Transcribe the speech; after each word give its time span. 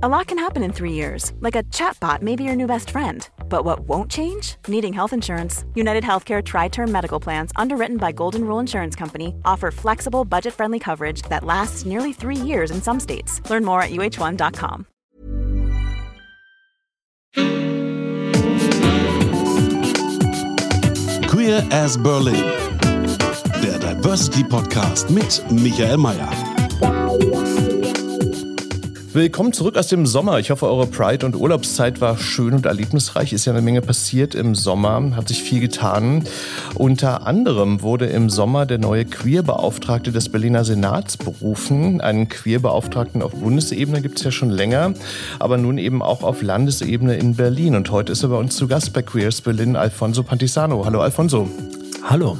A 0.00 0.08
lot 0.08 0.28
can 0.28 0.38
happen 0.38 0.62
in 0.62 0.72
three 0.72 0.92
years, 0.92 1.32
like 1.40 1.56
a 1.56 1.64
chatbot 1.74 2.22
may 2.22 2.36
be 2.36 2.44
your 2.44 2.54
new 2.54 2.68
best 2.68 2.90
friend. 2.90 3.28
But 3.48 3.64
what 3.64 3.80
won't 3.80 4.08
change? 4.08 4.54
Needing 4.68 4.92
health 4.92 5.12
insurance. 5.12 5.64
United 5.74 6.04
Healthcare 6.04 6.40
Tri 6.40 6.68
Term 6.68 6.92
Medical 6.92 7.18
Plans, 7.18 7.50
underwritten 7.56 7.96
by 7.96 8.12
Golden 8.12 8.44
Rule 8.44 8.60
Insurance 8.60 8.94
Company, 8.94 9.34
offer 9.44 9.72
flexible, 9.72 10.24
budget 10.24 10.54
friendly 10.54 10.78
coverage 10.78 11.22
that 11.22 11.42
lasts 11.42 11.84
nearly 11.84 12.12
three 12.12 12.36
years 12.36 12.70
in 12.70 12.80
some 12.80 13.00
states. 13.00 13.42
Learn 13.50 13.64
more 13.64 13.82
at 13.82 13.90
uh1.com. 13.90 14.86
Queer 21.28 21.66
as 21.72 21.96
Berlin. 21.96 22.44
Der 23.64 23.78
Diversity 23.80 24.44
Podcast 24.44 25.10
mit 25.10 25.42
Michael 25.50 25.98
Mayer. 25.98 26.47
Willkommen 29.14 29.54
zurück 29.54 29.78
aus 29.78 29.86
dem 29.86 30.04
Sommer. 30.04 30.38
Ich 30.38 30.50
hoffe, 30.50 30.66
eure 30.66 30.86
Pride- 30.86 31.24
und 31.24 31.34
Urlaubszeit 31.34 32.02
war 32.02 32.18
schön 32.18 32.52
und 32.52 32.66
erlebnisreich. 32.66 33.32
Ist 33.32 33.46
ja 33.46 33.54
eine 33.54 33.62
Menge 33.62 33.80
passiert 33.80 34.34
im 34.34 34.54
Sommer, 34.54 35.16
hat 35.16 35.28
sich 35.28 35.42
viel 35.42 35.60
getan. 35.60 36.24
Unter 36.74 37.26
anderem 37.26 37.80
wurde 37.80 38.04
im 38.04 38.28
Sommer 38.28 38.66
der 38.66 38.76
neue 38.76 39.06
Queer-Beauftragte 39.06 40.12
des 40.12 40.28
Berliner 40.28 40.62
Senats 40.62 41.16
berufen. 41.16 42.02
Einen 42.02 42.28
Queer-Beauftragten 42.28 43.22
auf 43.22 43.32
Bundesebene 43.32 44.02
gibt 44.02 44.18
es 44.18 44.24
ja 44.24 44.30
schon 44.30 44.50
länger, 44.50 44.92
aber 45.38 45.56
nun 45.56 45.78
eben 45.78 46.02
auch 46.02 46.22
auf 46.22 46.42
Landesebene 46.42 47.16
in 47.16 47.34
Berlin. 47.34 47.76
Und 47.76 47.90
heute 47.90 48.12
ist 48.12 48.22
er 48.24 48.28
bei 48.28 48.36
uns 48.36 48.56
zu 48.56 48.68
Gast 48.68 48.92
bei 48.92 49.00
Queers 49.00 49.40
Berlin, 49.40 49.74
Alfonso 49.74 50.22
Pantisano. 50.22 50.84
Hallo 50.84 51.00
Alfonso. 51.00 51.48
Hallo. 52.04 52.36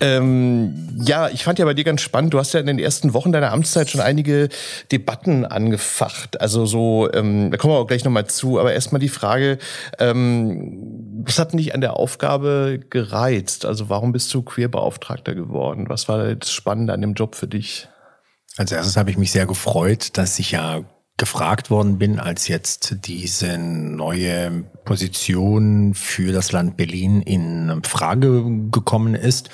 Ähm, 0.00 0.98
ja, 1.04 1.28
ich 1.28 1.44
fand 1.44 1.58
ja 1.58 1.64
bei 1.64 1.74
dir 1.74 1.84
ganz 1.84 2.00
spannend. 2.00 2.34
Du 2.34 2.38
hast 2.38 2.52
ja 2.52 2.60
in 2.60 2.66
den 2.66 2.78
ersten 2.78 3.14
Wochen 3.14 3.32
deiner 3.32 3.52
Amtszeit 3.52 3.88
schon 3.88 4.00
einige 4.00 4.48
Debatten 4.92 5.44
angefacht. 5.44 6.40
Also 6.40 6.66
so, 6.66 7.10
ähm, 7.12 7.50
da 7.50 7.56
kommen 7.56 7.74
wir 7.74 7.78
auch 7.78 7.86
gleich 7.86 8.04
nochmal 8.04 8.26
zu. 8.26 8.58
Aber 8.58 8.72
erstmal 8.72 9.00
die 9.00 9.08
Frage, 9.08 9.58
ähm, 9.98 11.22
was 11.24 11.38
hat 11.38 11.52
dich 11.52 11.74
an 11.74 11.80
der 11.80 11.96
Aufgabe 11.96 12.80
gereizt? 12.90 13.64
Also 13.64 13.88
warum 13.88 14.12
bist 14.12 14.32
du 14.34 14.42
Queerbeauftragter 14.42 15.34
geworden? 15.34 15.88
Was 15.88 16.08
war 16.08 16.34
das 16.34 16.52
Spannende 16.52 16.92
an 16.92 17.00
dem 17.00 17.14
Job 17.14 17.34
für 17.34 17.48
dich? 17.48 17.88
Als 18.56 18.72
erstes 18.72 18.96
habe 18.96 19.10
ich 19.10 19.18
mich 19.18 19.32
sehr 19.32 19.46
gefreut, 19.46 20.16
dass 20.18 20.38
ich 20.38 20.52
ja 20.52 20.82
gefragt 21.18 21.70
worden 21.70 21.98
bin, 21.98 22.18
als 22.20 22.48
jetzt 22.48 22.96
diese 23.06 23.56
neue 23.56 24.64
Position 24.84 25.94
für 25.94 26.32
das 26.32 26.52
Land 26.52 26.76
Berlin 26.76 27.22
in 27.22 27.80
Frage 27.84 28.44
gekommen 28.70 29.14
ist. 29.14 29.48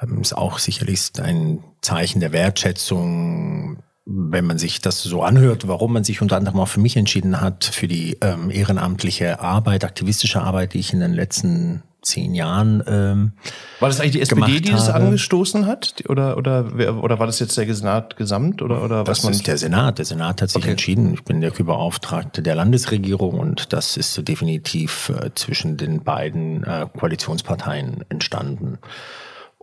Ähm, 0.00 0.20
ist 0.20 0.36
auch 0.36 0.58
sicherlich 0.58 1.10
ein 1.20 1.62
Zeichen 1.80 2.20
der 2.20 2.32
Wertschätzung, 2.32 3.82
wenn 4.06 4.44
man 4.44 4.58
sich 4.58 4.80
das 4.80 5.02
so 5.02 5.22
anhört, 5.22 5.66
warum 5.66 5.92
man 5.92 6.04
sich 6.04 6.20
unter 6.20 6.36
anderem 6.36 6.60
auch 6.60 6.68
für 6.68 6.80
mich 6.80 6.96
entschieden 6.96 7.40
hat, 7.40 7.64
für 7.64 7.88
die 7.88 8.18
ähm, 8.20 8.50
ehrenamtliche 8.50 9.40
Arbeit, 9.40 9.84
aktivistische 9.84 10.42
Arbeit, 10.42 10.74
die 10.74 10.80
ich 10.80 10.92
in 10.92 11.00
den 11.00 11.14
letzten 11.14 11.82
zehn 12.04 12.34
Jahren 12.34 12.82
ähm, 12.86 13.32
War 13.80 13.88
das 13.88 14.00
eigentlich 14.00 14.12
die 14.12 14.20
SPD, 14.20 14.60
die 14.60 14.70
das 14.70 14.88
angestoßen 14.88 15.66
hat? 15.66 16.04
Oder, 16.08 16.36
oder, 16.36 17.02
oder 17.02 17.18
war 17.18 17.26
das 17.26 17.38
jetzt 17.38 17.56
der 17.56 17.72
Senat 17.74 18.16
gesamt? 18.16 18.62
Oder, 18.62 18.82
oder 18.82 19.04
das 19.04 19.18
was 19.18 19.24
man 19.24 19.32
ist 19.32 19.46
der 19.46 19.58
Senat. 19.58 19.98
Der 19.98 20.04
Senat 20.04 20.42
hat 20.42 20.50
sich 20.50 20.62
okay. 20.62 20.72
entschieden. 20.72 21.14
Ich 21.14 21.24
bin 21.24 21.40
der 21.40 21.58
Überbeauftragte 21.58 22.42
der 22.42 22.54
Landesregierung 22.54 23.38
und 23.38 23.72
das 23.72 23.96
ist 23.96 24.12
so 24.14 24.22
definitiv 24.22 25.10
äh, 25.10 25.30
zwischen 25.34 25.76
den 25.76 26.04
beiden 26.04 26.62
äh, 26.64 26.86
Koalitionsparteien 26.96 28.04
entstanden. 28.08 28.78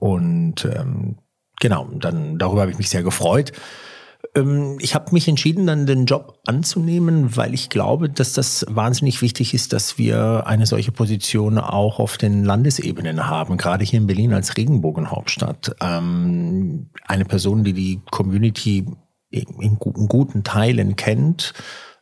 Und 0.02 0.66
ähm, 0.66 1.18
genau, 1.60 1.88
dann 1.94 2.40
darüber 2.40 2.62
habe 2.62 2.72
ich 2.72 2.80
mich 2.80 2.90
sehr 2.90 3.04
gefreut. 3.04 3.52
Ähm, 4.34 4.80
ich 4.82 4.96
habe 4.96 5.12
mich 5.12 5.28
entschieden, 5.28 5.68
dann 5.68 5.86
den 5.86 6.08
Job 6.08 6.40
anzunehmen, 6.48 7.38
weil 7.38 7.54
ich 7.54 7.70
glaube, 7.70 8.10
dass 8.10 8.34
das 8.34 8.66
wahnsinnig 8.68 9.22
wichtig 9.22 9.54
ist, 9.54 9.74
dass 9.74 10.00
wir 10.00 10.48
eine 10.48 10.66
solche 10.66 10.92
Position 10.92 11.60
auch 11.60 12.00
auf 12.00 12.18
den 12.18 12.44
Landesebenen 12.44 13.28
haben, 13.28 13.58
gerade 13.58 13.86
hier 13.86 14.00
in 14.00 14.08
Berlin 14.08 14.34
als 14.34 14.58
Regenbogenhauptstadt. 14.58 15.76
Ähm, 15.82 16.90
eine 17.06 17.26
Person, 17.26 17.64
die 17.64 17.74
die 17.74 18.02
Community 18.10 18.88
in 19.30 19.78
guten 19.78 20.44
Teilen 20.44 20.96
kennt, 20.96 21.54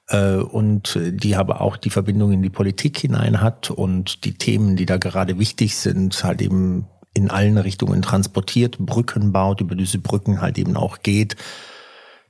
äh, 0.07 0.35
und 0.35 0.97
die 0.97 1.35
aber 1.35 1.59
auch 1.59 1.75
die 1.75 1.89
Verbindung 1.89 2.31
in 2.31 2.41
die 2.41 2.49
Politik 2.49 2.97
hinein 2.97 3.41
hat 3.41 3.69
und 3.71 4.23
die 4.23 4.35
Themen, 4.35 4.77
die 4.77 4.85
da 4.85 4.95
gerade 4.95 5.37
wichtig 5.37 5.75
sind, 5.75 6.23
halt 6.23 6.41
eben 6.41 6.87
in 7.19 7.29
allen 7.29 7.57
Richtungen 7.57 8.01
transportiert, 8.01 8.77
Brücken 8.79 9.31
baut, 9.31 9.61
über 9.61 9.75
diese 9.75 9.99
Brücken 9.99 10.41
halt 10.41 10.57
eben 10.57 10.75
auch 10.75 10.99
geht. 11.03 11.35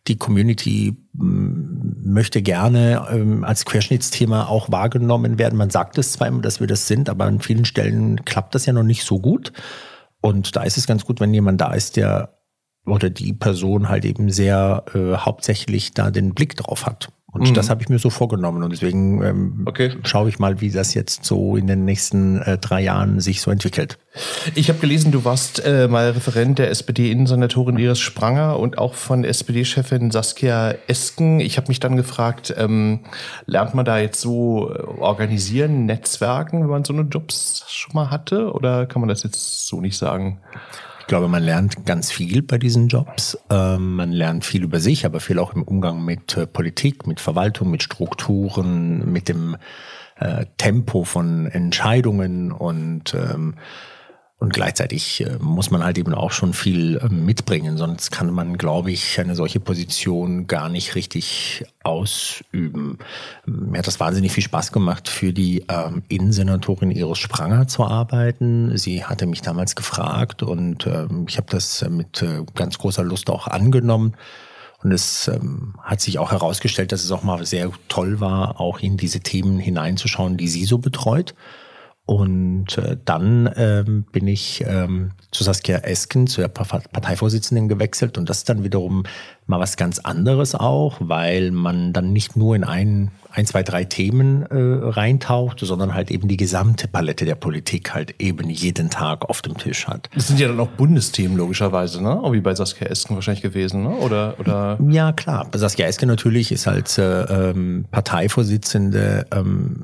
Die 0.08 0.18
Community 0.18 0.98
mm, 1.14 2.12
möchte 2.12 2.42
gerne 2.42 3.08
ähm, 3.12 3.44
als 3.44 3.66
Querschnittsthema 3.66 4.46
auch 4.46 4.72
wahrgenommen 4.72 5.38
werden. 5.38 5.58
Man 5.58 5.70
sagt 5.70 5.98
es 5.98 6.14
zwar 6.14 6.28
immer, 6.28 6.42
dass 6.42 6.60
wir 6.60 6.68
das 6.68 6.88
sind, 6.88 7.10
aber 7.10 7.26
an 7.26 7.40
vielen 7.40 7.66
Stellen 7.66 8.26
klappt 8.26 8.56
das 8.56 8.66
ja 8.66 8.74
noch 8.74 8.84
nicht 8.84 9.04
so 9.04 9.20
gut. 9.20 9.54
Und 10.22 10.56
da 10.56 10.64
ist 10.64 10.78
es 10.78 10.88
ganz 10.88 11.06
gut, 11.06 11.20
wenn 11.20 11.34
jemand 11.34 11.62
da 11.62 11.74
ist, 11.74 11.96
der 11.96 12.36
oder 12.86 13.10
die 13.10 13.34
Person 13.34 13.90
halt 13.90 14.04
eben 14.04 14.32
sehr 14.32 14.84
äh, 14.94 15.16
hauptsächlich 15.16 15.94
da 15.94 16.12
den 16.12 16.34
Blick 16.34 16.56
drauf 16.56 16.86
hat. 16.86 17.10
Und 17.31 17.50
mhm. 17.50 17.53
das 17.53 17.69
habe 17.69 17.81
ich 17.81 17.90
mir 17.90 18.00
so 18.00 18.09
vorgenommen. 18.09 18.63
Und 18.63 18.72
deswegen 18.72 19.23
ähm, 19.23 19.63
okay. 19.66 19.91
schaue 20.03 20.29
ich 20.29 20.40
mal, 20.40 20.62
wie 20.62 20.72
das 20.72 20.94
jetzt 20.94 21.25
so 21.25 21.56
in 21.56 21.67
den 21.67 21.85
nächsten 21.85 22.41
äh, 22.41 22.57
drei 22.57 22.81
Jahren 22.81 23.19
sich 23.19 23.41
so 23.41 23.51
entwickelt. 23.51 24.00
Ich 24.56 24.69
habe 24.69 24.79
gelesen, 24.79 25.12
du 25.12 25.23
warst 25.25 25.63
äh, 25.63 25.88
mal 25.88 26.12
Referent 26.12 26.57
der 26.57 26.72
SPD-Innensenatorin 26.72 27.78
Iris 27.78 28.00
Spranger 28.00 28.59
und 28.59 28.78
auch 28.79 28.95
von 28.95 29.23
SPD-Chefin 29.23 30.09
Saskia 30.09 30.73
Esken. 30.88 31.40
Ich 31.40 31.57
habe 31.57 31.67
mich 31.67 31.79
dann 31.79 31.95
gefragt, 31.95 32.53
ähm, 32.57 33.01
lernt 33.46 33.75
man 33.75 33.85
da 33.85 34.00
jetzt 34.00 34.22
so 34.22 34.73
äh, 34.73 34.81
organisieren, 34.81 35.85
Netzwerken, 35.85 36.61
wenn 36.61 36.69
man 36.69 36.84
so 36.85 36.94
eine 36.94 37.03
Jobs 37.03 37.63
schon 37.67 37.94
mal 37.94 38.09
hatte? 38.09 38.51
Oder 38.53 38.88
kann 38.88 39.01
man 39.01 39.09
das 39.09 39.23
jetzt 39.23 39.67
so 39.67 39.81
nicht 39.81 39.97
sagen? 39.97 40.40
Glaube, 41.09 41.28
man 41.28 41.44
lernt 41.44 41.86
ganz 41.86 42.12
viel 42.12 42.42
bei 42.42 42.58
diesen 42.58 42.88
Jobs. 42.88 43.38
Ähm, 43.50 43.96
man 43.96 44.14
lernt 44.14 44.46
viel 44.46 44.64
über 44.64 44.80
sich, 44.80 45.06
aber 45.06 45.20
viel 45.20 45.40
auch 45.40 45.53
im 45.53 45.64
Umgang 45.64 46.06
mit 46.06 46.38
äh, 46.38 46.47
Politik, 46.47 47.06
mit 47.08 47.20
Verwaltung, 47.20 47.70
mit 47.72 47.84
Strukturen, 47.84 49.12
mit 49.12 49.28
dem 49.28 49.58
äh, 50.18 50.46
Tempo 50.58 51.03
von 51.03 51.47
Entscheidungen 51.47 52.53
und 52.53 53.14
ähm, 53.14 53.56
und 54.40 54.54
gleichzeitig 54.54 55.22
äh, 55.22 55.38
muss 55.40 55.70
man 55.70 55.84
halt 55.84 55.98
eben 55.98 56.14
auch 56.14 56.32
schon 56.32 56.54
viel 56.54 56.98
äh, 56.98 57.10
mitbringen, 57.10 57.78
sonst 57.78 58.10
kann 58.10 58.32
man, 58.32 58.58
glaube 58.58 58.90
ich, 58.90 59.20
eine 59.20 59.36
solche 59.36 59.60
Position 59.60 60.48
gar 60.48 60.70
nicht 60.70 60.96
richtig 60.96 61.66
ausüben. 61.84 63.00
Mir 63.46 63.80
hat 63.80 63.88
das 63.88 64.00
wahnsinnig 64.00 64.32
viel 64.32 64.44
Spaß 64.44 64.72
gemacht, 64.72 65.10
für 65.10 65.34
die 65.34 65.66
ähm, 65.68 66.04
Innensenatorin 66.08 66.92
Iris 66.92 67.18
Spranger 67.18 67.68
zu 67.68 67.84
arbeiten. 67.84 68.78
Sie 68.78 69.04
hatte 69.04 69.26
mich 69.26 69.42
damals 69.42 69.76
gefragt 69.76 70.42
und 70.42 70.88
ähm, 70.88 71.26
ich 71.28 71.36
habe 71.36 71.48
das 71.50 71.86
mit 71.90 72.22
äh, 72.22 72.46
ganz 72.56 72.78
großer 72.78 73.04
Lust 73.04 73.30
auch 73.30 73.48
angenommen. 73.48 74.16
Und 74.82 74.94
es 74.94 75.28
ähm, 75.28 75.76
hat 75.84 76.00
sich 76.00 76.20
auch 76.20 76.32
herausgestellt, 76.32 76.94
dass 76.94 77.04
es 77.04 77.12
auch 77.12 77.24
mal 77.24 77.46
sehr 77.46 77.70
toll 77.90 78.22
war, 78.22 78.62
auch 78.62 78.80
in 78.80 78.96
diese 78.96 79.20
Themen 79.20 79.60
hineinzuschauen, 79.60 80.38
die 80.38 80.48
sie 80.48 80.64
so 80.64 80.78
betreut. 80.78 81.36
Und 82.09 82.75
äh, 82.80 82.97
dann 83.06 83.47
ähm, 83.56 84.03
bin 84.12 84.28
ich 84.28 84.66
ähm, 84.66 85.12
zu 85.30 85.44
Saskia 85.44 85.78
Esken, 85.78 86.25
zu 86.25 86.42
der 86.42 86.47
Parteivorsitzenden 86.47 87.70
gewechselt. 87.70 88.18
Und 88.18 88.31
das 88.31 88.40
ist 88.40 88.50
dann 88.50 88.64
wiederum 88.64 89.03
mal 89.46 89.59
was 89.59 89.78
ganz 89.78 90.00
anderes 90.00 90.56
auch, 90.56 90.97
weil 91.00 91.52
man 91.52 91.94
dann 91.94 92.12
nicht 92.12 92.36
nur 92.36 92.56
in 92.56 92.64
ein, 92.64 93.12
ein 93.31 93.45
zwei, 93.45 93.63
drei 93.63 93.84
Themen 93.84 94.44
äh, 94.44 94.56
reintaucht, 94.56 95.59
sondern 95.59 95.94
halt 95.94 96.09
eben 96.12 96.28
die 96.28 96.38
gesamte 96.38 96.88
Palette 96.88 97.25
der 97.25 97.35
Politik 97.35 97.94
halt 97.94 98.16
eben 98.19 98.50
jeden 98.50 98.90
Tag 98.90 99.29
auf 99.29 99.41
dem 99.41 99.57
Tisch 99.57 99.88
hat. 99.88 100.09
Das 100.16 100.28
sind 100.28 100.40
ja 100.40 100.47
dann 100.47 100.59
auch 100.59 100.69
Bundesthemen 100.69 101.38
logischerweise, 101.38 102.01
ne? 102.01 102.22
Auch 102.22 102.34
wie 102.34 102.41
bei 102.41 102.56
Saskia 102.56 102.88
Esken 102.88 103.16
wahrscheinlich 103.16 103.44
gewesen, 103.44 103.84
ne? 103.84 103.90
Oder, 103.90 104.35
oder? 104.40 104.79
Ja, 104.90 105.12
klar. 105.12 105.47
Saskia 105.53 105.85
Esken 105.85 106.07
natürlich 106.07 106.51
ist 106.51 106.67
als 106.67 106.97
äh, 106.97 107.03
ähm, 107.03 107.85
Parteivorsitzende 107.91 109.28
ähm, 109.32 109.75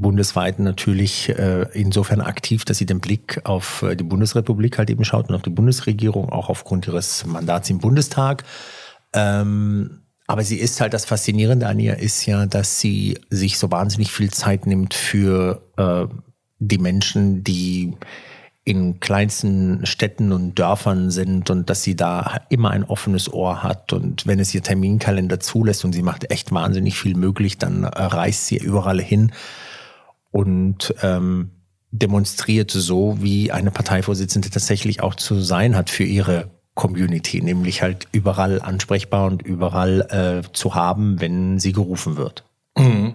bundesweit 0.00 0.58
natürlich 0.60 1.28
äh, 1.30 1.66
insofern 1.72 2.20
aktiv, 2.20 2.64
dass 2.64 2.78
sie 2.78 2.86
den 2.86 3.00
Blick 3.00 3.40
auf 3.44 3.82
äh, 3.82 3.96
die 3.96 4.04
Bundesrepublik 4.04 4.78
halt 4.78 4.90
eben 4.90 5.04
schaut 5.04 5.28
und 5.28 5.34
auf 5.34 5.42
die 5.42 5.50
Bundesregierung, 5.50 6.28
auch 6.28 6.48
aufgrund 6.48 6.86
ihres 6.86 7.26
Mandats 7.26 7.68
im 7.70 7.78
Bundestag. 7.78 8.44
Ähm, 9.12 10.01
aber 10.26 10.44
sie 10.44 10.56
ist 10.56 10.80
halt 10.80 10.94
das 10.94 11.04
Faszinierende 11.04 11.66
an 11.66 11.78
ihr 11.78 11.98
ist 11.98 12.24
ja, 12.26 12.46
dass 12.46 12.80
sie 12.80 13.18
sich 13.30 13.58
so 13.58 13.70
wahnsinnig 13.70 14.12
viel 14.12 14.30
Zeit 14.30 14.66
nimmt 14.66 14.94
für 14.94 15.62
äh, 15.76 16.06
die 16.58 16.78
Menschen, 16.78 17.42
die 17.44 17.94
in 18.64 19.00
kleinsten 19.00 19.84
Städten 19.84 20.30
und 20.30 20.56
Dörfern 20.56 21.10
sind 21.10 21.50
und 21.50 21.68
dass 21.68 21.82
sie 21.82 21.96
da 21.96 22.42
immer 22.48 22.70
ein 22.70 22.84
offenes 22.84 23.32
Ohr 23.32 23.64
hat. 23.64 23.92
Und 23.92 24.24
wenn 24.26 24.38
es 24.38 24.54
ihr 24.54 24.62
Terminkalender 24.62 25.40
zulässt 25.40 25.84
und 25.84 25.92
sie 25.92 26.02
macht 26.02 26.30
echt 26.30 26.52
wahnsinnig 26.52 26.96
viel 26.96 27.16
möglich, 27.16 27.58
dann 27.58 27.82
äh, 27.82 27.88
reist 27.88 28.46
sie 28.46 28.58
überall 28.58 29.00
hin 29.00 29.32
und 30.30 30.94
ähm, 31.02 31.50
demonstriert 31.90 32.70
so, 32.70 33.18
wie 33.20 33.50
eine 33.50 33.72
Parteivorsitzende 33.72 34.48
tatsächlich 34.48 35.02
auch 35.02 35.16
zu 35.16 35.40
sein 35.40 35.74
hat 35.76 35.90
für 35.90 36.04
ihre 36.04 36.50
Community, 36.74 37.42
nämlich 37.42 37.82
halt 37.82 38.08
überall 38.12 38.60
ansprechbar 38.60 39.26
und 39.26 39.42
überall 39.42 40.42
äh, 40.44 40.52
zu 40.52 40.74
haben, 40.74 41.20
wenn 41.20 41.58
sie 41.58 41.72
gerufen 41.72 42.16
wird. 42.16 42.44
Mhm. 42.78 43.14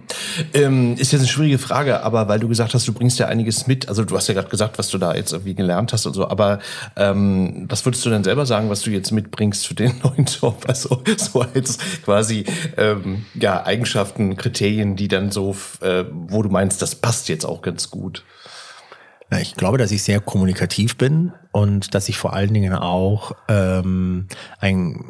Ähm, 0.54 0.94
ist 0.98 1.12
jetzt 1.12 1.22
eine 1.22 1.28
schwierige 1.28 1.58
Frage, 1.58 2.04
aber 2.04 2.28
weil 2.28 2.40
du 2.40 2.48
gesagt 2.48 2.76
hast, 2.76 2.88
du 2.88 2.94
bringst 2.94 3.18
ja 3.18 3.28
einiges 3.28 3.66
mit. 3.66 3.90
Also 3.90 4.06
du 4.06 4.16
hast 4.16 4.28
ja 4.28 4.36
gerade 4.36 4.50
gesagt, 4.50 4.78
was 4.78 4.90
du 4.90 5.00
da 5.00 5.16
jetzt 5.16 5.34
irgendwie 5.34 5.56
gelernt 5.56 5.94
hast 5.94 6.06
und 6.06 6.14
so. 6.14 6.28
Aber 6.30 6.60
ähm, 6.96 7.66
was 7.68 7.84
würdest 7.84 8.06
du 8.06 8.12
denn 8.12 8.24
selber 8.24 8.46
sagen, 8.46 8.70
was 8.70 8.82
du 8.82 8.92
jetzt 8.92 9.12
mitbringst 9.12 9.66
für 9.66 9.74
den 9.74 9.94
neuen 10.04 10.26
Job? 10.26 10.66
Also 10.68 11.02
so 11.18 11.42
als 11.42 11.80
quasi 12.06 12.46
ähm, 12.78 13.26
ja 13.34 13.66
Eigenschaften, 13.66 14.38
Kriterien, 14.38 14.96
die 14.96 15.08
dann 15.08 15.32
so, 15.32 15.56
äh, 15.82 16.06
wo 16.12 16.44
du 16.44 16.50
meinst, 16.50 16.84
das 16.84 16.94
passt 16.94 17.28
jetzt 17.28 17.46
auch 17.46 17.64
ganz 17.64 17.90
gut. 17.90 18.24
Ich 19.40 19.56
glaube, 19.56 19.78
dass 19.78 19.92
ich 19.92 20.04
sehr 20.04 20.22
kommunikativ 20.22 20.98
bin 20.98 21.34
und 21.52 21.94
dass 21.94 22.08
ich 22.08 22.18
vor 22.18 22.34
allen 22.34 22.54
Dingen 22.54 22.74
auch 22.74 23.34
ähm, 23.50 24.28
ein, 24.60 25.04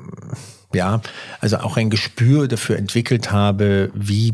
ja, 0.73 1.01
also 1.39 1.57
auch 1.57 1.77
ein 1.77 1.89
Gespür 1.89 2.47
dafür 2.47 2.77
entwickelt 2.77 3.31
habe, 3.31 3.91
wie 3.93 4.33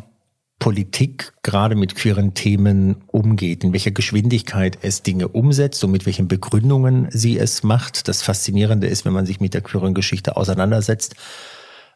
Politik 0.63 1.33
gerade 1.43 1.75
mit 1.75 1.95
queeren 1.95 2.33
Themen 2.33 3.03
umgeht, 3.07 3.65
in 3.65 3.73
welcher 3.73 3.91
Geschwindigkeit 3.91 4.77
es 4.81 5.03
Dinge 5.03 5.27
umsetzt 5.27 5.83
und 5.83 5.91
mit 5.91 6.05
welchen 6.05 6.29
Begründungen 6.29 7.09
sie 7.11 7.37
es 7.37 7.63
macht. 7.63 8.07
Das 8.07 8.21
Faszinierende 8.21 8.87
ist, 8.87 9.03
wenn 9.03 9.11
man 9.11 9.25
sich 9.25 9.41
mit 9.41 9.53
der 9.53 9.59
queeren 9.59 9.93
Geschichte 9.93 10.37
auseinandersetzt, 10.37 11.15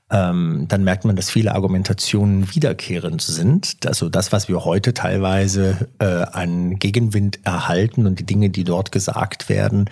ähm, 0.09 0.65
dann 0.69 0.83
merkt 0.83 1.03
man, 1.05 1.15
dass 1.15 1.29
viele 1.29 1.53
Argumentationen 1.53 2.53
wiederkehrend 2.55 3.21
sind. 3.21 3.85
Also 3.85 4.09
das, 4.09 4.31
was 4.31 4.47
wir 4.47 4.63
heute 4.63 4.93
teilweise 4.93 5.89
äh, 5.99 6.05
an 6.05 6.77
Gegenwind 6.79 7.39
erhalten 7.43 8.07
und 8.07 8.19
die 8.19 8.25
Dinge, 8.25 8.49
die 8.49 8.63
dort 8.63 8.91
gesagt 8.91 9.49
werden, 9.49 9.89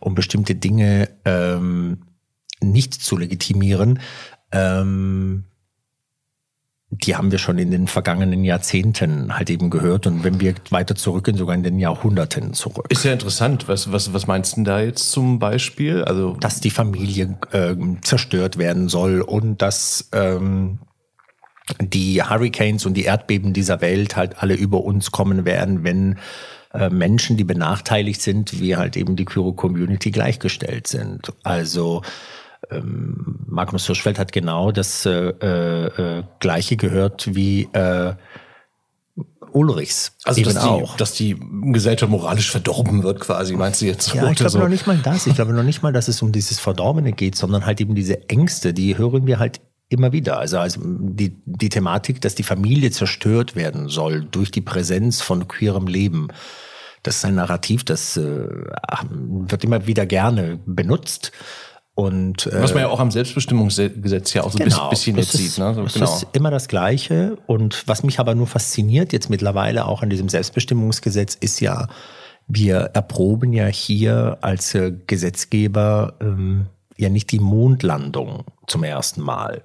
um 0.00 0.14
bestimmte 0.14 0.56
Dinge 0.56 1.08
ähm, 1.24 2.02
nicht 2.60 2.94
zu 2.94 3.16
legitimieren, 3.16 4.00
ähm, 4.50 5.44
die 7.02 7.16
haben 7.16 7.30
wir 7.32 7.38
schon 7.38 7.58
in 7.58 7.70
den 7.70 7.88
vergangenen 7.88 8.44
Jahrzehnten 8.44 9.34
halt 9.36 9.50
eben 9.50 9.70
gehört 9.70 10.06
und 10.06 10.22
wenn 10.24 10.40
wir 10.40 10.54
weiter 10.70 10.94
zurückgehen, 10.94 11.36
sogar 11.36 11.54
in 11.54 11.62
den 11.62 11.78
Jahrhunderten 11.78 12.52
zurück. 12.54 12.86
Ist 12.88 13.04
ja 13.04 13.12
interessant. 13.12 13.68
Was, 13.68 13.90
was, 13.90 14.12
was 14.12 14.26
meinst 14.26 14.56
du 14.56 14.62
da 14.62 14.80
jetzt 14.80 15.10
zum 15.10 15.38
Beispiel? 15.38 16.04
Also 16.04 16.36
dass 16.36 16.60
die 16.60 16.70
Familie 16.70 17.38
ähm, 17.52 17.98
zerstört 18.02 18.58
werden 18.58 18.88
soll 18.88 19.20
und 19.20 19.62
dass 19.62 20.08
ähm, 20.12 20.78
die 21.80 22.22
Hurricanes 22.22 22.86
und 22.86 22.94
die 22.94 23.04
Erdbeben 23.04 23.52
dieser 23.52 23.80
Welt 23.80 24.16
halt 24.16 24.42
alle 24.42 24.54
über 24.54 24.84
uns 24.84 25.10
kommen 25.10 25.44
werden, 25.44 25.82
wenn 25.82 26.18
äh, 26.72 26.90
Menschen, 26.90 27.36
die 27.36 27.44
benachteiligt 27.44 28.20
sind, 28.20 28.60
wie 28.60 28.76
halt 28.76 28.96
eben 28.96 29.16
die 29.16 29.24
Queer 29.24 29.52
Community 29.54 30.10
gleichgestellt 30.10 30.86
sind. 30.86 31.32
Also 31.42 32.02
ähm, 32.78 33.40
Magnus 33.46 33.86
Hirschfeld 33.86 34.18
hat 34.18 34.32
genau 34.32 34.72
das 34.72 35.06
äh, 35.06 35.10
äh, 35.28 36.22
Gleiche 36.40 36.76
gehört 36.76 37.34
wie 37.34 37.68
äh, 37.72 38.14
Ulrichs. 39.52 40.16
Also 40.24 40.42
dass 40.42 40.54
die, 40.54 40.60
auch. 40.60 40.96
dass 40.96 41.14
die 41.14 41.36
Gesellschaft 41.72 42.10
moralisch 42.10 42.50
verdorben 42.50 43.04
wird, 43.04 43.20
quasi, 43.20 43.54
meinst 43.54 43.80
du 43.80 43.86
jetzt? 43.86 44.12
Ja, 44.12 44.28
ich 44.28 44.36
glaube 44.36 44.50
so. 44.50 44.58
noch 44.58 44.68
nicht 44.68 44.86
mal 44.86 44.98
das. 44.98 45.26
Ich 45.26 45.34
glaube 45.34 45.52
noch 45.52 45.62
nicht 45.62 45.82
mal, 45.82 45.92
dass 45.92 46.08
es 46.08 46.20
um 46.22 46.32
dieses 46.32 46.58
Verdorbene 46.58 47.12
geht, 47.12 47.36
sondern 47.36 47.64
halt 47.64 47.80
eben 47.80 47.94
diese 47.94 48.28
Ängste, 48.28 48.74
die 48.74 48.98
hören 48.98 49.26
wir 49.26 49.38
halt 49.38 49.60
immer 49.88 50.12
wieder. 50.12 50.38
Also, 50.38 50.58
also 50.58 50.80
die, 50.82 51.36
die 51.46 51.68
Thematik, 51.68 52.20
dass 52.20 52.34
die 52.34 52.42
Familie 52.42 52.90
zerstört 52.90 53.54
werden 53.54 53.88
soll 53.88 54.24
durch 54.24 54.50
die 54.50 54.60
Präsenz 54.60 55.22
von 55.22 55.46
queerem 55.46 55.86
Leben. 55.86 56.28
Das 57.04 57.16
ist 57.16 57.24
ein 57.24 57.36
Narrativ, 57.36 57.84
das 57.84 58.16
äh, 58.16 58.48
wird 58.48 59.62
immer 59.62 59.86
wieder 59.86 60.06
gerne 60.06 60.58
benutzt. 60.66 61.32
Und, 61.94 62.48
äh, 62.48 62.60
Was 62.60 62.74
man 62.74 62.82
ja 62.82 62.88
auch 62.88 62.98
am 62.98 63.12
Selbstbestimmungsgesetz 63.12 64.34
ja 64.34 64.42
auch 64.42 64.50
so 64.50 64.58
genau, 64.58 64.84
ein 64.84 64.90
bisschen 64.90 65.16
jetzt 65.16 65.34
ist, 65.34 65.54
sieht. 65.54 65.58
Ne? 65.58 65.74
So, 65.74 65.82
das 65.84 65.94
genau. 65.94 66.12
ist 66.12 66.26
immer 66.32 66.50
das 66.50 66.66
Gleiche. 66.66 67.38
Und 67.46 67.86
was 67.86 68.02
mich 68.02 68.18
aber 68.18 68.34
nur 68.34 68.48
fasziniert 68.48 69.12
jetzt 69.12 69.30
mittlerweile 69.30 69.86
auch 69.86 70.02
an 70.02 70.10
diesem 70.10 70.28
Selbstbestimmungsgesetz 70.28 71.36
ist 71.36 71.60
ja, 71.60 71.86
wir 72.48 72.90
erproben 72.94 73.52
ja 73.52 73.66
hier 73.66 74.38
als 74.40 74.74
äh, 74.74 74.92
Gesetzgeber 75.06 76.14
ähm, 76.20 76.66
ja 76.96 77.08
nicht 77.08 77.30
die 77.30 77.38
Mondlandung 77.38 78.44
zum 78.66 78.82
ersten 78.82 79.20
Mal, 79.20 79.62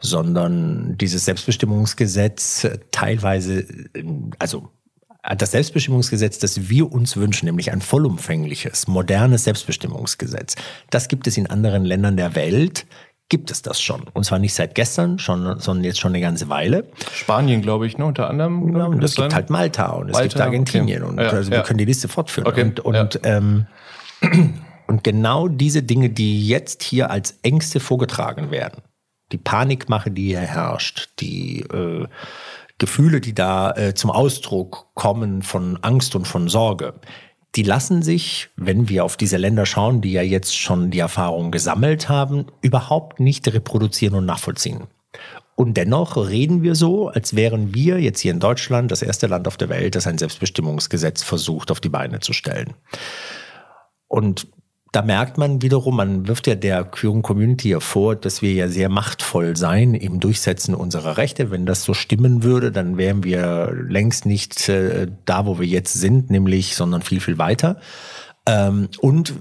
sondern 0.00 0.96
dieses 0.96 1.26
Selbstbestimmungsgesetz 1.26 2.66
teilweise, 2.90 3.60
äh, 3.60 4.04
also 4.38 4.70
das 5.34 5.50
Selbstbestimmungsgesetz, 5.50 6.38
das 6.38 6.68
wir 6.68 6.92
uns 6.92 7.16
wünschen, 7.16 7.46
nämlich 7.46 7.72
ein 7.72 7.80
vollumfängliches, 7.80 8.86
modernes 8.86 9.44
Selbstbestimmungsgesetz, 9.44 10.54
das 10.90 11.08
gibt 11.08 11.26
es 11.26 11.36
in 11.36 11.48
anderen 11.48 11.84
Ländern 11.84 12.16
der 12.16 12.34
Welt, 12.34 12.86
gibt 13.28 13.50
es 13.50 13.62
das 13.62 13.80
schon. 13.80 14.02
Und 14.12 14.24
zwar 14.24 14.38
nicht 14.38 14.54
seit 14.54 14.74
gestern, 14.74 15.18
schon, 15.18 15.58
sondern 15.58 15.84
jetzt 15.84 15.98
schon 15.98 16.12
eine 16.12 16.20
ganze 16.20 16.48
Weile. 16.48 16.88
Spanien, 17.12 17.60
glaube 17.60 17.86
ich, 17.86 17.98
ne, 17.98 18.06
unter 18.06 18.30
anderem. 18.30 18.76
Ja, 18.76 18.84
und 18.84 19.02
es 19.02 19.16
gibt 19.16 19.34
halt 19.34 19.50
Malta 19.50 19.90
und 19.90 20.10
es 20.10 20.20
gibt 20.20 20.40
Argentinien 20.40 21.02
okay. 21.02 21.10
und 21.10 21.20
ja, 21.20 21.30
also 21.30 21.50
ja. 21.50 21.58
wir 21.58 21.64
können 21.64 21.78
die 21.78 21.84
Liste 21.84 22.08
fortführen. 22.08 22.46
Okay. 22.46 22.62
Und, 22.62 22.80
und, 22.80 23.20
ähm, 23.24 23.66
und 24.86 25.02
genau 25.02 25.48
diese 25.48 25.82
Dinge, 25.82 26.10
die 26.10 26.46
jetzt 26.46 26.82
hier 26.82 27.10
als 27.10 27.38
Ängste 27.42 27.80
vorgetragen 27.80 28.52
werden, 28.52 28.82
die 29.32 29.38
Panikmache, 29.38 30.10
die 30.12 30.28
hier 30.28 30.40
herrscht, 30.40 31.10
die 31.18 31.62
äh, 31.62 32.06
Gefühle, 32.78 33.20
die 33.20 33.34
da 33.34 33.72
äh, 33.72 33.94
zum 33.94 34.10
Ausdruck 34.10 34.88
kommen 34.94 35.42
von 35.42 35.78
Angst 35.82 36.14
und 36.14 36.26
von 36.26 36.48
Sorge, 36.48 36.94
die 37.54 37.62
lassen 37.62 38.02
sich, 38.02 38.50
wenn 38.56 38.88
wir 38.88 39.04
auf 39.04 39.16
diese 39.16 39.38
Länder 39.38 39.64
schauen, 39.64 40.02
die 40.02 40.12
ja 40.12 40.22
jetzt 40.22 40.56
schon 40.56 40.90
die 40.90 40.98
Erfahrung 40.98 41.50
gesammelt 41.50 42.08
haben, 42.08 42.46
überhaupt 42.60 43.18
nicht 43.18 43.48
reproduzieren 43.52 44.14
und 44.14 44.26
nachvollziehen. 44.26 44.84
Und 45.54 45.78
dennoch 45.78 46.18
reden 46.18 46.62
wir 46.62 46.74
so, 46.74 47.08
als 47.08 47.34
wären 47.34 47.74
wir 47.74 47.98
jetzt 47.98 48.20
hier 48.20 48.32
in 48.32 48.40
Deutschland 48.40 48.90
das 48.90 49.00
erste 49.00 49.26
Land 49.26 49.48
auf 49.48 49.56
der 49.56 49.70
Welt, 49.70 49.94
das 49.94 50.06
ein 50.06 50.18
Selbstbestimmungsgesetz 50.18 51.22
versucht 51.22 51.70
auf 51.70 51.80
die 51.80 51.88
Beine 51.88 52.20
zu 52.20 52.34
stellen. 52.34 52.74
Und 54.06 54.48
da 54.96 55.02
merkt 55.02 55.36
man 55.36 55.60
wiederum, 55.60 55.96
man 55.96 56.26
wirft 56.26 56.46
ja 56.46 56.54
der 56.54 56.82
queeren 56.82 57.20
Community 57.20 57.68
ja 57.68 57.80
vor, 57.80 58.16
dass 58.16 58.40
wir 58.40 58.54
ja 58.54 58.68
sehr 58.68 58.88
machtvoll 58.88 59.54
sein 59.54 59.92
im 59.92 60.20
Durchsetzen 60.20 60.74
unserer 60.74 61.18
Rechte. 61.18 61.50
Wenn 61.50 61.66
das 61.66 61.84
so 61.84 61.92
stimmen 61.92 62.42
würde, 62.42 62.72
dann 62.72 62.96
wären 62.96 63.22
wir 63.22 63.74
längst 63.74 64.24
nicht 64.24 64.70
äh, 64.70 65.08
da, 65.26 65.44
wo 65.44 65.60
wir 65.60 65.66
jetzt 65.66 65.92
sind, 65.92 66.30
nämlich, 66.30 66.76
sondern 66.76 67.02
viel, 67.02 67.20
viel 67.20 67.36
weiter. 67.36 67.78
Ähm, 68.46 68.88
und 69.02 69.34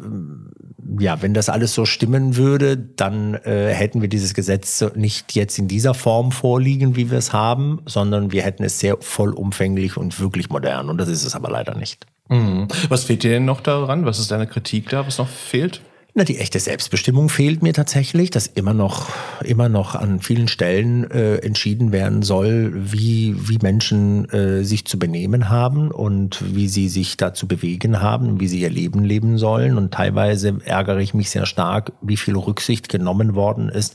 ja, 1.00 1.22
wenn 1.22 1.34
das 1.34 1.50
alles 1.50 1.74
so 1.74 1.86
stimmen 1.86 2.36
würde, 2.36 2.78
dann 2.78 3.36
äh, 3.36 3.74
hätten 3.74 4.02
wir 4.02 4.10
dieses 4.10 4.34
Gesetz 4.34 4.84
nicht 4.96 5.36
jetzt 5.36 5.58
in 5.58 5.68
dieser 5.68 5.94
Form 5.94 6.32
vorliegen, 6.32 6.96
wie 6.96 7.10
wir 7.12 7.18
es 7.18 7.34
haben, 7.34 7.82
sondern 7.86 8.32
wir 8.32 8.44
hätten 8.44 8.64
es 8.64 8.80
sehr 8.80 8.98
vollumfänglich 9.00 9.98
und 9.98 10.20
wirklich 10.20 10.50
modern. 10.50 10.90
Und 10.90 10.98
das 10.98 11.10
ist 11.10 11.26
es 11.26 11.36
aber 11.36 11.50
leider 11.50 11.76
nicht. 11.76 12.06
Mhm. 12.30 12.68
Was 12.90 13.06
fehlt 13.06 13.24
dir 13.24 13.32
denn 13.32 13.46
noch 13.46 13.62
daran? 13.62 14.06
Was 14.06 14.20
ist 14.20 14.32
deine 14.32 14.48
Kritik 14.48 14.90
da, 14.90 15.06
was 15.06 15.18
noch 15.18 15.28
fehlt? 15.28 15.82
Na, 16.18 16.24
die 16.24 16.38
echte 16.38 16.62
Selbstbestimmung 16.62 17.28
fehlt 17.28 17.62
mir 17.62 17.74
tatsächlich, 17.74 18.30
dass 18.30 18.48
immer 18.48 18.74
noch, 18.74 19.10
immer 19.44 19.68
noch 19.68 19.96
an 19.96 20.22
vielen 20.22 20.48
Stellen 20.48 21.12
äh, 21.12 21.40
entschieden 21.40 21.92
werden 21.92 22.24
soll, 22.24 22.72
wie, 22.74 23.36
wie 23.38 23.58
Menschen 23.62 24.30
äh, 24.30 24.64
sich 24.64 24.86
zu 24.86 24.98
benehmen 24.98 25.50
haben 25.50 25.92
und 25.92 26.56
wie 26.56 26.70
sie 26.70 26.88
sich 26.88 27.18
da 27.18 27.34
zu 27.34 27.50
bewegen 27.50 28.02
haben, 28.02 28.40
wie 28.40 28.48
sie 28.48 28.62
ihr 28.62 28.70
Leben 28.70 29.04
leben 29.04 29.38
sollen. 29.38 29.78
Und 29.78 29.94
teilweise 29.94 30.58
ärgere 30.64 31.00
ich 31.00 31.14
mich 31.14 31.30
sehr 31.32 31.46
stark, 31.46 31.92
wie 32.02 32.16
viel 32.16 32.38
Rücksicht 32.38 32.88
genommen 32.88 33.36
worden 33.36 33.68
ist 33.68 33.94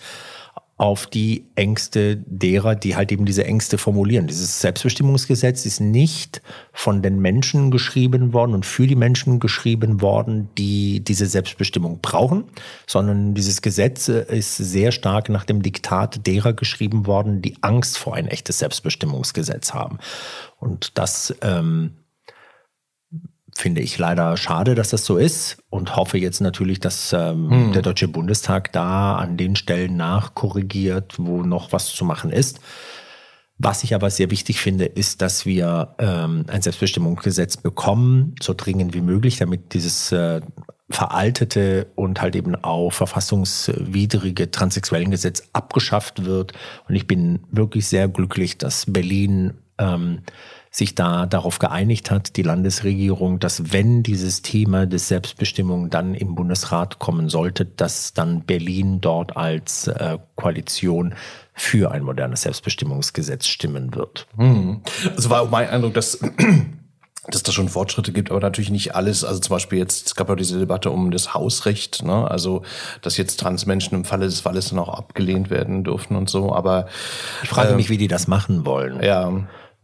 auf 0.81 1.07
die 1.07 1.45
Ängste 1.57 2.17
derer, 2.25 2.75
die 2.75 2.97
halt 2.97 3.13
eben 3.13 3.27
diese 3.27 3.45
Ängste 3.45 3.77
formulieren. 3.77 4.29
Dieses 4.29 4.63
Selbstbestimmungsgesetz 4.63 5.67
ist 5.67 5.79
nicht 5.79 6.41
von 6.73 7.03
den 7.03 7.21
Menschen 7.21 7.71
geschrieben 7.71 8.33
worden 8.33 8.55
und 8.55 8.65
für 8.65 8.87
die 8.87 8.97
Menschen 8.97 9.41
geschrieben 9.41 10.01
worden, 10.01 10.49
die 10.57 11.01
diese 11.01 11.27
Selbstbestimmung 11.27 11.99
brauchen, 12.01 12.45
sondern 12.87 13.35
dieses 13.35 13.61
Gesetz 13.61 14.09
ist 14.09 14.57
sehr 14.57 14.91
stark 14.91 15.29
nach 15.29 15.45
dem 15.45 15.61
Diktat 15.61 16.27
derer 16.27 16.55
geschrieben 16.55 17.07
worden, 17.07 17.43
die 17.43 17.59
Angst 17.61 17.99
vor 17.99 18.15
ein 18.15 18.27
echtes 18.27 18.61
Selbstbestimmungsgesetz 18.61 19.75
haben. 19.75 19.99
Und 20.61 20.97
das 20.97 21.35
ähm, 21.43 21.93
finde 23.61 23.83
ich 23.83 23.99
leider 23.99 24.37
schade, 24.37 24.75
dass 24.75 24.90
das 24.90 25.05
so 25.05 25.17
ist 25.17 25.59
und 25.71 25.95
hoffe 25.95 26.19
jetzt 26.19 26.40
natürlich, 26.40 26.81
dass 26.81 27.12
ähm, 27.12 27.50
hm. 27.50 27.73
der 27.73 27.83
Deutsche 27.83 28.09
Bundestag 28.09 28.73
da 28.73 29.17
an 29.17 29.37
den 29.37 29.55
Stellen 29.55 29.97
nachkorrigiert, 29.97 31.14
wo 31.19 31.43
noch 31.43 31.73
was 31.73 31.87
zu 31.93 32.05
machen 32.05 32.31
ist. 32.31 32.61
Was 33.59 33.85
ich 33.85 33.95
aber 33.95 34.09
sehr 34.09 34.31
wichtig 34.31 34.59
finde, 34.59 34.87
ist, 34.87 35.21
dass 35.21 35.45
wir 35.45 35.95
ähm, 35.99 36.47
ein 36.49 36.62
Selbstbestimmungsgesetz 36.62 37.59
bekommen, 37.59 38.35
so 38.40 38.55
dringend 38.57 38.95
wie 38.95 39.02
möglich, 39.02 39.37
damit 39.37 39.75
dieses 39.75 40.11
äh, 40.12 40.40
veraltete 40.88 41.88
und 41.95 42.23
halt 42.23 42.37
eben 42.37 42.57
auch 42.57 42.90
verfassungswidrige 42.90 44.50
Transsexuellengesetz 44.50 45.50
abgeschafft 45.52 46.25
wird. 46.25 46.55
Und 46.88 46.95
ich 46.95 47.07
bin 47.07 47.40
wirklich 47.50 47.87
sehr 47.87 48.09
glücklich, 48.09 48.57
dass 48.57 48.87
Berlin 48.90 49.59
ähm, 49.76 50.23
sich 50.71 50.95
da 50.95 51.27
darauf 51.27 51.59
geeinigt 51.59 52.11
hat, 52.12 52.37
die 52.37 52.43
Landesregierung, 52.43 53.41
dass 53.41 53.73
wenn 53.73 54.05
dieses 54.05 54.43
Thema 54.43 54.87
des 54.87 55.09
Selbstbestimmung 55.09 55.91
dann 55.91 56.15
im 56.15 56.37
Bundesrat 56.37 57.00
kommen 57.00 57.29
sollte, 57.29 57.65
dass 57.65 58.15
dann 58.15 58.43
Berlin 58.43 59.00
dort 59.00 59.37
als 59.37 59.89
äh, 59.89 60.19
Koalition 60.37 61.15
für 61.55 61.91
ein 61.91 62.05
modernes 62.05 62.43
Selbstbestimmungsgesetz 62.43 63.47
stimmen 63.47 63.95
wird. 63.95 64.29
Hm. 64.37 64.83
Also 65.17 65.29
war 65.29 65.43
auch 65.43 65.50
mein 65.50 65.69
Eindruck, 65.69 65.95
dass 65.95 66.21
dass 67.29 67.43
da 67.43 67.53
schon 67.53 67.69
Fortschritte 67.69 68.12
gibt, 68.12 68.31
aber 68.31 68.41
natürlich 68.41 68.71
nicht 68.71 68.95
alles. 68.95 69.25
Also 69.25 69.41
zum 69.41 69.57
Beispiel 69.57 69.79
jetzt, 69.79 70.07
es 70.07 70.15
gab 70.15 70.29
ja 70.29 70.37
diese 70.37 70.59
Debatte 70.59 70.91
um 70.91 71.11
das 71.11 71.35
Hausrecht, 71.35 72.03
ne? 72.03 72.31
also 72.31 72.62
dass 73.03 73.17
jetzt 73.17 73.41
Transmenschen 73.41 73.99
im 73.99 74.05
Falle 74.05 74.27
des 74.27 74.41
Falles 74.41 74.71
dann 74.71 74.79
auch 74.79 74.89
abgelehnt 74.89 75.50
werden 75.50 75.85
dürfen 75.85 76.17
und 76.17 76.31
so. 76.31 76.55
Aber 76.55 76.87
ich 77.43 77.49
frage 77.49 77.73
äh, 77.73 77.77
mich, 77.77 77.91
wie 77.91 77.99
die 77.99 78.09
das 78.09 78.27
machen 78.29 78.65
wollen. 78.65 79.03
Ja. 79.03 79.33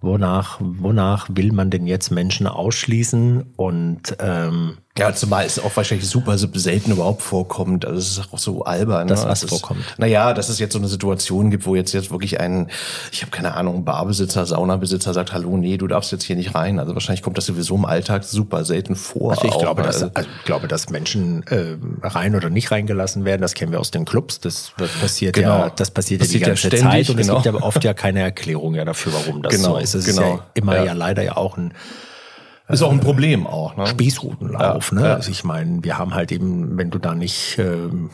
Wonach, 0.00 0.58
wonach 0.60 1.28
will 1.30 1.52
man 1.52 1.70
denn 1.70 1.86
jetzt 1.86 2.10
Menschen 2.10 2.46
ausschließen? 2.46 3.54
Und 3.56 4.16
ähm, 4.20 4.78
ja, 4.98 5.12
zumal 5.14 5.44
es 5.44 5.58
auch 5.58 5.76
wahrscheinlich 5.76 6.08
super 6.08 6.38
selten 6.38 6.92
überhaupt 6.92 7.22
vorkommt. 7.22 7.84
Also 7.84 7.98
es 7.98 8.18
ist 8.18 8.32
auch 8.32 8.38
so 8.38 8.64
albern. 8.64 9.08
Das, 9.08 9.24
ne? 9.24 9.30
was 9.30 9.40
das 9.40 9.50
vorkommt. 9.50 9.84
naja, 9.98 10.32
dass 10.32 10.48
es 10.48 10.58
jetzt 10.58 10.72
so 10.72 10.78
eine 10.78 10.88
Situation 10.88 11.50
gibt, 11.50 11.66
wo 11.66 11.76
jetzt 11.76 11.92
jetzt 11.92 12.10
wirklich 12.10 12.40
ein, 12.40 12.70
ich 13.12 13.22
habe 13.22 13.30
keine 13.30 13.54
Ahnung, 13.54 13.84
Barbesitzer, 13.84 14.46
Saunabesitzer 14.46 15.12
sagt, 15.12 15.32
hallo, 15.32 15.56
nee, 15.56 15.76
du 15.76 15.86
darfst 15.86 16.12
jetzt 16.12 16.24
hier 16.24 16.36
nicht 16.36 16.54
rein. 16.54 16.78
Also 16.78 16.94
wahrscheinlich 16.94 17.22
kommt 17.22 17.36
das 17.36 17.46
sowieso 17.46 17.74
im 17.74 17.84
Alltag 17.84 18.24
super 18.24 18.64
selten 18.64 18.96
vor. 18.96 19.32
Also 19.32 19.44
ich 19.44 19.52
auch, 19.52 19.60
glaube, 19.60 19.82
dass, 19.82 20.02
also 20.02 20.10
ich 20.14 20.44
glaube, 20.44 20.66
dass 20.66 20.88
Menschen 20.88 21.42
äh, 21.48 21.76
rein 22.02 22.34
oder 22.34 22.48
nicht 22.48 22.70
reingelassen 22.70 23.24
werden, 23.24 23.42
das 23.42 23.52
kennen 23.54 23.72
wir 23.72 23.80
aus 23.80 23.90
den 23.90 24.06
Clubs. 24.06 24.40
Das 24.40 24.72
passiert 25.00 25.34
genau. 25.34 25.58
ja, 25.58 25.70
das 25.70 25.90
passiert, 25.90 26.20
passiert 26.20 26.40
ja 26.40 26.46
die 26.46 26.50
ganze 26.50 26.68
ja 26.68 26.76
ständig, 26.78 27.06
Zeit 27.06 27.10
und 27.10 27.16
genau. 27.18 27.36
es 27.36 27.42
gibt 27.42 27.54
aber 27.54 27.66
oft 27.66 27.84
ja 27.84 27.92
keine 27.92 28.20
Erklärung 28.20 28.74
ja 28.74 28.84
dafür, 28.84 29.12
warum 29.12 29.42
das 29.42 29.54
genau, 29.54 29.74
so 29.74 29.78
ist. 29.78 29.94
Es 29.94 30.06
genau. 30.06 30.22
ist 30.22 30.28
ja 30.28 30.46
immer 30.54 30.76
ja. 30.76 30.84
ja 30.84 30.92
leider 30.94 31.22
ja 31.22 31.36
auch 31.36 31.58
ein 31.58 31.74
ist 32.68 32.82
auch 32.82 32.92
ein 32.92 33.00
Problem 33.00 33.46
auch, 33.46 33.76
ne? 33.76 33.86
Spießrutenlauf, 33.86 34.92
ja, 34.92 34.98
ne? 34.98 35.06
Ja. 35.06 35.14
Also 35.14 35.30
ich 35.30 35.44
meine, 35.44 35.84
wir 35.84 35.98
haben 35.98 36.14
halt 36.14 36.32
eben, 36.32 36.76
wenn 36.76 36.90
du 36.90 36.98
da 36.98 37.14
nicht 37.14 37.58
ähm, 37.58 38.10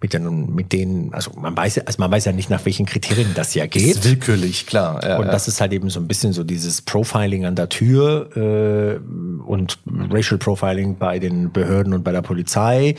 mit 0.00 0.12
den, 0.12 0.54
mit 0.54 0.72
denen, 0.72 1.12
also 1.14 1.32
man 1.38 1.56
weiß, 1.56 1.78
also 1.86 1.96
man 1.98 2.10
weiß 2.10 2.26
ja 2.26 2.32
nicht, 2.32 2.50
nach 2.50 2.64
welchen 2.64 2.86
Kriterien 2.86 3.32
das 3.34 3.54
ja 3.54 3.66
geht. 3.66 3.96
Das 3.96 4.04
ist 4.04 4.04
willkürlich, 4.04 4.66
klar. 4.66 5.02
Ja, 5.06 5.18
und 5.18 5.26
das 5.28 5.48
ist 5.48 5.60
halt 5.60 5.72
eben 5.72 5.90
so 5.90 6.00
ein 6.00 6.06
bisschen 6.06 6.32
so 6.32 6.44
dieses 6.44 6.82
Profiling 6.82 7.46
an 7.46 7.54
der 7.54 7.68
Tür 7.68 8.30
äh, 8.36 8.98
und 9.46 9.78
Racial 10.10 10.38
Profiling 10.38 10.98
bei 10.98 11.18
den 11.18 11.52
Behörden 11.52 11.94
und 11.94 12.04
bei 12.04 12.12
der 12.12 12.22
Polizei 12.22 12.96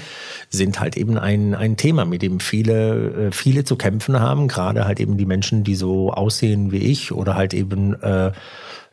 sind 0.49 0.79
halt 0.79 0.97
eben 0.97 1.17
ein, 1.17 1.53
ein 1.53 1.77
Thema, 1.77 2.05
mit 2.05 2.21
dem 2.21 2.39
viele, 2.39 3.27
äh, 3.27 3.31
viele 3.31 3.63
zu 3.63 3.75
kämpfen 3.75 4.19
haben, 4.19 4.47
gerade 4.47 4.85
halt 4.85 4.99
eben 4.99 5.17
die 5.17 5.25
Menschen, 5.25 5.63
die 5.63 5.75
so 5.75 6.11
aussehen 6.11 6.71
wie 6.71 6.77
ich 6.77 7.11
oder 7.11 7.35
halt 7.35 7.53
eben 7.53 7.93
äh, 8.01 8.31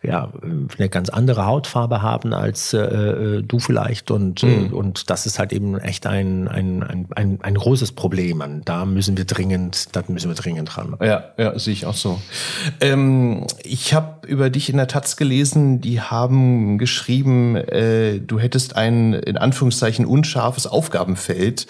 ja, 0.04 0.30
eine 0.78 0.88
ganz 0.88 1.08
andere 1.08 1.46
Hautfarbe 1.46 2.02
haben 2.02 2.34
als 2.34 2.73
äh, 2.75 2.78
äh 2.78 3.42
du 3.42 3.58
vielleicht 3.58 4.11
und, 4.11 4.42
mhm. 4.42 4.73
und 4.73 5.11
das 5.11 5.26
ist 5.26 5.38
halt 5.38 5.52
eben 5.52 5.78
echt 5.78 6.06
ein, 6.06 6.49
ein, 6.49 6.82
ein, 6.82 7.06
ein, 7.14 7.38
ein 7.42 7.54
großes 7.54 7.92
Problem. 7.92 8.40
Und 8.40 8.68
da 8.68 8.84
müssen 8.84 9.16
wir 9.16 9.25
dringend, 9.25 9.94
da 9.96 10.02
müssen 10.08 10.28
wir 10.30 10.34
dringend 10.34 10.76
ran. 10.76 10.96
Ja, 11.00 11.25
ja, 11.38 11.58
sehe 11.58 11.73
ich 11.73 11.87
auch 11.87 11.94
so. 11.94 12.20
Ähm, 12.80 13.46
ich 13.62 13.94
habe 13.94 14.26
über 14.26 14.50
dich 14.50 14.68
in 14.68 14.76
der 14.76 14.88
Taz 14.88 15.16
gelesen, 15.16 15.80
die 15.80 16.00
haben 16.00 16.78
geschrieben, 16.78 17.56
äh, 17.56 18.20
du 18.20 18.38
hättest 18.38 18.76
ein 18.76 19.14
in 19.14 19.37
Anführungszeichen 19.37 20.04
unscharfes 20.04 20.66
Aufgabenfeld 20.66 21.66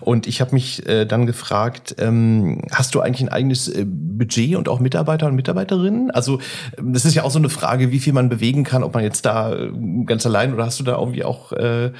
und 0.00 0.26
ich 0.26 0.40
habe 0.40 0.54
mich 0.54 0.86
äh, 0.86 1.04
dann 1.06 1.26
gefragt, 1.26 1.96
ähm, 1.98 2.62
hast 2.70 2.94
du 2.94 3.00
eigentlich 3.00 3.22
ein 3.22 3.28
eigenes 3.28 3.68
äh, 3.68 3.84
Budget 3.86 4.56
und 4.56 4.68
auch 4.68 4.80
Mitarbeiter 4.80 5.26
und 5.26 5.36
Mitarbeiterinnen? 5.36 6.10
Also 6.10 6.40
das 6.82 7.04
ist 7.04 7.14
ja 7.14 7.22
auch 7.22 7.30
so 7.30 7.38
eine 7.38 7.48
Frage, 7.48 7.77
Frage, 7.78 7.92
wie 7.92 8.00
viel 8.00 8.12
man 8.12 8.28
bewegen 8.28 8.64
kann, 8.64 8.82
ob 8.82 8.94
man 8.94 9.04
jetzt 9.04 9.24
da 9.24 9.54
äh, 9.54 9.70
ganz 10.04 10.26
allein 10.26 10.52
oder 10.52 10.66
hast 10.66 10.80
du 10.80 10.84
da 10.84 10.98
irgendwie 10.98 11.24
auch 11.24 11.52
äh, 11.52 11.92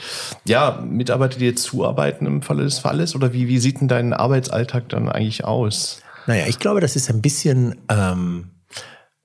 ja 0.45 0.83
Mitarbeiter, 0.85 1.39
die 1.39 1.47
jetzt 1.47 1.63
zuarbeiten 1.63 2.27
im 2.27 2.43
Falle 2.43 2.65
des 2.65 2.81
Falles 2.81 3.15
oder 3.15 3.33
wie 3.33 3.47
wie 3.49 3.59
sieht 3.59 3.81
denn 3.81 3.89
dein 3.89 4.13
Arbeitsalltag 4.13 4.89
dann 4.89 5.09
eigentlich 5.09 5.45
aus? 5.45 6.01
Naja, 6.27 6.47
ich 6.47 6.59
glaube, 6.59 6.81
das 6.81 6.97
ist 6.97 7.11
ein 7.11 7.23
bisschen 7.23 7.77
ähm 7.89 8.51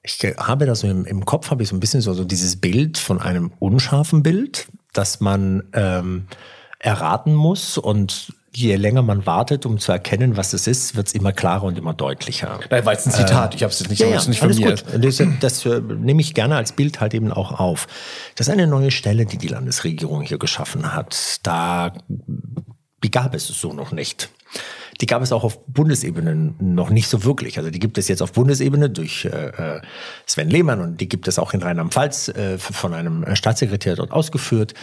ich 0.06 0.20
habe 0.38 0.66
da 0.66 0.76
so 0.76 0.88
im, 0.88 1.06
im 1.06 1.24
Kopf 1.24 1.50
habe 1.50 1.64
ich 1.64 1.70
so 1.70 1.76
ein 1.78 1.80
bisschen 1.80 2.02
so, 2.02 2.14
so 2.14 2.26
dieses 2.26 2.58
Bild 2.58 2.98
von 2.98 3.22
einem 3.22 3.54
unscharfen 3.60 4.22
Bild, 4.22 4.68
dass 4.92 5.22
man 5.22 5.64
ähm, 5.72 6.28
erraten 6.80 7.34
muss 7.34 7.78
und 7.78 8.34
je 8.56 8.76
länger 8.76 9.02
man 9.02 9.26
wartet, 9.26 9.66
um 9.66 9.80
zu 9.80 9.92
erkennen, 9.92 10.38
was 10.38 10.54
es 10.54 10.68
ist, 10.68 10.96
wird 10.96 11.08
es 11.08 11.14
immer 11.14 11.32
klarer 11.32 11.64
und 11.64 11.78
immer 11.78 11.94
deutlicher. 11.94 12.60
Nein, 12.70 12.86
war 12.86 12.94
jetzt 12.94 13.08
ein 13.08 13.12
Zitat, 13.12 13.54
äh, 13.54 13.58
ich 13.58 13.64
habe 13.64 13.72
es 13.72 13.80
jetzt 13.80 13.90
nicht, 13.90 14.00
ja, 14.00 14.08
ja, 14.08 14.24
nicht 14.26 14.40
von 14.40 14.56
mir. 14.56 14.70
Gut. 14.72 14.84
Das, 14.98 15.22
das 15.40 15.66
äh, 15.66 15.80
nehme 15.80 16.22
ich 16.22 16.34
gerne 16.34 16.56
als 16.56 16.72
Bild 16.72 17.00
halt 17.02 17.14
eben 17.14 17.32
auch 17.32 17.60
auf. 17.60 17.88
Das 18.36 18.48
ist 18.48 18.54
eine 18.54 18.68
neue 18.68 18.92
Stelle, 18.92 19.26
die 19.26 19.38
die 19.38 19.48
Landesregierung 19.48 20.22
hier 20.22 20.38
geschaffen 20.38 20.94
hat. 20.94 21.40
Da 21.44 21.94
die 23.04 23.12
gab 23.12 23.36
es 23.36 23.48
so 23.48 23.74
noch 23.74 23.92
nicht. 23.92 24.30
Die 25.02 25.08
gab 25.08 25.22
es 25.22 25.32
auch 25.32 25.44
auf 25.44 25.66
Bundesebene 25.66 26.54
noch 26.60 26.90
nicht 26.90 27.10
so 27.10 27.24
wirklich. 27.24 27.58
Also 27.58 27.70
die 27.70 27.80
gibt 27.80 27.98
es 27.98 28.08
jetzt 28.08 28.22
auf 28.22 28.32
Bundesebene 28.32 28.90
durch 28.90 29.26
äh, 29.26 29.30
äh 29.48 29.82
Sven 30.26 30.50
Lehmann 30.50 30.80
und 30.80 31.02
die 31.02 31.10
gibt 31.10 31.28
es 31.28 31.40
auch 31.40 31.54
in 31.54 31.62
Rheinland-Pfalz 31.62 32.30
äh, 32.30 32.58
von 32.58 32.94
einem 32.94 33.26
Staatssekretär 33.36 33.96
dort 33.96 34.12
ausgeführt. 34.12 34.74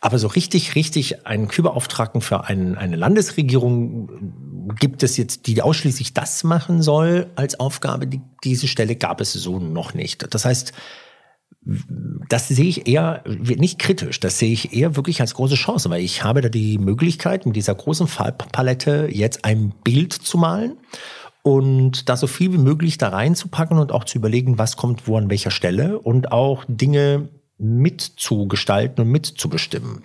Aber 0.00 0.18
so 0.18 0.28
richtig, 0.28 0.74
richtig 0.74 1.26
einen 1.26 1.48
Küberauftragten 1.48 2.20
für 2.20 2.44
ein, 2.44 2.76
eine 2.76 2.96
Landesregierung 2.96 4.72
gibt 4.78 5.02
es 5.02 5.16
jetzt, 5.16 5.46
die 5.46 5.60
ausschließlich 5.62 6.14
das 6.14 6.44
machen 6.44 6.82
soll 6.82 7.30
als 7.36 7.60
Aufgabe. 7.60 8.06
Die, 8.06 8.20
diese 8.42 8.68
Stelle 8.68 8.96
gab 8.96 9.20
es 9.20 9.32
so 9.32 9.58
noch 9.58 9.94
nicht. 9.94 10.34
Das 10.34 10.44
heißt, 10.44 10.72
das 12.28 12.48
sehe 12.48 12.66
ich 12.66 12.86
eher 12.86 13.22
nicht 13.26 13.78
kritisch, 13.78 14.20
das 14.20 14.38
sehe 14.38 14.52
ich 14.52 14.74
eher 14.74 14.96
wirklich 14.96 15.20
als 15.20 15.34
große 15.34 15.54
Chance, 15.54 15.88
weil 15.88 16.02
ich 16.02 16.22
habe 16.22 16.42
da 16.42 16.48
die 16.48 16.78
Möglichkeit, 16.78 17.46
mit 17.46 17.56
dieser 17.56 17.74
großen 17.74 18.06
Farbpalette 18.06 19.08
jetzt 19.10 19.44
ein 19.44 19.72
Bild 19.82 20.12
zu 20.12 20.36
malen 20.36 20.76
und 21.42 22.08
da 22.08 22.16
so 22.16 22.26
viel 22.26 22.52
wie 22.52 22.58
möglich 22.58 22.98
da 22.98 23.08
reinzupacken 23.08 23.78
und 23.78 23.92
auch 23.92 24.04
zu 24.04 24.18
überlegen, 24.18 24.58
was 24.58 24.76
kommt 24.76 25.06
wo 25.08 25.16
an 25.16 25.30
welcher 25.30 25.50
Stelle 25.50 25.98
und 25.98 26.32
auch 26.32 26.64
Dinge 26.68 27.28
mitzugestalten 27.58 29.04
und 29.04 29.10
mitzubestimmen. 29.10 30.02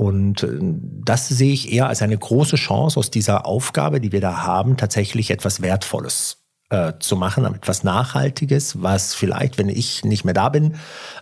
Und 0.00 0.44
äh, 0.44 0.58
das 1.04 1.28
sehe 1.28 1.52
ich 1.52 1.70
eher 1.70 1.88
als 1.88 2.00
eine 2.00 2.16
große 2.16 2.56
Chance 2.56 2.98
aus 2.98 3.10
dieser 3.10 3.44
Aufgabe, 3.44 4.00
die 4.00 4.12
wir 4.12 4.22
da 4.22 4.44
haben, 4.44 4.78
tatsächlich 4.78 5.30
etwas 5.30 5.60
Wertvolles 5.60 6.38
äh, 6.70 6.94
zu 7.00 7.16
machen, 7.16 7.44
etwas 7.44 7.84
Nachhaltiges, 7.84 8.82
was 8.82 9.14
vielleicht, 9.14 9.58
wenn 9.58 9.68
ich 9.68 10.02
nicht 10.02 10.24
mehr 10.24 10.32
da 10.32 10.48
bin, 10.48 10.76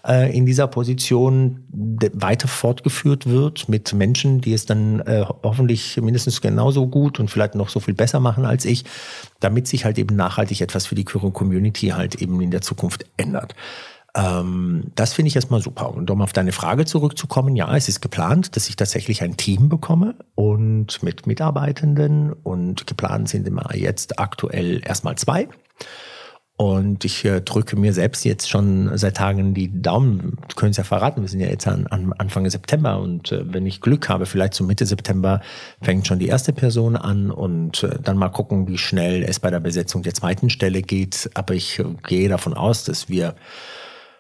äh, 0.06 0.32
in 0.32 0.46
dieser 0.46 0.68
Position 0.68 1.66
weiter 1.72 2.46
fortgeführt 2.46 3.26
wird 3.26 3.68
mit 3.68 3.92
Menschen, 3.94 4.40
die 4.42 4.52
es 4.52 4.64
dann 4.64 5.02
hoffentlich 5.42 5.96
mindestens 6.00 6.40
genauso 6.40 6.86
gut 6.86 7.18
und 7.18 7.32
vielleicht 7.32 7.56
noch 7.56 7.70
so 7.70 7.80
viel 7.80 7.94
besser 7.94 8.20
machen 8.20 8.44
als 8.44 8.64
ich, 8.64 8.84
damit 9.40 9.66
sich 9.66 9.84
halt 9.84 9.98
eben 9.98 10.14
nachhaltig 10.14 10.60
etwas 10.60 10.86
für 10.86 10.94
die 10.94 11.04
Queer 11.04 11.32
Community 11.32 11.88
halt 11.88 12.14
eben 12.16 12.40
in 12.40 12.52
der 12.52 12.60
Zukunft 12.60 13.06
ändert. 13.16 13.56
Ähm, 14.18 14.90
das 14.96 15.12
finde 15.12 15.28
ich 15.28 15.36
erstmal 15.36 15.62
super. 15.62 15.94
Und 15.94 16.10
um 16.10 16.20
auf 16.20 16.32
deine 16.32 16.52
Frage 16.52 16.84
zurückzukommen, 16.84 17.54
ja, 17.54 17.74
es 17.76 17.88
ist 17.88 18.02
geplant, 18.02 18.56
dass 18.56 18.68
ich 18.68 18.74
tatsächlich 18.74 19.22
ein 19.22 19.36
Team 19.36 19.68
bekomme 19.68 20.16
und 20.34 21.02
mit 21.02 21.26
Mitarbeitenden 21.26 22.32
und 22.32 22.86
geplant 22.86 23.28
sind 23.28 23.46
immer 23.46 23.74
jetzt 23.76 24.18
aktuell 24.18 24.82
erstmal 24.84 25.16
zwei. 25.16 25.48
Und 26.56 27.04
ich 27.04 27.24
äh, 27.24 27.40
drücke 27.40 27.76
mir 27.76 27.92
selbst 27.92 28.24
jetzt 28.24 28.50
schon 28.50 28.90
seit 28.98 29.16
Tagen 29.16 29.54
die 29.54 29.80
Daumen. 29.80 30.38
Können 30.56 30.72
es 30.72 30.76
ja 30.76 30.82
verraten, 30.82 31.22
wir 31.22 31.28
sind 31.28 31.38
ja 31.38 31.46
jetzt 31.46 31.68
an, 31.68 31.86
an 31.86 32.12
Anfang 32.18 32.50
September 32.50 32.98
und 32.98 33.30
äh, 33.30 33.44
wenn 33.52 33.64
ich 33.64 33.80
Glück 33.80 34.08
habe, 34.08 34.26
vielleicht 34.26 34.54
so 34.54 34.64
Mitte 34.64 34.84
September 34.84 35.40
fängt 35.80 36.08
schon 36.08 36.18
die 36.18 36.26
erste 36.26 36.52
Person 36.52 36.96
an 36.96 37.30
und 37.30 37.84
äh, 37.84 38.00
dann 38.02 38.16
mal 38.16 38.30
gucken, 38.30 38.66
wie 38.66 38.78
schnell 38.78 39.22
es 39.22 39.38
bei 39.38 39.52
der 39.52 39.60
Besetzung 39.60 40.02
der 40.02 40.14
zweiten 40.14 40.50
Stelle 40.50 40.82
geht. 40.82 41.30
Aber 41.34 41.54
ich 41.54 41.78
äh, 41.78 41.84
gehe 42.08 42.28
davon 42.28 42.54
aus, 42.54 42.82
dass 42.82 43.08
wir 43.08 43.36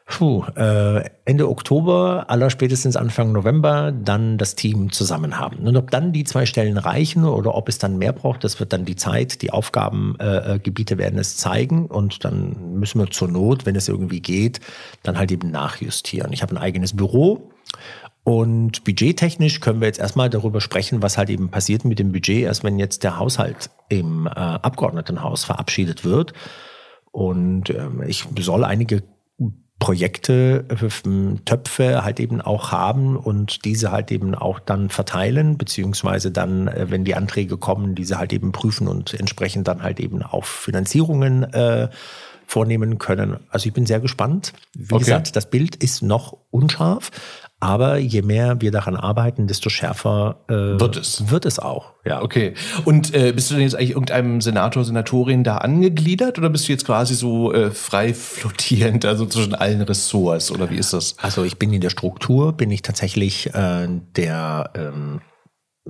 puh, 0.08 0.42
äh, 0.56 1.04
Ende 1.26 1.48
Oktober, 1.48 2.24
aller 2.28 2.48
spätestens 2.48 2.96
Anfang 2.96 3.30
November, 3.32 3.92
dann 3.92 4.38
das 4.38 4.54
Team 4.54 4.90
zusammen 4.90 5.38
haben. 5.38 5.68
Und 5.68 5.76
ob 5.76 5.90
dann 5.90 6.12
die 6.12 6.24
zwei 6.24 6.46
Stellen 6.46 6.78
reichen 6.78 7.24
oder 7.24 7.54
ob 7.54 7.68
es 7.68 7.78
dann 7.78 7.98
mehr 7.98 8.14
braucht, 8.14 8.42
das 8.42 8.58
wird 8.58 8.72
dann 8.72 8.86
die 8.86 8.96
Zeit, 8.96 9.42
die 9.42 9.50
Aufgabengebiete 9.50 10.94
äh, 10.94 10.98
werden 10.98 11.18
es 11.18 11.36
zeigen 11.36 11.86
und 11.86 12.24
dann 12.24 12.78
müssen 12.78 12.98
wir 12.98 13.10
zur 13.10 13.28
Not, 13.28 13.66
wenn 13.66 13.76
es 13.76 13.88
irgendwie 13.88 14.20
geht, 14.20 14.60
dann 15.02 15.18
halt 15.18 15.30
eben 15.30 15.50
nachjustieren. 15.50 16.32
Ich 16.32 16.40
habe 16.40 16.56
ein 16.56 16.62
eigenes 16.62 16.96
Büro 16.96 17.50
und 18.24 18.84
budgettechnisch 18.84 19.60
können 19.60 19.80
wir 19.80 19.88
jetzt 19.88 20.00
erstmal 20.00 20.30
darüber 20.30 20.62
sprechen, 20.62 21.02
was 21.02 21.18
halt 21.18 21.28
eben 21.28 21.50
passiert 21.50 21.84
mit 21.84 21.98
dem 21.98 22.12
Budget, 22.12 22.44
erst 22.44 22.64
wenn 22.64 22.78
jetzt 22.78 23.04
der 23.04 23.18
Haushalt 23.18 23.70
im 23.90 24.26
äh, 24.26 24.30
Abgeordnetenhaus 24.30 25.44
verabschiedet 25.44 26.06
wird. 26.06 26.32
Und 27.12 27.68
ähm, 27.70 28.02
ich 28.06 28.26
soll 28.38 28.64
einige 28.64 29.02
Projekte, 29.78 30.64
äh, 30.68 31.36
Töpfe 31.44 32.04
halt 32.04 32.20
eben 32.20 32.40
auch 32.40 32.72
haben 32.72 33.16
und 33.16 33.64
diese 33.64 33.92
halt 33.92 34.10
eben 34.10 34.34
auch 34.34 34.58
dann 34.58 34.88
verteilen, 34.88 35.56
beziehungsweise 35.56 36.30
dann, 36.30 36.68
äh, 36.68 36.90
wenn 36.90 37.04
die 37.04 37.14
Anträge 37.14 37.56
kommen, 37.56 37.94
diese 37.94 38.18
halt 38.18 38.32
eben 38.32 38.52
prüfen 38.52 38.88
und 38.88 39.14
entsprechend 39.14 39.68
dann 39.68 39.82
halt 39.82 40.00
eben 40.00 40.22
auf 40.22 40.46
Finanzierungen 40.46 41.44
äh, 41.52 41.88
vornehmen 42.46 42.98
können. 42.98 43.38
Also 43.50 43.68
ich 43.68 43.74
bin 43.74 43.86
sehr 43.86 44.00
gespannt. 44.00 44.52
Wie 44.74 44.94
okay. 44.94 45.04
gesagt, 45.04 45.36
das 45.36 45.50
Bild 45.50 45.76
ist 45.76 46.02
noch 46.02 46.36
unscharf, 46.50 47.10
aber 47.60 47.98
je 47.98 48.22
mehr 48.22 48.60
wir 48.60 48.70
daran 48.70 48.94
arbeiten, 48.94 49.48
desto 49.48 49.68
schärfer 49.68 50.36
äh, 50.48 50.52
wird 50.52 50.96
es. 50.96 51.30
Wird 51.30 51.44
es 51.44 51.58
auch. 51.58 51.92
Ja. 52.04 52.22
Okay. 52.22 52.54
Und 52.84 53.14
äh, 53.14 53.32
bist 53.32 53.50
du 53.50 53.54
denn 53.54 53.64
jetzt 53.64 53.74
eigentlich 53.74 53.90
irgendeinem 53.90 54.40
Senator, 54.40 54.84
Senatorin 54.84 55.42
da 55.42 55.58
angegliedert 55.58 56.38
oder 56.38 56.50
bist 56.50 56.68
du 56.68 56.72
jetzt 56.72 56.86
quasi 56.86 57.14
so 57.14 57.52
äh, 57.52 57.70
frei 57.70 58.14
flottierend, 58.14 59.04
also 59.04 59.26
zwischen 59.26 59.54
allen 59.54 59.82
Ressorts 59.82 60.52
oder 60.52 60.70
wie 60.70 60.76
ist 60.76 60.92
das? 60.92 61.16
Also 61.20 61.44
ich 61.44 61.58
bin 61.58 61.72
in 61.72 61.80
der 61.80 61.90
Struktur, 61.90 62.52
bin 62.52 62.70
ich 62.70 62.82
tatsächlich 62.82 63.52
äh, 63.54 63.88
der 64.16 64.70
ähm, 64.74 65.20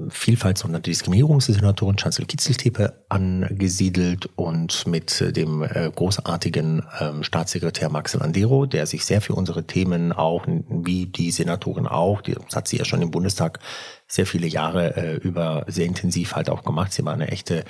Vielfalt, 0.08 0.58
sondern 0.58 0.82
Diskriminierungssenatorin 0.82 1.96
Chancel 1.96 2.26
Kitzeltepe 2.26 3.04
angesiedelt 3.08 4.28
und 4.36 4.86
mit 4.86 5.20
äh, 5.20 5.32
dem 5.32 5.62
äh, 5.62 5.90
großartigen 5.94 6.82
ähm, 7.00 7.22
Staatssekretär 7.22 7.88
Max 7.90 8.14
Landero, 8.14 8.66
der 8.66 8.86
sich 8.86 9.04
sehr 9.04 9.20
für 9.20 9.34
unsere 9.34 9.66
Themen 9.66 10.12
auch, 10.12 10.46
wie 10.46 11.06
die 11.06 11.30
Senatorin 11.30 11.86
auch, 11.86 12.20
die, 12.20 12.34
das 12.34 12.56
hat 12.56 12.68
sie 12.68 12.78
ja 12.78 12.84
schon 12.84 13.02
im 13.02 13.10
Bundestag 13.10 13.60
sehr 14.06 14.26
viele 14.26 14.46
Jahre 14.46 14.96
äh, 14.96 15.16
über 15.16 15.64
sehr 15.68 15.86
intensiv 15.86 16.34
halt 16.34 16.50
auch 16.50 16.64
gemacht. 16.64 16.92
Sie 16.92 17.04
war 17.04 17.12
eine 17.12 17.28
echte 17.28 17.64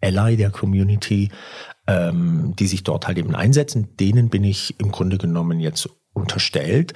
Ally 0.00 0.36
der 0.36 0.50
Community, 0.50 1.30
ähm, 1.86 2.54
die 2.58 2.66
sich 2.66 2.82
dort 2.82 3.06
halt 3.06 3.18
eben 3.18 3.34
einsetzen. 3.34 3.96
Denen 3.96 4.28
bin 4.28 4.44
ich 4.44 4.78
im 4.80 4.90
Grunde 4.90 5.18
genommen 5.18 5.60
jetzt 5.60 5.88
unterstellt. 6.12 6.94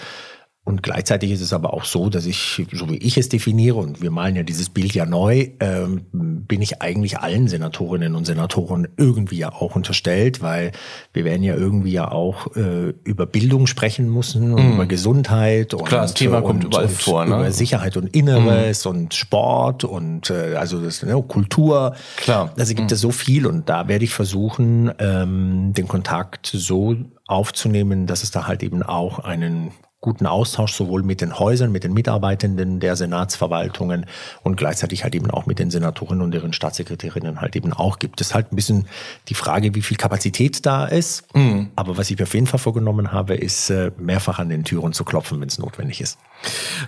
Und 0.66 0.82
gleichzeitig 0.82 1.30
ist 1.30 1.42
es 1.42 1.52
aber 1.52 1.72
auch 1.72 1.84
so, 1.84 2.08
dass 2.08 2.26
ich, 2.26 2.66
so 2.72 2.90
wie 2.90 2.96
ich 2.96 3.16
es 3.16 3.28
definiere, 3.28 3.76
und 3.76 4.02
wir 4.02 4.10
malen 4.10 4.34
ja 4.34 4.42
dieses 4.42 4.68
Bild 4.68 4.94
ja 4.94 5.06
neu, 5.06 5.50
ähm, 5.60 6.06
bin 6.10 6.60
ich 6.60 6.82
eigentlich 6.82 7.20
allen 7.20 7.46
Senatorinnen 7.46 8.16
und 8.16 8.24
Senatoren 8.24 8.88
irgendwie 8.96 9.38
ja 9.38 9.52
auch 9.52 9.76
unterstellt, 9.76 10.42
weil 10.42 10.72
wir 11.12 11.24
werden 11.24 11.44
ja 11.44 11.54
irgendwie 11.54 11.92
ja 11.92 12.10
auch 12.10 12.56
äh, 12.56 12.94
über 13.04 13.26
Bildung 13.26 13.68
sprechen 13.68 14.12
müssen 14.12 14.54
und 14.54 14.70
mm. 14.70 14.72
über 14.72 14.86
Gesundheit 14.86 15.72
und, 15.72 15.84
Klar, 15.84 16.02
das 16.02 16.14
Thema 16.14 16.38
und, 16.38 16.44
kommt 16.44 16.64
überall 16.64 16.86
und 16.86 16.92
vor, 16.92 17.24
ne? 17.24 17.36
über 17.36 17.52
Sicherheit 17.52 17.96
und 17.96 18.08
Inneres 18.08 18.84
mm. 18.84 18.88
und 18.88 19.14
Sport 19.14 19.84
und 19.84 20.30
äh, 20.30 20.56
also 20.56 20.80
das, 20.80 21.04
ne, 21.04 21.22
Kultur. 21.28 21.94
Klar. 22.16 22.52
Also 22.58 22.74
gibt 22.74 22.90
mm. 22.90 22.94
es 22.94 23.00
so 23.00 23.12
viel 23.12 23.46
und 23.46 23.68
da 23.68 23.86
werde 23.86 24.04
ich 24.04 24.10
versuchen, 24.10 24.90
ähm, 24.98 25.74
den 25.74 25.86
Kontakt 25.86 26.50
so 26.52 26.96
aufzunehmen, 27.28 28.08
dass 28.08 28.24
es 28.24 28.32
da 28.32 28.48
halt 28.48 28.64
eben 28.64 28.82
auch 28.82 29.20
einen 29.20 29.70
guten 30.06 30.26
Austausch 30.26 30.72
sowohl 30.72 31.02
mit 31.02 31.20
den 31.20 31.36
Häusern, 31.36 31.72
mit 31.72 31.82
den 31.82 31.92
Mitarbeitenden 31.92 32.78
der 32.78 32.94
Senatsverwaltungen 32.94 34.06
und 34.44 34.56
gleichzeitig 34.56 35.02
halt 35.02 35.16
eben 35.16 35.32
auch 35.32 35.46
mit 35.46 35.58
den 35.58 35.68
Senatorinnen 35.68 36.22
und 36.22 36.30
deren 36.30 36.52
Staatssekretärinnen 36.52 37.40
halt 37.40 37.56
eben 37.56 37.72
auch 37.72 37.98
gibt. 37.98 38.20
Es 38.20 38.32
halt 38.32 38.52
ein 38.52 38.56
bisschen 38.56 38.86
die 39.28 39.34
Frage, 39.34 39.74
wie 39.74 39.82
viel 39.82 39.96
Kapazität 39.96 40.64
da 40.64 40.86
ist. 40.86 41.24
Mhm. 41.34 41.70
Aber 41.74 41.98
was 41.98 42.08
ich 42.08 42.18
mir 42.20 42.22
auf 42.22 42.34
jeden 42.34 42.46
Fall 42.46 42.60
vorgenommen 42.60 43.10
habe, 43.10 43.34
ist 43.34 43.68
äh, 43.70 43.90
mehrfach 43.98 44.38
an 44.38 44.48
den 44.48 44.62
Türen 44.62 44.92
zu 44.92 45.02
klopfen, 45.02 45.40
wenn 45.40 45.48
es 45.48 45.58
notwendig 45.58 46.00
ist. 46.00 46.18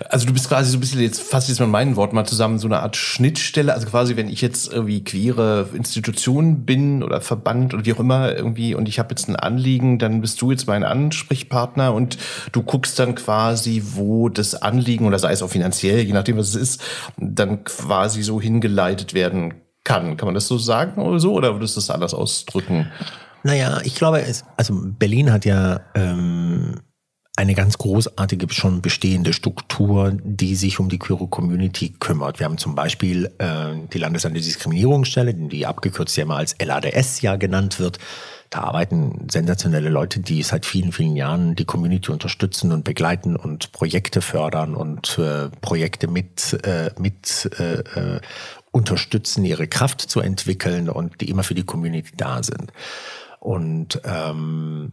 Also 0.08 0.26
du 0.26 0.32
bist 0.32 0.48
quasi 0.48 0.70
so 0.70 0.76
ein 0.76 0.80
bisschen 0.80 1.00
jetzt 1.00 1.20
fast 1.20 1.48
jetzt 1.48 1.58
mit 1.58 1.68
meinen 1.68 1.96
Worten 1.96 2.14
mal 2.14 2.24
zusammen 2.24 2.60
so 2.60 2.68
eine 2.68 2.80
Art 2.80 2.96
Schnittstelle. 2.96 3.74
Also 3.74 3.88
quasi, 3.88 4.14
wenn 4.14 4.28
ich 4.28 4.42
jetzt 4.42 4.72
irgendwie 4.72 5.02
queere 5.02 5.70
Institution 5.74 6.64
bin 6.64 7.02
oder 7.02 7.20
Verband 7.20 7.74
oder 7.74 7.84
wie 7.84 7.92
auch 7.94 7.98
immer 7.98 8.32
irgendwie 8.36 8.76
und 8.76 8.88
ich 8.88 9.00
habe 9.00 9.10
jetzt 9.10 9.28
ein 9.28 9.34
Anliegen, 9.34 9.98
dann 9.98 10.20
bist 10.20 10.40
du 10.40 10.52
jetzt 10.52 10.68
mein 10.68 10.84
Ansprechpartner 10.84 11.92
und 11.92 12.18
du 12.52 12.62
guckst 12.62 12.98
dann 12.98 13.07
quasi, 13.14 13.82
wo 13.94 14.28
das 14.28 14.54
Anliegen 14.54 15.06
oder 15.06 15.18
sei 15.18 15.32
es 15.32 15.42
auch 15.42 15.50
finanziell, 15.50 16.00
je 16.00 16.12
nachdem 16.12 16.36
was 16.36 16.50
es 16.50 16.54
ist, 16.54 16.82
dann 17.16 17.64
quasi 17.64 18.22
so 18.22 18.40
hingeleitet 18.40 19.14
werden 19.14 19.54
kann. 19.84 20.16
Kann 20.16 20.26
man 20.26 20.34
das 20.34 20.48
so 20.48 20.58
sagen 20.58 21.02
oder 21.02 21.18
so 21.18 21.32
oder 21.34 21.54
würdest 21.54 21.76
du 21.76 21.80
das 21.80 21.90
anders 21.90 22.14
ausdrücken? 22.14 22.90
Naja, 23.42 23.80
ich 23.84 23.94
glaube, 23.94 24.20
es, 24.22 24.44
also 24.56 24.74
Berlin 24.76 25.32
hat 25.32 25.44
ja 25.44 25.80
ähm, 25.94 26.80
eine 27.38 27.54
ganz 27.54 27.78
großartige 27.78 28.52
schon 28.52 28.82
bestehende 28.82 29.32
Struktur, 29.32 30.12
die 30.24 30.56
sich 30.56 30.80
um 30.80 30.88
die 30.88 30.98
queere 30.98 31.28
Community 31.28 31.90
kümmert. 32.00 32.40
Wir 32.40 32.46
haben 32.46 32.58
zum 32.58 32.74
Beispiel 32.74 33.30
äh, 33.38 33.76
die 33.92 33.98
Landesantidiskriminierungsstelle, 33.98 35.34
die 35.34 35.64
abgekürzt 35.64 36.16
ja 36.16 36.24
immer 36.24 36.36
als 36.36 36.56
LADS 36.60 37.22
ja 37.22 37.36
genannt 37.36 37.78
wird. 37.78 37.98
Da 38.50 38.60
arbeiten 38.60 39.28
sensationelle 39.30 39.90
Leute, 39.90 40.20
die 40.20 40.42
seit 40.42 40.64
vielen, 40.64 40.92
vielen 40.92 41.16
Jahren 41.16 41.54
die 41.54 41.64
Community 41.64 42.10
unterstützen 42.10 42.72
und 42.72 42.84
begleiten 42.84 43.36
und 43.36 43.72
Projekte 43.72 44.22
fördern 44.22 44.74
und 44.74 45.18
äh, 45.18 45.50
Projekte 45.60 46.08
mit, 46.08 46.58
äh, 46.64 46.90
mit 46.98 47.50
äh, 47.58 47.80
äh 48.16 48.20
unterstützen, 48.70 49.46
ihre 49.46 49.66
Kraft 49.66 50.02
zu 50.02 50.20
entwickeln 50.20 50.90
und 50.90 51.22
die 51.22 51.30
immer 51.30 51.42
für 51.42 51.54
die 51.54 51.64
Community 51.64 52.12
da 52.16 52.42
sind. 52.42 52.70
Und 53.40 54.00
ähm, 54.04 54.92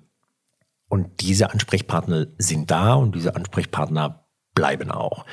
und 0.88 1.22
diese 1.22 1.52
Ansprechpartner 1.52 2.28
sind 2.38 2.72
da 2.72 2.94
und 2.94 3.16
diese 3.16 3.36
Ansprechpartner 3.36 4.26
bleiben 4.54 4.92
auch. 4.92 5.26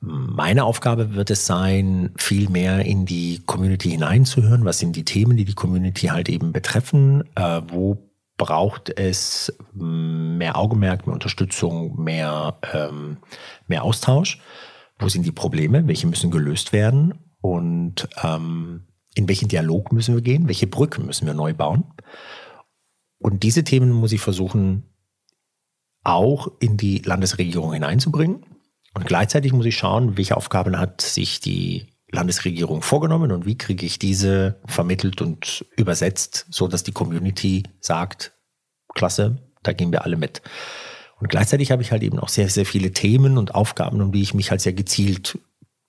Meine 0.00 0.64
Aufgabe 0.64 1.14
wird 1.14 1.30
es 1.30 1.46
sein, 1.46 2.12
viel 2.16 2.48
mehr 2.48 2.84
in 2.84 3.04
die 3.04 3.42
Community 3.46 3.90
hineinzuhören. 3.90 4.64
Was 4.64 4.78
sind 4.78 4.94
die 4.94 5.04
Themen, 5.04 5.36
die 5.36 5.44
die 5.44 5.54
Community 5.54 6.06
halt 6.06 6.28
eben 6.28 6.52
betreffen? 6.52 7.24
Äh, 7.34 7.62
wo 7.68 8.08
braucht 8.36 8.96
es 8.96 9.52
mehr 9.74 10.56
Augenmerk, 10.56 11.06
mehr 11.06 11.14
Unterstützung, 11.14 12.00
mehr, 12.02 12.58
ähm, 12.72 13.18
mehr 13.66 13.82
Austausch? 13.82 14.40
Wo 14.98 15.08
sind 15.08 15.26
die 15.26 15.32
Probleme? 15.32 15.86
Welche 15.88 16.06
müssen 16.06 16.30
gelöst 16.30 16.72
werden? 16.72 17.14
Und 17.40 18.08
ähm, 18.22 18.86
in 19.14 19.28
welchen 19.28 19.48
Dialog 19.48 19.92
müssen 19.92 20.14
wir 20.14 20.22
gehen? 20.22 20.46
Welche 20.46 20.68
Brücken 20.68 21.06
müssen 21.06 21.26
wir 21.26 21.34
neu 21.34 21.54
bauen? 21.54 21.84
Und 23.18 23.42
diese 23.42 23.64
Themen 23.64 23.90
muss 23.90 24.12
ich 24.12 24.20
versuchen 24.20 24.84
auch 26.04 26.48
in 26.60 26.76
die 26.76 26.98
Landesregierung 26.98 27.72
hineinzubringen. 27.72 28.44
Und 28.98 29.06
gleichzeitig 29.06 29.52
muss 29.52 29.64
ich 29.64 29.76
schauen, 29.76 30.16
welche 30.16 30.36
Aufgaben 30.36 30.76
hat 30.76 31.02
sich 31.02 31.38
die 31.38 31.86
Landesregierung 32.10 32.82
vorgenommen 32.82 33.30
und 33.30 33.46
wie 33.46 33.56
kriege 33.56 33.86
ich 33.86 34.00
diese 34.00 34.56
vermittelt 34.66 35.22
und 35.22 35.64
übersetzt, 35.76 36.46
so 36.50 36.66
dass 36.66 36.82
die 36.82 36.90
Community 36.90 37.62
sagt, 37.78 38.32
klasse, 38.92 39.38
da 39.62 39.72
gehen 39.72 39.92
wir 39.92 40.04
alle 40.04 40.16
mit. 40.16 40.42
Und 41.20 41.28
gleichzeitig 41.28 41.70
habe 41.70 41.80
ich 41.80 41.92
halt 41.92 42.02
eben 42.02 42.18
auch 42.18 42.28
sehr, 42.28 42.48
sehr 42.48 42.66
viele 42.66 42.90
Themen 42.90 43.38
und 43.38 43.54
Aufgaben, 43.54 44.02
um 44.02 44.10
die 44.10 44.20
ich 44.20 44.34
mich 44.34 44.50
halt 44.50 44.62
sehr 44.62 44.72
gezielt 44.72 45.38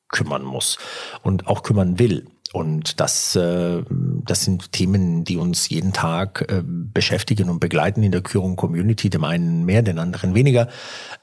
kümmern 0.10 0.43
muss 0.43 0.78
und 1.24 1.48
auch 1.48 1.63
kümmern 1.63 1.98
will. 1.98 2.28
Und 2.51 2.99
das, 2.99 3.35
äh, 3.35 3.83
das 4.25 4.43
sind 4.43 4.71
Themen, 4.71 5.23
die 5.23 5.38
uns 5.38 5.69
jeden 5.69 5.93
Tag 5.93 6.45
äh, 6.49 6.63
beschäftigen 6.65 7.47
und 7.47 7.59
begleiten 7.59 8.01
in 8.01 8.12
der 8.12 8.21
Kühlung 8.21 8.55
Community, 8.55 9.09
dem 9.09 9.23
einen 9.23 9.65
mehr, 9.65 9.83
den 9.83 9.99
anderen 9.99 10.33
weniger. 10.33 10.67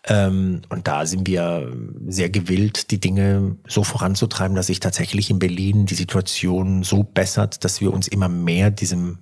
Ähm, 0.04 0.62
und 0.68 0.86
da 0.86 1.04
sind 1.04 1.26
wir 1.26 1.72
sehr 2.06 2.30
gewillt, 2.30 2.92
die 2.92 3.00
Dinge 3.00 3.56
so 3.66 3.82
voranzutreiben, 3.82 4.54
dass 4.54 4.68
sich 4.68 4.78
tatsächlich 4.78 5.28
in 5.30 5.40
Berlin 5.40 5.86
die 5.86 5.94
Situation 5.94 6.84
so 6.84 7.02
bessert, 7.02 7.64
dass 7.64 7.80
wir 7.80 7.92
uns 7.92 8.06
immer 8.06 8.28
mehr 8.28 8.70
diesem 8.70 9.18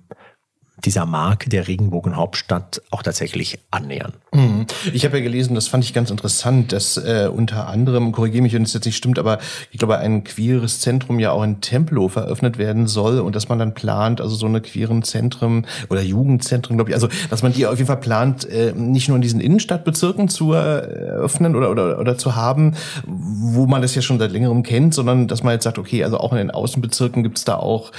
dieser 0.83 1.05
Marke 1.05 1.49
der 1.49 1.67
Regenbogenhauptstadt 1.67 2.81
auch 2.91 3.01
tatsächlich 3.01 3.59
annähern. 3.71 4.13
Mhm. 4.33 4.65
Ich 4.93 5.05
habe 5.05 5.17
ja 5.17 5.23
gelesen, 5.23 5.55
das 5.55 5.67
fand 5.67 5.83
ich 5.83 5.93
ganz 5.93 6.11
interessant, 6.11 6.71
dass 6.73 6.97
äh, 6.97 7.29
unter 7.33 7.67
anderem, 7.67 8.11
korrigiere 8.11 8.43
mich, 8.43 8.53
wenn 8.53 8.63
es 8.63 8.73
jetzt 8.73 8.85
nicht 8.85 8.97
stimmt, 8.97 9.17
aber 9.17 9.39
ich 9.71 9.79
glaube, 9.79 9.97
ein 9.97 10.23
queeres 10.23 10.81
Zentrum 10.81 11.19
ja 11.19 11.31
auch 11.31 11.43
in 11.43 11.61
Tempelhof 11.61 12.17
eröffnet 12.17 12.57
werden 12.57 12.87
soll 12.87 13.19
und 13.19 13.35
dass 13.35 13.47
man 13.47 13.57
dann 13.57 13.73
plant, 13.73 14.19
also 14.19 14.35
so 14.35 14.45
eine 14.47 14.61
queeren 14.61 15.03
Zentren 15.03 15.65
oder 15.89 16.01
Jugendzentren, 16.01 16.77
glaube 16.77 16.91
ich, 16.91 16.95
also 16.95 17.07
dass 17.29 17.41
man 17.41 17.53
die 17.53 17.65
auf 17.65 17.77
jeden 17.77 17.87
Fall 17.87 17.97
plant, 17.97 18.47
äh, 18.49 18.73
nicht 18.73 19.07
nur 19.07 19.15
in 19.15 19.21
diesen 19.21 19.39
Innenstadtbezirken 19.39 20.27
zu 20.27 20.51
eröffnen 20.53 21.55
oder, 21.55 21.71
oder, 21.71 21.99
oder 21.99 22.17
zu 22.17 22.35
haben, 22.35 22.73
wo 23.05 23.65
man 23.65 23.81
das 23.81 23.95
ja 23.95 24.01
schon 24.01 24.19
seit 24.19 24.31
längerem 24.31 24.63
kennt, 24.63 24.93
sondern 24.93 25.27
dass 25.27 25.43
man 25.43 25.53
jetzt 25.53 25.63
sagt, 25.63 25.79
okay, 25.79 26.03
also 26.03 26.17
auch 26.17 26.33
in 26.33 26.37
den 26.37 26.51
Außenbezirken 26.51 27.23
gibt 27.23 27.37
es 27.37 27.45
da 27.45 27.55
auch 27.55 27.91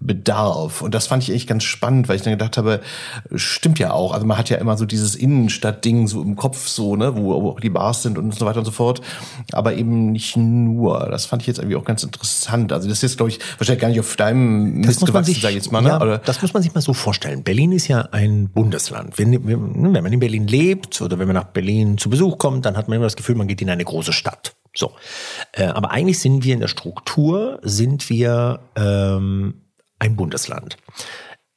Bedarf. 0.00 0.82
Und 0.82 0.94
das 0.94 1.06
fand 1.06 1.22
ich 1.22 1.32
echt 1.32 1.48
ganz 1.48 1.62
spannend, 1.62 2.08
weil 2.08 2.16
ich 2.16 2.23
dann 2.24 2.34
gedacht 2.34 2.56
habe, 2.56 2.80
stimmt 3.34 3.78
ja 3.78 3.92
auch. 3.92 4.12
Also 4.12 4.26
man 4.26 4.38
hat 4.38 4.50
ja 4.50 4.58
immer 4.58 4.76
so 4.76 4.84
dieses 4.84 5.14
Innenstadtding 5.14 6.06
so 6.06 6.22
im 6.22 6.36
Kopf 6.36 6.66
so, 6.68 6.96
ne, 6.96 7.16
wo, 7.16 7.42
wo 7.42 7.50
auch 7.50 7.60
die 7.60 7.70
Bars 7.70 8.02
sind 8.02 8.18
und 8.18 8.34
so 8.34 8.46
weiter 8.46 8.58
und 8.58 8.64
so 8.64 8.70
fort. 8.70 9.00
Aber 9.52 9.74
eben 9.74 10.12
nicht 10.12 10.36
nur. 10.36 11.08
Das 11.10 11.26
fand 11.26 11.42
ich 11.42 11.48
jetzt 11.48 11.58
irgendwie 11.58 11.76
auch 11.76 11.84
ganz 11.84 12.02
interessant. 12.02 12.72
Also 12.72 12.88
das 12.88 13.02
ist, 13.02 13.16
glaube 13.16 13.30
ich, 13.30 13.40
wahrscheinlich 13.58 13.80
gar 13.80 13.88
nicht 13.88 14.00
auf 14.00 14.16
deinem 14.16 14.82
das 14.82 15.00
Mist 15.00 15.06
gewachsen, 15.06 15.36
sag 15.40 15.50
ich 15.50 15.56
jetzt 15.56 15.72
mal. 15.72 15.80
Ne? 15.80 15.88
Ja, 15.88 16.00
oder? 16.00 16.18
Das 16.18 16.42
muss 16.42 16.52
man 16.52 16.62
sich 16.62 16.74
mal 16.74 16.80
so 16.80 16.94
vorstellen. 16.94 17.42
Berlin 17.42 17.72
ist 17.72 17.88
ja 17.88 18.08
ein 18.12 18.48
Bundesland. 18.48 19.18
Wenn, 19.18 19.46
wenn 19.46 19.92
man 19.92 20.12
in 20.12 20.20
Berlin 20.20 20.46
lebt 20.46 21.00
oder 21.00 21.18
wenn 21.18 21.26
man 21.26 21.34
nach 21.34 21.44
Berlin 21.44 21.98
zu 21.98 22.10
Besuch 22.10 22.38
kommt, 22.38 22.64
dann 22.64 22.76
hat 22.76 22.88
man 22.88 22.96
immer 22.96 23.06
das 23.06 23.16
Gefühl, 23.16 23.34
man 23.34 23.48
geht 23.48 23.62
in 23.62 23.70
eine 23.70 23.84
große 23.84 24.12
Stadt. 24.12 24.54
So, 24.76 24.92
äh, 25.52 25.66
aber 25.66 25.92
eigentlich 25.92 26.18
sind 26.18 26.44
wir 26.44 26.52
in 26.54 26.60
der 26.60 26.68
Struktur, 26.68 27.60
sind 27.62 28.10
wir 28.10 28.60
ähm, 28.76 29.62
ein 29.98 30.16
Bundesland. 30.16 30.76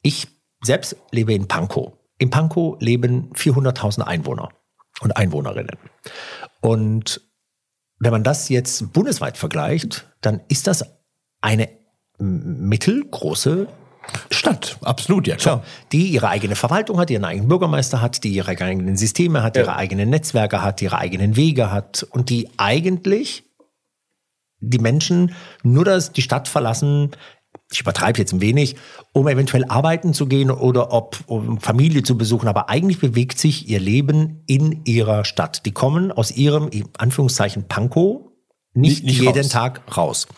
Ich 0.02 0.28
selbst 0.62 0.96
lebe 1.10 1.34
in 1.34 1.48
Pankow. 1.48 1.92
In 2.18 2.30
Pankow 2.30 2.76
leben 2.80 3.32
400.000 3.34 4.02
Einwohner 4.02 4.50
und 5.00 5.16
Einwohnerinnen. 5.16 5.76
Und 6.60 7.20
wenn 8.00 8.12
man 8.12 8.24
das 8.24 8.48
jetzt 8.48 8.92
bundesweit 8.92 9.36
vergleicht, 9.36 10.06
dann 10.20 10.40
ist 10.48 10.66
das 10.66 10.84
eine 11.40 11.68
mittelgroße 12.18 13.68
Stadt, 14.30 14.78
absolut, 14.82 15.26
ja 15.26 15.36
klar. 15.36 15.62
Die 15.92 16.08
ihre 16.08 16.28
eigene 16.28 16.56
Verwaltung 16.56 16.98
hat, 16.98 17.10
ihren 17.10 17.24
eigenen 17.24 17.48
Bürgermeister 17.48 18.00
hat, 18.00 18.24
die 18.24 18.30
ihre 18.30 18.50
eigenen 18.50 18.96
Systeme 18.96 19.42
hat, 19.42 19.56
ja. 19.56 19.62
ihre 19.62 19.76
eigenen 19.76 20.08
Netzwerke 20.08 20.62
hat, 20.62 20.80
ihre 20.80 20.98
eigenen 20.98 21.36
Wege 21.36 21.70
hat 21.70 22.06
und 22.10 22.30
die 22.30 22.48
eigentlich 22.56 23.44
die 24.60 24.78
Menschen 24.78 25.34
nur 25.62 25.84
das, 25.84 26.12
die 26.12 26.22
Stadt 26.22 26.48
verlassen, 26.48 27.12
ich 27.70 27.80
übertreibe 27.80 28.18
jetzt 28.18 28.32
ein 28.32 28.40
wenig, 28.40 28.76
um 29.12 29.28
eventuell 29.28 29.64
arbeiten 29.66 30.14
zu 30.14 30.26
gehen 30.26 30.50
oder 30.50 30.92
ob, 30.92 31.18
um 31.26 31.60
Familie 31.60 32.02
zu 32.02 32.16
besuchen, 32.16 32.48
aber 32.48 32.68
eigentlich 32.70 32.98
bewegt 32.98 33.38
sich 33.38 33.68
ihr 33.68 33.78
Leben 33.78 34.42
in 34.46 34.84
ihrer 34.84 35.24
Stadt. 35.24 35.66
Die 35.66 35.72
kommen 35.72 36.10
aus 36.10 36.30
ihrem, 36.30 36.68
in 36.68 36.88
Anführungszeichen, 36.96 37.68
Pankow 37.68 38.28
nicht, 38.72 39.04
nicht 39.04 39.20
jeden 39.20 39.36
raus. 39.36 39.48
Tag 39.48 39.96
raus. 39.96 40.28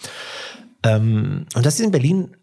Ähm, 0.82 1.46
und 1.54 1.66
das 1.66 1.74
ist 1.74 1.84
in 1.84 1.92
Berlin 1.92 2.36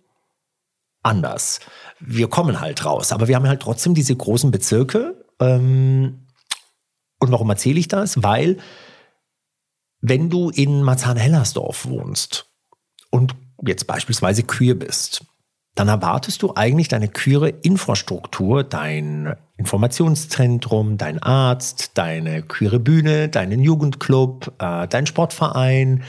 anders. 1.03 1.59
Wir 1.99 2.29
kommen 2.29 2.61
halt 2.61 2.85
raus, 2.85 3.11
aber 3.11 3.27
wir 3.27 3.35
haben 3.35 3.47
halt 3.47 3.61
trotzdem 3.61 3.93
diese 3.93 4.15
großen 4.15 4.51
Bezirke. 4.51 5.25
Ähm, 5.39 6.27
und 7.19 7.31
warum 7.31 7.49
erzähle 7.49 7.79
ich 7.79 7.87
das? 7.87 8.23
Weil, 8.23 8.57
wenn 10.01 10.29
du 10.29 10.49
in 10.49 10.83
Marzahn-Hellersdorf 10.83 11.87
wohnst 11.87 12.45
und 13.09 13.35
jetzt 13.65 13.87
beispielsweise 13.87 14.43
queer 14.43 14.75
bist, 14.75 15.25
dann 15.75 15.89
erwartest 15.89 16.41
du 16.41 16.53
eigentlich 16.55 16.87
deine 16.87 17.07
queere 17.07 17.49
Infrastruktur, 17.49 18.63
dein 18.63 19.35
Informationszentrum, 19.57 20.97
dein 20.97 21.21
Arzt, 21.21 21.91
deine 21.95 22.41
queere 22.41 22.79
Bühne, 22.79 23.29
deinen 23.29 23.61
Jugendclub, 23.61 24.53
äh, 24.59 24.87
dein 24.87 25.05
Sportverein, 25.05 26.03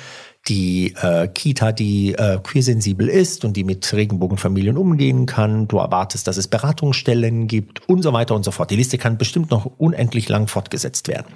die 0.49 0.95
äh, 1.03 1.29
Kita, 1.29 1.73
die 1.73 2.15
äh, 2.15 2.39
queersensibel 2.43 3.09
ist 3.09 3.45
und 3.45 3.57
die 3.59 3.65
mit 3.65 3.93
Regenbogenfamilien 3.93 4.79
umgehen 4.79 5.27
kann. 5.27 5.69
Du 5.69 5.77
erwartest, 5.77 6.27
dass 6.27 6.39
es 6.39 6.49
Beratungsstellen 6.49 7.47
gibt 7.47 7.87
und 7.89 8.03
so 8.03 8.15
weiter 8.15 8.35
und 8.35 8.45
so 8.45 8.51
fort. 8.51 8.71
Die 8.71 8.77
Liste 8.77 8.97
kann 8.97 9.19
bestimmt 9.19 9.51
noch 9.51 9.67
unendlich 9.77 10.31
lang 10.31 10.47
fortgesetzt 10.47 11.09
werden. 11.09 11.27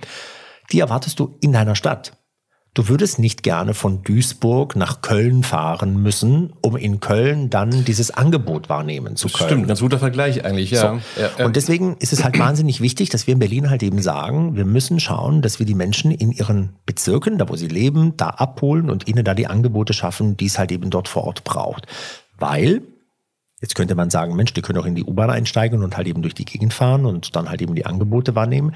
Die 0.73 0.81
erwartest 0.81 1.21
du 1.21 1.37
in 1.41 1.53
deiner 1.53 1.75
Stadt. 1.75 2.13
Du 2.75 2.89
würdest 2.89 3.19
nicht 3.19 3.43
gerne 3.43 3.75
von 3.75 4.03
Duisburg 4.03 4.77
nach 4.77 5.03
Köln 5.03 5.43
fahren 5.43 6.03
müssen, 6.03 6.55
um 6.63 6.75
in 6.75 7.01
Köln 7.01 7.51
dann 7.51 7.85
dieses 7.85 8.11
Angebot 8.11 8.71
wahrnehmen 8.71 9.15
zu 9.15 9.29
können. 9.29 9.51
Stimmt, 9.51 9.69
ganz 9.69 9.81
guter 9.81 9.99
Vergleich 9.99 10.43
eigentlich, 10.47 10.71
ja. 10.71 10.99
So. 11.17 11.21
ja. 11.21 11.45
Und 11.45 11.57
deswegen 11.57 11.99
ist 11.99 12.15
es 12.15 12.25
halt 12.25 12.39
wahnsinnig 12.39 12.81
wichtig, 12.81 13.11
dass 13.11 13.27
wir 13.27 13.35
in 13.35 13.41
Berlin 13.41 13.69
halt 13.69 13.83
eben 13.83 14.01
sagen, 14.01 14.57
wir 14.57 14.65
müssen 14.65 15.01
schauen, 15.01 15.43
dass 15.43 15.59
wir 15.59 15.67
die 15.67 15.75
Menschen 15.75 16.13
in 16.13 16.33
ihren 16.33 16.77
Bezirken, 16.87 17.37
da 17.37 17.47
wo 17.47 17.57
sie 17.57 17.69
leben, 17.69 18.17
da 18.17 18.29
abholen 18.29 18.89
und 18.89 19.07
ihnen 19.07 19.23
da 19.23 19.35
die 19.35 19.49
Angebote 19.49 19.93
schaffen, 19.93 20.39
die 20.39 20.47
es 20.47 20.59
halt 20.59 20.73
eben 20.73 20.89
dort 20.89 21.09
vor 21.09 21.25
Ort 21.25 21.45
braucht. 21.45 21.87
Weil 22.39 22.81
Jetzt 23.61 23.77
könnte 23.77 23.95
man 23.95 24.11
sagen, 24.11 24.35
Mensch, 24.35 24.53
die 24.55 24.61
können 24.61 24.81
auch 24.81 24.87
in 24.87 24.97
die 24.97 25.05
U-Bahn 25.05 25.31
einsteigen 25.31 25.85
und 25.85 25.97
halt 25.97 26.09
eben 26.09 26.21
durch 26.21 26.35
die 26.35 26.45
Gegend 26.45 26.75
fahren 26.75 27.07
und 27.07 27.37
dann 27.37 27.49
halt 27.49 27.63
eben 27.63 27.77
die 27.77 27.87
Angebote 27.87 28.35
wahrnehmen. 28.35 28.75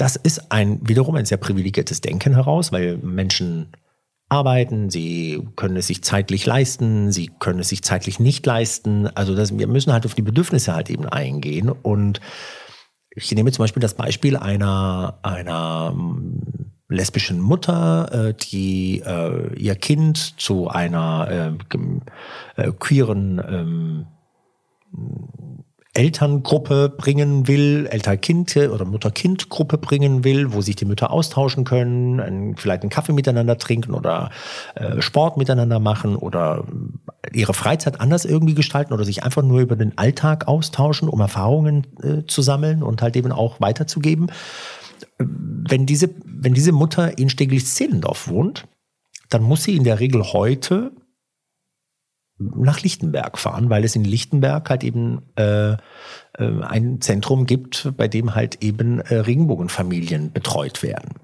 Das 0.00 0.16
ist 0.16 0.50
ein 0.50 0.80
wiederum 0.88 1.14
ein 1.16 1.26
sehr 1.26 1.36
privilegiertes 1.36 2.00
Denken 2.00 2.32
heraus, 2.32 2.72
weil 2.72 2.96
Menschen 2.96 3.68
arbeiten, 4.30 4.88
sie 4.88 5.46
können 5.56 5.76
es 5.76 5.88
sich 5.88 6.02
zeitlich 6.02 6.46
leisten, 6.46 7.12
sie 7.12 7.30
können 7.38 7.60
es 7.60 7.68
sich 7.68 7.82
zeitlich 7.82 8.18
nicht 8.18 8.46
leisten. 8.46 9.08
Also 9.14 9.36
das, 9.36 9.58
wir 9.58 9.66
müssen 9.66 9.92
halt 9.92 10.06
auf 10.06 10.14
die 10.14 10.22
Bedürfnisse 10.22 10.74
halt 10.74 10.88
eben 10.88 11.04
eingehen. 11.04 11.68
Und 11.68 12.22
ich 13.14 13.30
nehme 13.32 13.52
zum 13.52 13.62
Beispiel 13.62 13.82
das 13.82 13.92
Beispiel 13.92 14.38
einer, 14.38 15.18
einer 15.20 15.90
ähm, 15.92 16.40
lesbischen 16.88 17.38
Mutter, 17.38 18.28
äh, 18.28 18.34
die 18.34 19.02
äh, 19.04 19.54
ihr 19.58 19.74
Kind 19.74 20.40
zu 20.40 20.68
einer 20.68 21.58
äh, 22.56 22.72
queeren 22.72 23.38
ähm, 23.46 24.06
Elterngruppe 25.92 26.88
bringen 26.88 27.48
will, 27.48 27.88
Elter-Kind 27.90 28.56
oder 28.56 28.84
Mutter-Kind-Gruppe 28.84 29.76
bringen 29.76 30.22
will, 30.22 30.52
wo 30.52 30.60
sich 30.60 30.76
die 30.76 30.84
Mütter 30.84 31.10
austauschen 31.10 31.64
können, 31.64 32.20
ein, 32.20 32.56
vielleicht 32.56 32.82
einen 32.82 32.90
Kaffee 32.90 33.12
miteinander 33.12 33.58
trinken 33.58 33.94
oder 33.94 34.30
äh, 34.76 35.02
Sport 35.02 35.36
miteinander 35.36 35.80
machen 35.80 36.14
oder 36.14 36.64
ihre 37.32 37.54
Freizeit 37.54 38.00
anders 38.00 38.24
irgendwie 38.24 38.54
gestalten 38.54 38.92
oder 38.92 39.04
sich 39.04 39.24
einfach 39.24 39.42
nur 39.42 39.60
über 39.60 39.74
den 39.74 39.98
Alltag 39.98 40.46
austauschen, 40.46 41.08
um 41.08 41.20
Erfahrungen 41.20 41.86
äh, 42.02 42.26
zu 42.26 42.40
sammeln 42.40 42.84
und 42.84 43.02
halt 43.02 43.16
eben 43.16 43.32
auch 43.32 43.60
weiterzugeben. 43.60 44.30
Wenn 45.18 45.86
diese, 45.86 46.10
wenn 46.24 46.54
diese 46.54 46.72
Mutter 46.72 47.18
in 47.18 47.30
Steglitz-Zehlendorf 47.30 48.28
wohnt, 48.28 48.68
dann 49.28 49.42
muss 49.42 49.64
sie 49.64 49.76
in 49.76 49.84
der 49.84 49.98
Regel 49.98 50.22
heute 50.22 50.92
nach 52.40 52.80
Lichtenberg 52.80 53.38
fahren, 53.38 53.70
weil 53.70 53.84
es 53.84 53.94
in 53.94 54.04
Lichtenberg 54.04 54.68
halt 54.70 54.82
eben 54.82 55.22
äh, 55.36 55.72
äh, 55.72 55.76
ein 56.36 57.00
Zentrum 57.00 57.46
gibt, 57.46 57.92
bei 57.96 58.08
dem 58.08 58.34
halt 58.34 58.62
eben 58.62 59.00
äh, 59.00 59.16
Regenbogenfamilien 59.16 60.32
betreut 60.32 60.82
werden. 60.82 61.16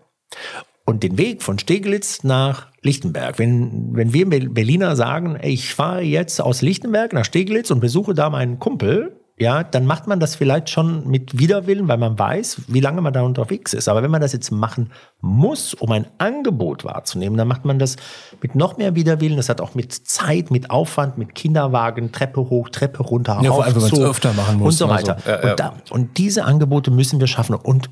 Und 0.85 1.03
den 1.03 1.19
Weg 1.19 1.43
von 1.43 1.59
Steglitz 1.59 2.23
nach 2.23 2.69
Lichtenberg, 2.83 3.41
wenn, 3.41 3.97
wenn 3.97 4.13
wir 4.13 4.29
Berliner 4.29 4.95
sagen, 4.95 5.37
ich 5.43 5.75
fahre 5.75 6.03
jetzt 6.03 6.41
aus 6.41 6.63
Lichtenberg 6.63 7.13
nach 7.13 7.25
Steglitz 7.25 7.73
und 7.73 7.81
besuche 7.81 8.15
da 8.15 8.31
meinen 8.31 8.61
Kumpel, 8.61 9.21
ja, 9.39 9.63
dann 9.65 9.85
macht 9.85 10.07
man 10.07 10.19
das 10.19 10.35
vielleicht 10.35 10.71
schon 10.71 11.07
mit 11.09 11.39
Widerwillen, 11.39 11.89
weil 11.89 11.99
man 11.99 12.19
weiß, 12.19 12.63
wie 12.69 12.81
lange 12.81 13.03
man 13.03 13.13
da 13.13 13.21
unterwegs 13.21 13.75
ist. 13.75 13.87
Aber 13.87 14.03
wenn 14.03 14.11
man 14.11 14.23
das 14.23 14.33
jetzt 14.33 14.51
machen 14.51 14.93
muss, 15.21 15.75
um 15.75 15.93
ein 15.93 16.07
Angebot 16.17 16.85
wahrzunehmen, 16.85 17.37
dann 17.37 17.47
macht 17.47 17.67
man 17.67 17.79
das 17.79 17.97
mit 18.41 18.55
noch 18.55 18.79
mehr 18.79 18.95
Widerwillen. 18.95 19.37
Das 19.37 19.51
hat 19.51 19.61
auch 19.61 19.75
mit 19.75 19.93
Zeit, 19.93 20.51
mit 20.51 20.71
Aufwand, 20.71 21.19
mit 21.19 21.35
Kinderwagen, 21.35 22.13
Treppe 22.13 22.49
hoch, 22.49 22.71
Treppe 22.71 23.03
runter, 23.03 23.39
ja, 23.43 23.53
vor 23.53 23.65
allem, 23.65 23.75
wenn 23.75 23.83
man 23.83 23.93
es 23.93 24.01
öfter 24.01 24.33
machen 24.33 24.59
muss. 24.59 24.69
Und 24.69 24.79
so 24.79 24.89
weiter. 24.89 25.19
So. 25.23 25.31
Ja, 25.31 25.43
ja. 25.43 25.51
Und, 25.51 25.61
da, 25.61 25.73
und 25.91 26.19
diese 26.19 26.45
Angebote 26.45 26.91
müssen 26.91 27.21
wir 27.21 27.27
schaffen. 27.27 27.55
Und 27.57 27.91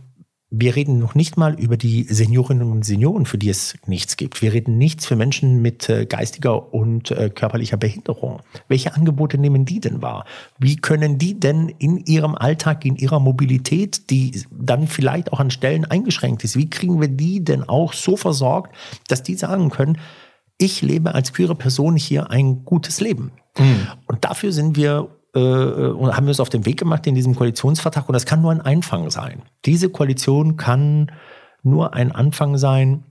wir 0.57 0.77
reden 0.77 0.99
noch 0.99 1.15
nicht 1.15 1.37
mal 1.37 1.59
über 1.59 1.77
die 1.77 2.05
Seniorinnen 2.05 2.71
und 2.71 2.85
Senioren, 2.85 3.27
für 3.27 3.39
die 3.39 3.49
es 3.49 3.75
nichts 3.87 4.17
gibt. 4.17 4.41
Wir 4.41 4.53
reden 4.53 4.79
nichts 4.79 5.07
für 5.07 5.17
Menschen 5.17 5.63
mit 5.63 5.89
äh, 5.89 6.07
geistiger 6.07 6.73
und 6.73 7.11
äh, 7.11 7.31
körperlicher 7.31 7.77
Behinderung. 7.77 8.41
Welche 8.69 8.95
Angebote 8.95 9.37
nehmen 9.39 9.65
die 9.65 9.81
denn 9.81 10.01
wahr? 10.01 10.25
Wie 10.59 10.77
können 10.77 11.19
die 11.19 11.39
denn 11.39 11.69
in 11.79 11.99
ihrem 11.99 12.35
Alltag, 12.35 12.85
in 12.85 12.97
ihrer 12.97 13.21
Mobilität, 13.21 14.11
die 14.11 14.43
dann 14.51 14.87
vielleicht 14.87 15.33
auch 15.33 15.41
an 15.41 15.51
Stellen 15.51 15.85
eingeschränkt 15.85 16.45
ist, 16.45 16.57
wie 16.57 16.71
kriegen 16.71 17.01
wir 17.01 17.09
die 17.09 17.43
denn 17.43 17.69
auch 17.69 17.93
so 17.93 18.17
versorgt, 18.17 18.75
dass 19.09 19.23
die 19.23 19.35
sagen 19.35 19.71
können, 19.71 19.99
ich 20.59 20.83
lebe 20.83 21.15
als 21.15 21.33
queere 21.33 21.57
Person 21.57 21.97
hier 21.97 22.31
ein 22.31 22.65
gutes 22.65 23.01
Leben. 23.01 23.33
Mhm. 23.59 23.89
Und 24.07 24.25
dafür 24.25 24.53
sind 24.53 24.77
wir 24.77 25.09
äh, 25.35 25.39
und 25.39 26.17
haben 26.17 26.27
wir 26.27 26.31
uns 26.31 26.41
auf 26.41 26.49
den 26.49 26.67
Weg 26.67 26.79
gemacht 26.79 27.07
in 27.07 27.15
diesem 27.15 27.35
Koalitionsvertrag. 27.35 28.09
Und 28.09 28.13
das 28.13 28.27
kann 28.27 28.43
nur 28.43 28.53
ein 28.53 28.61
Einfang 28.61 29.11
sein. 29.11 29.43
Diese 29.65 29.89
Koalition 29.89 30.57
kann 30.57 31.11
nur 31.63 31.95
ein 31.95 32.13
Anfang 32.13 32.59
sein 32.59 33.05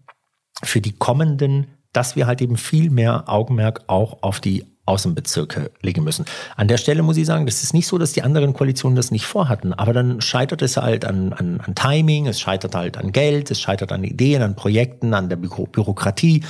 für 0.63 0.81
die 0.81 0.93
kommenden, 0.93 1.67
dass 1.91 2.15
wir 2.15 2.27
halt 2.27 2.41
eben 2.41 2.57
viel 2.57 2.89
mehr 2.89 3.29
Augenmerk 3.29 3.81
auch 3.87 4.21
auf 4.21 4.39
die 4.39 4.65
Außenbezirke 4.85 5.71
legen 5.81 6.03
müssen. 6.03 6.25
An 6.57 6.67
der 6.67 6.77
Stelle 6.77 7.03
muss 7.03 7.15
ich 7.15 7.25
sagen, 7.25 7.45
das 7.45 7.63
ist 7.63 7.73
nicht 7.73 7.87
so, 7.87 7.97
dass 7.97 8.11
die 8.11 8.21
anderen 8.21 8.53
Koalitionen 8.53 8.95
das 8.97 9.11
nicht 9.11 9.25
vorhatten, 9.25 9.73
aber 9.73 9.93
dann 9.93 10.19
scheitert 10.19 10.61
es 10.61 10.75
halt 10.75 11.05
an, 11.05 11.31
an, 11.31 11.61
an 11.61 11.73
Timing, 11.73 12.27
es 12.27 12.39
scheitert 12.41 12.75
halt 12.75 12.97
an 12.97 13.13
Geld, 13.13 13.49
es 13.49 13.61
scheitert 13.61 13.93
an 13.93 14.03
Ideen, 14.03 14.41
an 14.41 14.55
Projekten, 14.55 15.13
an 15.13 15.29
der 15.29 15.37
Büro 15.37 15.67
Bürokratie. 15.67 16.43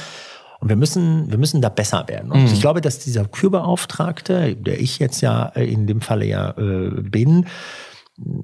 Und 0.63 0.69
wir 0.69 0.77
müssen, 0.77 1.29
wir 1.29 1.37
müssen 1.37 1.61
da 1.61 1.67
besser 1.67 2.07
werden. 2.07 2.31
Und 2.31 2.39
mhm. 2.39 2.45
ich 2.45 2.61
glaube, 2.61 2.79
dass 2.79 2.97
dieser 2.97 3.25
Kürbeauftragte, 3.25 4.55
der 4.55 4.79
ich 4.79 4.97
jetzt 4.97 5.19
ja 5.19 5.47
äh, 5.55 5.69
in 5.69 5.87
dem 5.87 5.99
Falle 5.99 6.23
ja 6.23 6.51
äh, 6.51 7.01
bin, 7.01 7.47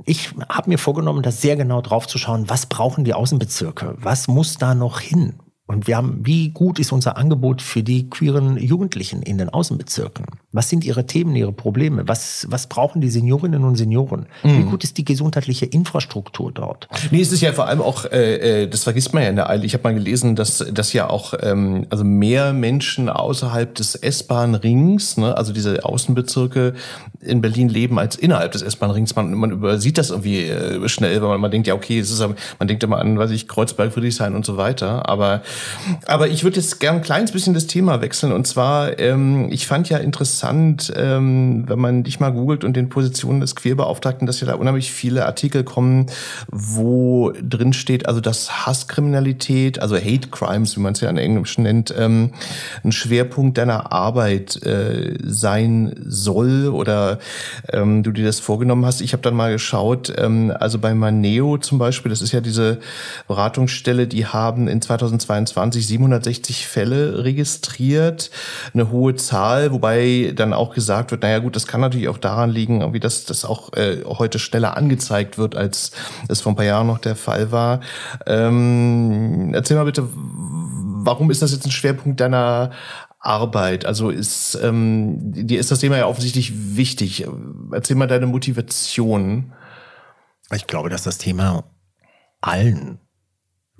ich 0.03 0.32
habe 0.49 0.69
mir 0.69 0.77
vorgenommen, 0.77 1.23
da 1.23 1.32
sehr 1.32 1.55
genau 1.55 1.79
drauf 1.79 2.08
zu 2.08 2.17
schauen, 2.17 2.49
was 2.49 2.65
brauchen 2.65 3.05
die 3.05 3.13
Außenbezirke? 3.13 3.95
Was 3.99 4.27
muss 4.27 4.58
da 4.58 4.75
noch 4.75 4.99
hin? 4.99 5.36
Und 5.69 5.86
wir 5.86 5.97
haben, 5.97 6.21
wie 6.23 6.49
gut 6.49 6.79
ist 6.79 6.91
unser 6.91 7.15
Angebot 7.15 7.62
für 7.62 7.84
die 7.84 8.10
queeren 8.10 8.58
Jugendlichen 8.58 9.21
in 9.21 9.38
den 9.38 9.49
Außenbezirken? 9.49 10.25
Was 10.51 10.67
sind 10.67 10.84
ihre 10.84 11.05
Themen, 11.05 11.36
ihre 11.36 11.51
Probleme? 11.51 12.08
Was, 12.08 12.47
was 12.49 12.65
brauchen 12.65 13.01
die 13.01 13.10
Seniorinnen 13.12 13.63
und 13.63 13.75
Senioren? 13.75 14.25
Mhm. 14.41 14.58
Wie 14.58 14.63
gut 14.63 14.84
ist 14.84 14.97
die 14.97 15.05
gesundheitliche 15.05 15.67
Infrastruktur 15.67 16.51
dort? 16.51 16.88
Nee, 17.12 17.21
es 17.21 17.32
ist 17.32 17.41
ja 17.41 17.53
vor 17.53 17.67
allem 17.67 17.84
auch, 17.84 18.05
äh, 18.05 18.63
äh 18.63 18.67
das 18.67 18.82
vergisst 18.86 19.13
man 19.13 19.21
ja 19.21 19.29
in 19.29 19.36
der 19.36 19.47
Eile. 19.47 19.63
Ich 19.63 19.75
habe 19.75 19.84
mal 19.84 19.93
gelesen, 19.93 20.36
dass, 20.36 20.58
dass 20.58 20.91
ja 20.93 21.08
auch 21.08 21.36
ähm, 21.39 21.86
also 21.91 22.03
mehr 22.03 22.51
Menschen 22.51 23.08
außerhalb 23.08 23.75
des 23.75 23.93
S-Bahn-Rings, 23.93 25.17
ne, 25.17 25.38
also 25.38 25.53
diese 25.53 25.86
Außenbezirke 25.86 26.73
in 27.21 27.41
Berlin 27.41 27.69
leben 27.69 27.99
als 27.99 28.15
innerhalb 28.15 28.53
des 28.53 28.63
S-Bahn-Rings. 28.63 29.15
Man, 29.15 29.36
man 29.36 29.51
übersieht 29.51 29.99
das 29.99 30.10
irgendwie 30.10 30.45
äh, 30.45 30.89
schnell, 30.89 31.21
weil 31.21 31.29
man, 31.29 31.41
man 31.41 31.51
denkt, 31.51 31.67
ja, 31.67 31.75
okay, 31.75 31.99
es 31.99 32.10
ist, 32.10 32.19
man 32.58 32.67
denkt 32.67 32.82
immer 32.82 32.97
an, 32.97 33.19
weiß 33.19 33.29
ich, 33.29 33.47
Kreuzberg, 33.47 33.93
Friedrichshain 33.93 34.34
und 34.34 34.47
so 34.47 34.58
weiter. 34.58 35.08
Aber 35.08 35.43
Aber 36.06 36.28
ich 36.28 36.43
würde 36.43 36.58
jetzt 36.58 36.80
gern 36.80 36.98
ein 36.98 37.02
kleines 37.02 37.32
bisschen 37.32 37.54
das 37.54 37.67
Thema 37.67 38.02
wechseln. 38.02 38.32
Und 38.32 38.48
zwar, 38.48 39.00
ähm, 39.00 39.48
ich 39.52 39.67
fand 39.67 39.89
ja 39.89 39.98
interessant, 39.98 40.91
ähm, 40.95 41.65
wenn 41.67 41.80
man 41.80 42.04
dich 42.04 42.19
mal 42.19 42.32
googelt 42.32 42.63
und 42.63 42.76
den 42.76 42.89
Positionen 42.89 43.41
des 43.41 43.56
Queerbeauftragten, 43.56 44.26
dass 44.26 44.41
ja 44.41 44.48
da 44.48 44.56
unheimlich 44.56 44.91
viele 44.91 45.26
Artikel 45.26 45.63
kommen, 45.63 46.08
wo 46.48 47.32
drin 47.41 47.74
steht, 47.74 48.08
also 48.08 48.22
dass 48.22 48.65
Hasskriminalität, 48.65 49.82
also 49.82 49.95
Hate 49.95 50.30
Crimes, 50.32 50.76
wie 50.76 50.82
man 50.82 50.93
es 50.93 51.02
ja 51.02 51.10
in 51.10 51.17
Englisch 51.17 51.58
nennt, 51.58 51.93
ähm, 51.98 52.32
ein 52.84 52.91
Schwerpunkt 52.91 53.58
deiner 53.58 53.91
Arbeit 53.91 54.62
äh, 54.63 55.15
sein 55.24 55.95
soll 56.06 56.67
oder 56.67 57.19
ähm, 57.72 58.04
du 58.04 58.12
dir 58.12 58.26
das 58.26 58.39
vorgenommen 58.39 58.86
hast. 58.86 59.02
Ich 59.02 59.13
habe 59.13 59.22
dann 59.22 59.36
mal 59.36 59.52
geschaut, 59.52 60.13
ähm, 60.17 60.54
also 60.60 60.80
bei 60.80 60.93
Maneo 60.93 61.58
zum 61.58 61.78
Beispiel, 61.78 62.10
das 62.10 62.22
ist 62.22 62.32
ja 62.32 62.41
diese 62.41 62.80
Beratungsstelle, 63.28 64.08
die 64.08 64.26
haben 64.26 64.67
in 64.67 64.82
2022 64.82 65.48
760 65.88 66.67
Fälle 66.67 67.23
registriert, 67.23 68.31
eine 68.73 68.91
hohe 68.91 69.15
Zahl, 69.15 69.71
wobei 69.71 70.33
dann 70.35 70.53
auch 70.53 70.73
gesagt 70.73 71.12
wird, 71.12 71.23
naja 71.23 71.39
gut, 71.39 71.55
das 71.55 71.67
kann 71.67 71.81
natürlich 71.81 72.07
auch 72.09 72.17
daran 72.17 72.49
liegen, 72.49 72.93
wie 72.93 72.99
das, 72.99 73.25
das 73.25 73.45
auch 73.45 73.73
äh, 73.73 74.03
heute 74.05 74.39
schneller 74.39 74.77
angezeigt 74.77 75.38
wird, 75.38 75.55
als 75.55 75.91
es 76.27 76.41
vor 76.41 76.51
ein 76.51 76.55
paar 76.55 76.65
Jahren 76.65 76.88
noch 76.88 76.99
der 76.99 77.15
Fall 77.15 77.51
war. 77.51 77.81
Ähm, 78.25 79.51
erzähl 79.53 79.77
mal 79.77 79.85
bitte, 79.85 80.07
warum 80.13 81.31
ist 81.31 81.41
das 81.41 81.51
jetzt 81.51 81.65
ein 81.65 81.71
Schwerpunkt 81.71 82.19
deiner 82.19 82.71
Arbeit? 83.19 83.85
Also 83.85 84.09
ist 84.09 84.57
ähm, 84.62 85.17
dir 85.33 85.59
ist 85.59 85.71
das 85.71 85.79
Thema 85.79 85.97
ja 85.97 86.07
offensichtlich 86.07 86.77
wichtig. 86.77 87.27
Erzähl 87.71 87.95
mal 87.95 88.07
deine 88.07 88.27
Motivation. 88.27 89.53
Ich 90.53 90.67
glaube, 90.67 90.89
dass 90.89 91.03
das 91.03 91.17
Thema 91.17 91.63
allen 92.41 92.99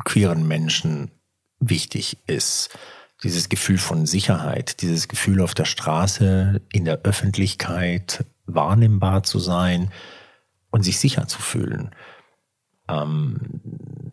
queeren 0.06 0.48
Menschen 0.48 1.12
wichtig 1.60 2.18
ist. 2.28 2.70
Dieses 3.24 3.50
Gefühl 3.50 3.78
von 3.78 4.06
Sicherheit, 4.06 4.82
dieses 4.82 5.08
Gefühl 5.08 5.42
auf 5.42 5.54
der 5.54 5.66
Straße, 5.66 6.62
in 6.72 6.86
der 6.86 7.02
Öffentlichkeit 7.04 8.26
wahrnehmbar 8.46 9.24
zu 9.24 9.40
sein 9.40 9.92
und 10.72 10.84
sich 10.84 11.00
sicher 11.00 11.28
zu 11.28 11.42
fühlen. 11.42 11.92
Ähm, 12.88 13.40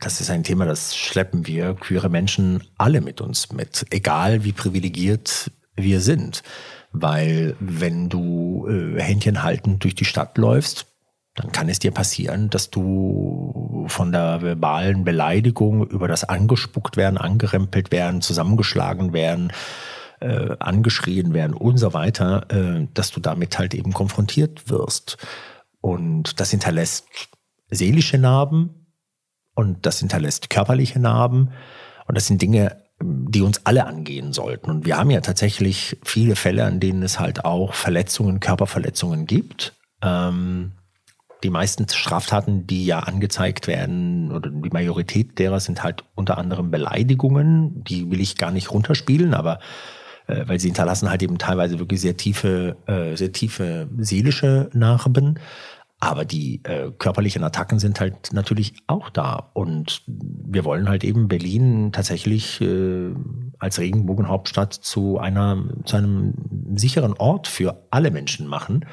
das 0.00 0.20
ist 0.20 0.30
ein 0.30 0.44
Thema, 0.44 0.66
das 0.66 0.96
schleppen 0.96 1.46
wir 1.46 1.74
queere 1.74 2.08
Menschen 2.08 2.62
alle 2.76 3.00
mit 3.00 3.20
uns 3.20 3.52
mit, 3.52 3.86
egal 3.90 4.44
wie 4.44 4.52
privilegiert 4.52 5.50
wir 5.76 6.00
sind. 6.00 6.42
Weil 6.92 7.56
wenn 7.60 8.08
du 8.08 8.66
äh, 8.68 9.00
Händchen 9.00 9.42
haltend 9.42 9.84
durch 9.84 9.94
die 9.94 10.04
Stadt 10.04 10.38
läufst, 10.38 10.86
dann 11.36 11.52
kann 11.52 11.68
es 11.68 11.78
dir 11.78 11.90
passieren, 11.90 12.50
dass 12.50 12.70
du 12.70 13.84
von 13.88 14.10
der 14.10 14.42
verbalen 14.42 15.04
Beleidigung 15.04 15.86
über 15.86 16.08
das 16.08 16.24
angespuckt 16.24 16.96
werden, 16.96 17.18
angerempelt 17.18 17.92
werden, 17.92 18.22
zusammengeschlagen 18.22 19.12
werden, 19.12 19.52
äh, 20.20 20.56
angeschrien 20.58 21.34
werden 21.34 21.54
und 21.54 21.76
so 21.76 21.92
weiter, 21.92 22.46
äh, 22.50 22.88
dass 22.94 23.10
du 23.10 23.20
damit 23.20 23.58
halt 23.58 23.74
eben 23.74 23.92
konfrontiert 23.92 24.70
wirst. 24.70 25.18
Und 25.82 26.40
das 26.40 26.50
hinterlässt 26.50 27.06
seelische 27.68 28.16
Narben 28.16 28.86
und 29.54 29.84
das 29.84 30.00
hinterlässt 30.00 30.48
körperliche 30.48 30.98
Narben 30.98 31.50
und 32.06 32.16
das 32.16 32.26
sind 32.26 32.40
Dinge, 32.40 32.82
die 33.00 33.42
uns 33.42 33.66
alle 33.66 33.86
angehen 33.86 34.32
sollten. 34.32 34.70
Und 34.70 34.86
wir 34.86 34.96
haben 34.96 35.10
ja 35.10 35.20
tatsächlich 35.20 35.98
viele 36.02 36.34
Fälle, 36.34 36.64
an 36.64 36.80
denen 36.80 37.02
es 37.02 37.20
halt 37.20 37.44
auch 37.44 37.74
Verletzungen, 37.74 38.40
Körperverletzungen 38.40 39.26
gibt. 39.26 39.74
Ähm, 40.02 40.72
die 41.42 41.50
meisten 41.50 41.88
Straftaten, 41.88 42.66
die 42.66 42.86
ja 42.86 43.00
angezeigt 43.00 43.66
werden, 43.66 44.32
oder 44.32 44.50
die 44.50 44.70
Majorität 44.70 45.38
derer 45.38 45.60
sind 45.60 45.82
halt 45.82 46.04
unter 46.14 46.38
anderem 46.38 46.70
Beleidigungen. 46.70 47.84
Die 47.84 48.10
will 48.10 48.20
ich 48.20 48.36
gar 48.36 48.50
nicht 48.50 48.70
runterspielen, 48.70 49.34
aber 49.34 49.58
äh, 50.26 50.44
weil 50.46 50.58
sie 50.58 50.68
hinterlassen 50.68 51.10
halt 51.10 51.22
eben 51.22 51.38
teilweise 51.38 51.78
wirklich 51.78 52.00
sehr 52.00 52.16
tiefe, 52.16 52.76
äh, 52.86 53.16
sehr 53.16 53.32
tiefe 53.32 53.88
seelische 53.98 54.70
Narben. 54.72 55.38
Aber 55.98 56.26
die 56.26 56.60
äh, 56.64 56.90
körperlichen 56.98 57.42
Attacken 57.42 57.78
sind 57.78 58.00
halt 58.00 58.32
natürlich 58.32 58.74
auch 58.86 59.08
da. 59.08 59.50
Und 59.54 60.02
wir 60.06 60.64
wollen 60.64 60.90
halt 60.90 61.04
eben 61.04 61.26
Berlin 61.26 61.90
tatsächlich 61.90 62.60
äh, 62.60 63.14
als 63.58 63.78
Regenbogenhauptstadt 63.78 64.74
zu 64.74 65.18
einer, 65.18 65.64
zu 65.84 65.96
einem 65.96 66.34
sicheren 66.74 67.14
Ort 67.14 67.48
für 67.48 67.86
alle 67.90 68.10
Menschen 68.10 68.46
machen. 68.46 68.84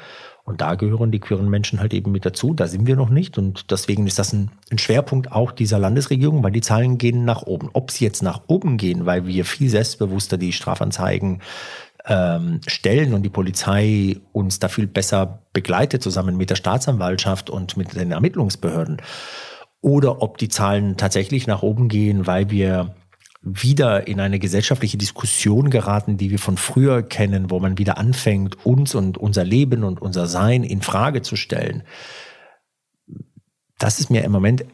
Und 0.44 0.60
da 0.60 0.74
gehören 0.74 1.10
die 1.10 1.20
queeren 1.20 1.48
Menschen 1.48 1.80
halt 1.80 1.94
eben 1.94 2.12
mit 2.12 2.26
dazu. 2.26 2.52
Da 2.52 2.66
sind 2.66 2.86
wir 2.86 2.96
noch 2.96 3.08
nicht. 3.08 3.38
Und 3.38 3.70
deswegen 3.70 4.06
ist 4.06 4.18
das 4.18 4.34
ein, 4.34 4.50
ein 4.70 4.76
Schwerpunkt 4.76 5.32
auch 5.32 5.52
dieser 5.52 5.78
Landesregierung, 5.78 6.42
weil 6.42 6.52
die 6.52 6.60
Zahlen 6.60 6.98
gehen 6.98 7.24
nach 7.24 7.42
oben. 7.44 7.70
Ob 7.72 7.90
sie 7.90 8.04
jetzt 8.04 8.22
nach 8.22 8.42
oben 8.46 8.76
gehen, 8.76 9.06
weil 9.06 9.26
wir 9.26 9.46
viel 9.46 9.70
selbstbewusster 9.70 10.36
die 10.36 10.52
Strafanzeigen 10.52 11.40
ähm, 12.06 12.60
stellen 12.66 13.14
und 13.14 13.22
die 13.22 13.30
Polizei 13.30 14.18
uns 14.32 14.58
da 14.58 14.68
viel 14.68 14.86
besser 14.86 15.40
begleitet, 15.54 16.02
zusammen 16.02 16.36
mit 16.36 16.50
der 16.50 16.56
Staatsanwaltschaft 16.56 17.48
und 17.48 17.78
mit 17.78 17.94
den 17.94 18.12
Ermittlungsbehörden. 18.12 18.98
Oder 19.80 20.20
ob 20.20 20.36
die 20.36 20.50
Zahlen 20.50 20.98
tatsächlich 20.98 21.46
nach 21.46 21.62
oben 21.62 21.88
gehen, 21.88 22.26
weil 22.26 22.50
wir 22.50 22.94
wieder 23.44 24.06
in 24.06 24.20
eine 24.20 24.38
gesellschaftliche 24.38 24.96
Diskussion 24.96 25.68
geraten, 25.68 26.16
die 26.16 26.30
wir 26.30 26.38
von 26.38 26.56
früher 26.56 27.02
kennen, 27.02 27.50
wo 27.50 27.60
man 27.60 27.76
wieder 27.76 27.98
anfängt, 27.98 28.64
uns 28.64 28.94
und 28.94 29.18
unser 29.18 29.44
Leben 29.44 29.84
und 29.84 30.00
unser 30.00 30.26
Sein 30.26 30.64
in 30.64 30.80
Frage 30.80 31.20
zu 31.20 31.36
stellen. 31.36 31.82
Das 33.78 34.00
ist 34.00 34.10
mir 34.10 34.24
im 34.24 34.32
Moment 34.32 34.64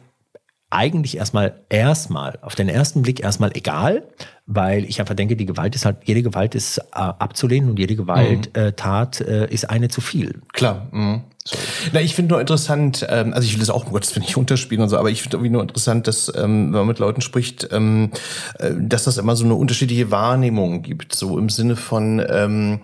eigentlich 0.69 1.17
erstmal 1.17 1.61
erstmal 1.67 2.39
auf 2.41 2.55
den 2.55 2.69
ersten 2.69 3.01
Blick 3.01 3.19
erstmal 3.19 3.51
egal, 3.55 4.07
weil 4.45 4.85
ich 4.85 5.01
einfach 5.01 5.15
denke, 5.15 5.35
die 5.35 5.45
Gewalt 5.45 5.75
ist 5.75 5.83
halt 5.83 5.97
jede 6.05 6.23
Gewalt 6.23 6.55
ist 6.55 6.77
äh, 6.77 6.83
abzulehnen 6.93 7.69
und 7.69 7.77
jede 7.77 7.97
Gewalttat 7.97 9.19
mhm. 9.19 9.27
äh, 9.27 9.53
ist 9.53 9.69
eine 9.69 9.89
zu 9.89 9.99
viel. 9.99 10.41
Klar. 10.53 10.87
Mhm. 10.91 11.23
Sorry. 11.43 11.63
Na, 11.93 12.01
ich 12.01 12.13
finde 12.13 12.33
nur 12.33 12.39
interessant, 12.39 13.05
ähm, 13.09 13.33
also 13.33 13.45
ich 13.47 13.53
will 13.53 13.59
das 13.59 13.71
auch, 13.71 13.85
um 13.85 13.91
Gottes 13.91 14.15
Willen 14.15 14.25
nicht 14.25 14.37
unterspielen 14.37 14.83
und 14.83 14.89
so, 14.89 14.97
aber 14.97 15.09
ich 15.09 15.21
finde 15.21 15.37
irgendwie 15.37 15.51
nur 15.51 15.63
interessant, 15.63 16.07
dass, 16.07 16.31
ähm, 16.35 16.65
wenn 16.65 16.79
man 16.79 16.87
mit 16.87 16.99
Leuten 16.99 17.21
spricht, 17.21 17.69
ähm, 17.71 18.11
äh, 18.59 18.71
dass 18.77 19.05
das 19.05 19.17
immer 19.17 19.35
so 19.35 19.43
eine 19.45 19.55
unterschiedliche 19.55 20.11
Wahrnehmung 20.11 20.83
gibt, 20.83 21.15
so 21.15 21.39
im 21.39 21.49
Sinne 21.49 21.75
von, 21.75 22.23
ähm, 22.29 22.81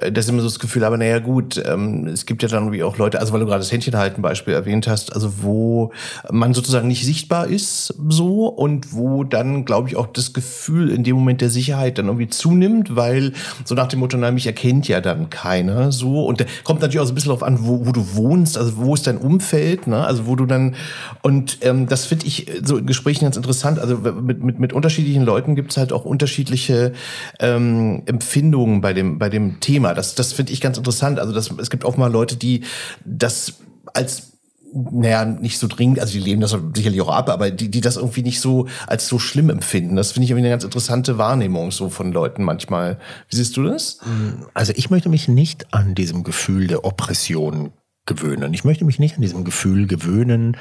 äh, 0.00 0.10
dass 0.10 0.24
ich 0.24 0.32
immer 0.32 0.40
so 0.40 0.48
das 0.48 0.58
Gefühl 0.58 0.84
habe, 0.84 0.96
naja 0.96 1.18
gut, 1.18 1.62
ähm, 1.64 2.06
es 2.06 2.24
gibt 2.24 2.42
ja 2.42 2.48
dann 2.48 2.64
irgendwie 2.64 2.82
auch 2.82 2.96
Leute, 2.96 3.20
also 3.20 3.34
weil 3.34 3.40
du 3.40 3.46
gerade 3.46 3.60
das 3.60 3.70
Händchenhalten 3.70 4.22
Beispiel 4.22 4.54
erwähnt 4.54 4.88
hast, 4.88 5.12
also 5.12 5.42
wo 5.42 5.92
man 6.30 6.54
sozusagen 6.54 6.88
nicht 6.88 7.04
sichtbar 7.04 7.48
ist 7.48 7.94
so 8.08 8.46
und 8.46 8.94
wo 8.94 9.24
dann, 9.24 9.66
glaube 9.66 9.88
ich, 9.88 9.96
auch 9.96 10.06
das 10.06 10.32
Gefühl 10.32 10.90
in 10.90 11.04
dem 11.04 11.16
Moment 11.16 11.42
der 11.42 11.50
Sicherheit 11.50 11.98
dann 11.98 12.06
irgendwie 12.06 12.28
zunimmt, 12.28 12.96
weil 12.96 13.32
so 13.64 13.74
nach 13.74 13.88
dem 13.88 14.00
Motto, 14.00 14.16
na, 14.16 14.30
mich 14.30 14.46
erkennt 14.46 14.88
ja 14.88 15.02
dann 15.02 15.28
keiner 15.28 15.92
so 15.92 16.24
und 16.24 16.44
kommt 16.64 16.80
natürlich 16.80 17.00
auch 17.00 17.06
so 17.06 17.12
ein 17.12 17.14
bisschen 17.14 17.28
darauf 17.28 17.42
an, 17.42 17.58
wo, 17.60 17.86
wo 17.86 17.89
wo 17.90 17.92
du 17.92 18.14
wohnst, 18.14 18.56
also 18.56 18.76
wo 18.76 18.94
ist 18.94 19.08
dein 19.08 19.18
Umfeld, 19.18 19.88
ne? 19.88 20.06
also 20.06 20.26
wo 20.28 20.36
du 20.36 20.46
dann 20.46 20.76
und 21.22 21.58
ähm, 21.62 21.88
das 21.88 22.06
finde 22.06 22.26
ich 22.26 22.46
so 22.62 22.76
in 22.76 22.86
Gesprächen 22.86 23.24
ganz 23.24 23.36
interessant. 23.36 23.80
Also 23.80 23.96
mit, 23.96 24.44
mit, 24.44 24.60
mit 24.60 24.72
unterschiedlichen 24.72 25.24
Leuten 25.24 25.56
gibt 25.56 25.72
es 25.72 25.76
halt 25.76 25.92
auch 25.92 26.04
unterschiedliche 26.04 26.92
ähm, 27.40 28.02
Empfindungen 28.06 28.80
bei 28.80 28.92
dem 28.92 29.18
bei 29.18 29.28
dem 29.28 29.58
Thema. 29.58 29.92
Das 29.94 30.14
das 30.14 30.32
finde 30.32 30.52
ich 30.52 30.60
ganz 30.60 30.78
interessant. 30.78 31.18
Also 31.18 31.32
das, 31.32 31.50
es 31.50 31.68
gibt 31.68 31.84
auch 31.84 31.96
mal 31.96 32.12
Leute, 32.12 32.36
die 32.36 32.62
das 33.04 33.54
als 33.92 34.30
naja, 34.72 35.24
nicht 35.24 35.58
so 35.58 35.66
dringend, 35.66 35.98
also 35.98 36.12
die 36.12 36.20
leben 36.20 36.40
das 36.40 36.56
sicherlich 36.74 37.00
auch 37.00 37.08
ab, 37.08 37.28
aber 37.28 37.50
die, 37.50 37.70
die 37.70 37.80
das 37.80 37.96
irgendwie 37.96 38.22
nicht 38.22 38.40
so 38.40 38.68
als 38.86 39.08
so 39.08 39.18
schlimm 39.18 39.50
empfinden. 39.50 39.96
Das 39.96 40.12
finde 40.12 40.24
ich 40.24 40.30
irgendwie 40.30 40.46
eine 40.46 40.54
ganz 40.54 40.64
interessante 40.64 41.18
Wahrnehmung 41.18 41.72
so 41.72 41.88
von 41.88 42.12
Leuten 42.12 42.44
manchmal. 42.44 42.98
Wie 43.28 43.36
siehst 43.36 43.56
du 43.56 43.64
das? 43.64 43.98
Also 44.54 44.72
ich 44.76 44.90
möchte 44.90 45.08
mich 45.08 45.28
nicht 45.28 45.74
an 45.74 45.94
diesem 45.94 46.22
Gefühl 46.22 46.66
der 46.68 46.84
Oppression 46.84 47.72
gewöhnen. 48.10 48.52
Ich 48.52 48.64
möchte 48.64 48.84
mich 48.84 48.98
nicht 48.98 49.14
an 49.14 49.22
diesem 49.22 49.44
Gefühl 49.44 49.86
gewöhnen, 49.86 50.56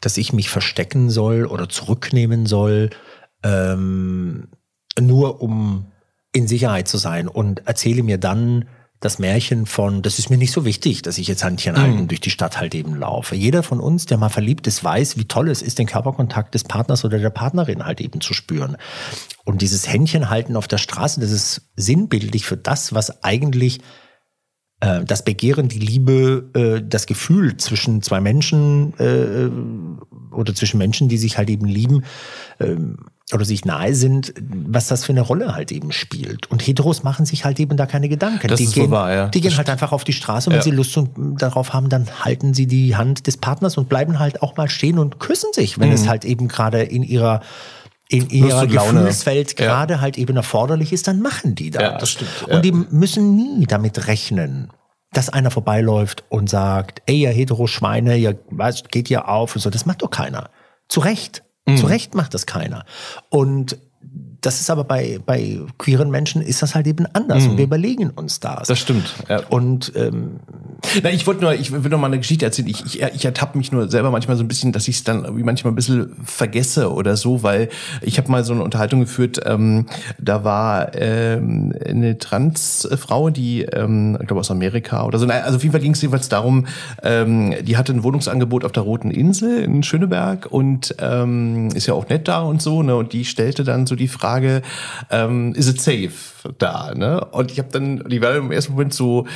dass 0.00 0.16
ich 0.16 0.32
mich 0.32 0.48
verstecken 0.48 1.10
soll 1.10 1.44
oder 1.44 1.68
zurücknehmen 1.68 2.46
soll, 2.46 2.90
ähm, 3.42 4.48
nur 4.98 5.42
um 5.42 5.92
in 6.32 6.48
Sicherheit 6.48 6.88
zu 6.88 6.96
sein 6.96 7.28
und 7.28 7.66
erzähle 7.66 8.02
mir 8.02 8.18
dann 8.18 8.64
das 9.00 9.18
Märchen 9.18 9.66
von, 9.66 10.00
das 10.00 10.18
ist 10.18 10.30
mir 10.30 10.38
nicht 10.38 10.52
so 10.52 10.64
wichtig, 10.64 11.02
dass 11.02 11.18
ich 11.18 11.28
jetzt 11.28 11.44
Handchen 11.44 11.76
halten 11.76 12.02
mhm. 12.02 12.08
durch 12.08 12.22
die 12.22 12.30
Stadt 12.30 12.58
halt 12.58 12.74
eben 12.74 12.94
laufe. 12.96 13.36
Jeder 13.36 13.62
von 13.62 13.80
uns, 13.80 14.06
der 14.06 14.16
mal 14.16 14.30
verliebt 14.30 14.66
ist, 14.66 14.82
weiß, 14.82 15.18
wie 15.18 15.26
toll 15.26 15.50
es 15.50 15.60
ist, 15.60 15.78
den 15.78 15.86
Körperkontakt 15.86 16.54
des 16.54 16.64
Partners 16.64 17.04
oder 17.04 17.18
der 17.18 17.30
Partnerin 17.30 17.84
halt 17.84 18.00
eben 18.00 18.22
zu 18.22 18.32
spüren. 18.32 18.78
Und 19.44 19.60
dieses 19.60 19.86
Händchen 19.86 20.30
halten 20.30 20.56
auf 20.56 20.68
der 20.68 20.78
Straße, 20.78 21.20
das 21.20 21.30
ist 21.30 21.68
sinnbildlich 21.76 22.46
für 22.46 22.56
das, 22.56 22.94
was 22.94 23.22
eigentlich 23.22 23.80
äh, 24.80 25.04
das 25.04 25.24
Begehren, 25.24 25.68
die 25.68 25.78
Liebe, 25.78 26.50
äh, 26.54 26.82
das 26.86 27.06
Gefühl 27.06 27.56
zwischen 27.56 28.02
zwei 28.02 28.20
Menschen 28.20 28.94
äh, 28.98 30.34
oder 30.34 30.54
zwischen 30.54 30.78
Menschen, 30.78 31.08
die 31.08 31.18
sich 31.18 31.38
halt 31.38 31.50
eben 31.50 31.66
lieben 31.66 32.04
ähm, 32.60 32.98
oder 33.32 33.44
sich 33.44 33.64
nahe 33.64 33.94
sind, 33.94 34.34
was 34.38 34.88
das 34.88 35.04
für 35.04 35.12
eine 35.12 35.22
Rolle 35.22 35.54
halt 35.54 35.72
eben 35.72 35.92
spielt. 35.92 36.50
Und 36.50 36.66
Heteros 36.66 37.02
machen 37.04 37.24
sich 37.24 37.44
halt 37.44 37.58
eben 37.58 37.76
da 37.76 37.86
keine 37.86 38.08
Gedanken. 38.08 38.48
Das 38.48 38.58
die 38.58 38.64
ist 38.64 38.74
gehen, 38.74 38.90
wahr, 38.90 39.14
ja. 39.14 39.28
Die 39.28 39.40
gehen 39.40 39.56
halt 39.56 39.70
einfach 39.70 39.92
auf 39.92 40.04
die 40.04 40.12
Straße 40.12 40.50
und 40.50 40.54
wenn 40.54 40.60
ja. 40.60 40.64
sie 40.64 40.70
Lust 40.70 40.98
darauf 41.38 41.72
haben, 41.72 41.88
dann 41.88 42.06
halten 42.22 42.52
sie 42.52 42.66
die 42.66 42.96
Hand 42.96 43.26
des 43.26 43.38
Partners 43.38 43.78
und 43.78 43.88
bleiben 43.88 44.18
halt 44.18 44.42
auch 44.42 44.56
mal 44.56 44.68
stehen 44.68 44.98
und 44.98 45.20
küssen 45.20 45.50
sich, 45.52 45.78
wenn 45.78 45.88
mhm. 45.88 45.94
es 45.94 46.08
halt 46.08 46.24
eben 46.26 46.48
gerade 46.48 46.82
in 46.82 47.02
ihrer 47.02 47.40
in 48.08 48.28
ihrer 48.28 48.66
Gefühlswelt 48.66 49.56
gerade 49.56 49.94
ja. 49.94 50.00
halt 50.00 50.18
eben 50.18 50.36
erforderlich 50.36 50.92
ist, 50.92 51.08
dann 51.08 51.20
machen 51.20 51.54
die 51.54 51.70
das. 51.70 51.82
Ja, 51.82 51.98
das 51.98 52.10
stimmt. 52.10 52.30
Ja. 52.48 52.56
Und 52.56 52.64
die 52.64 52.72
müssen 52.72 53.36
nie 53.36 53.66
damit 53.66 54.06
rechnen, 54.06 54.70
dass 55.12 55.30
einer 55.30 55.50
vorbeiläuft 55.50 56.24
und 56.28 56.50
sagt, 56.50 57.02
ey, 57.06 57.22
ihr 57.22 57.30
Hetero-Schweine, 57.30 58.16
ihr 58.16 58.38
was, 58.50 58.84
geht 58.84 59.08
ja 59.08 59.24
auf 59.24 59.54
und 59.54 59.62
so. 59.62 59.70
Das 59.70 59.86
macht 59.86 60.02
doch 60.02 60.10
keiner. 60.10 60.50
Zu 60.88 61.00
Recht. 61.00 61.42
Mhm. 61.66 61.78
Zu 61.78 61.86
Recht 61.86 62.14
macht 62.14 62.34
das 62.34 62.46
keiner. 62.46 62.84
Und 63.30 63.78
das 64.44 64.60
ist 64.60 64.70
aber 64.70 64.84
bei, 64.84 65.18
bei 65.24 65.58
queeren 65.78 66.10
Menschen 66.10 66.42
ist 66.42 66.62
das 66.62 66.74
halt 66.74 66.86
eben 66.86 67.06
anders. 67.12 67.44
Mhm. 67.44 67.50
Und 67.50 67.56
wir 67.58 67.64
überlegen 67.64 68.10
uns 68.10 68.40
das. 68.40 68.68
Das 68.68 68.78
stimmt. 68.78 69.14
Ja. 69.28 69.42
Und 69.48 69.92
ähm, 69.96 70.40
na, 71.02 71.10
ich 71.10 71.26
wollte 71.26 71.42
nur, 71.42 71.54
ich 71.54 71.72
will 71.72 71.90
noch 71.90 71.98
mal 71.98 72.08
eine 72.08 72.18
Geschichte 72.18 72.44
erzählen. 72.44 72.68
Ich, 72.68 72.84
ich, 72.84 73.02
ich 73.02 73.24
ertappe 73.24 73.56
mich 73.56 73.72
nur 73.72 73.90
selber 73.90 74.10
manchmal 74.10 74.36
so 74.36 74.44
ein 74.44 74.48
bisschen, 74.48 74.72
dass 74.72 74.88
ich 74.88 74.96
es 74.96 75.04
dann 75.04 75.24
irgendwie 75.24 75.44
manchmal 75.44 75.72
ein 75.72 75.76
bisschen 75.76 76.14
vergesse 76.24 76.92
oder 76.92 77.16
so, 77.16 77.42
weil 77.42 77.68
ich 78.02 78.18
habe 78.18 78.30
mal 78.30 78.44
so 78.44 78.52
eine 78.52 78.62
Unterhaltung 78.62 79.00
geführt. 79.00 79.40
Ähm, 79.44 79.86
da 80.18 80.44
war 80.44 80.94
ähm, 80.94 81.74
eine 81.84 82.18
Transfrau, 82.18 83.30
die, 83.30 83.62
ähm, 83.62 84.18
ich 84.20 84.26
glaube 84.26 84.40
aus 84.40 84.50
Amerika 84.50 85.04
oder 85.04 85.18
so. 85.18 85.26
Also 85.26 85.56
auf 85.56 85.62
jeden 85.62 85.72
Fall 85.72 85.80
ging 85.80 85.92
es 85.92 86.02
jedenfalls 86.02 86.28
darum, 86.28 86.66
ähm, 87.02 87.54
die 87.62 87.76
hatte 87.76 87.92
ein 87.92 88.02
Wohnungsangebot 88.02 88.64
auf 88.64 88.72
der 88.72 88.82
Roten 88.82 89.10
Insel 89.10 89.62
in 89.62 89.82
Schöneberg 89.82 90.46
und 90.50 90.94
ähm, 90.98 91.68
ist 91.74 91.86
ja 91.86 91.94
auch 91.94 92.08
nett 92.08 92.28
da 92.28 92.42
und 92.42 92.60
so. 92.60 92.82
Ne? 92.82 92.94
Und 92.94 93.12
die 93.12 93.24
stellte 93.24 93.64
dann 93.64 93.86
so 93.86 93.96
die 93.96 94.08
Frage 94.08 94.33
Frage, 94.34 94.62
ähm, 95.10 95.54
is 95.54 95.68
it 95.68 95.80
safe 95.80 96.12
da? 96.58 96.92
Ne? 96.94 97.24
Und 97.26 97.52
ich 97.52 97.58
habe 97.58 97.68
dann, 97.70 98.08
die 98.08 98.20
war 98.20 98.34
im 98.34 98.50
ersten 98.50 98.72
Moment 98.72 98.92
so 98.92 99.26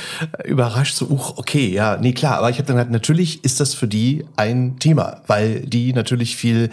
überrascht, 0.43 0.95
so, 0.95 1.07
uch, 1.07 1.37
okay, 1.37 1.69
ja, 1.69 1.97
nee, 1.97 2.11
klar. 2.11 2.37
Aber 2.37 2.49
ich 2.49 2.57
habe 2.57 2.67
dann 2.67 2.77
halt, 2.77 2.91
natürlich 2.91 3.43
ist 3.45 3.59
das 3.59 3.73
für 3.73 3.87
die 3.87 4.25
ein 4.35 4.77
Thema, 4.79 5.21
weil 5.27 5.61
die 5.61 5.93
natürlich 5.93 6.35
viel 6.35 6.69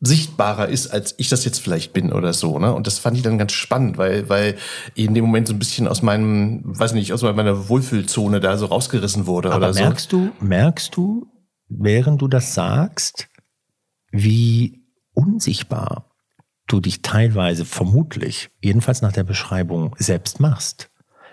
sichtbarer 0.00 0.68
ist, 0.68 0.86
als 0.86 1.14
ich 1.18 1.28
das 1.28 1.44
jetzt 1.44 1.58
vielleicht 1.58 1.92
bin 1.92 2.12
oder 2.12 2.32
so, 2.32 2.58
ne? 2.58 2.72
Und 2.72 2.86
das 2.86 3.00
fand 3.00 3.16
ich 3.16 3.24
dann 3.24 3.36
ganz 3.36 3.52
spannend, 3.52 3.98
weil, 3.98 4.28
weil 4.28 4.56
in 4.94 5.12
dem 5.12 5.24
Moment 5.24 5.48
so 5.48 5.54
ein 5.54 5.58
bisschen 5.58 5.88
aus 5.88 6.02
meinem, 6.02 6.62
weiß 6.64 6.92
nicht, 6.92 7.12
aus 7.12 7.22
meiner 7.22 7.68
Wohlfühlzone 7.68 8.38
da 8.38 8.56
so 8.56 8.66
rausgerissen 8.66 9.26
wurde 9.26 9.48
Aber 9.48 9.56
oder 9.66 9.74
so. 9.74 9.80
Merkst 9.80 10.12
du, 10.12 10.30
merkst 10.40 10.96
du, 10.96 11.26
während 11.68 12.22
du 12.22 12.28
das 12.28 12.54
sagst, 12.54 13.28
wie 14.12 14.84
unsichtbar 15.14 16.07
du 16.68 16.80
dich 16.80 17.02
teilweise 17.02 17.64
vermutlich, 17.64 18.50
jedenfalls 18.62 19.02
nach 19.02 19.12
der 19.12 19.24
Beschreibung, 19.24 19.96
selbst 19.98 20.38
machst. 20.38 20.90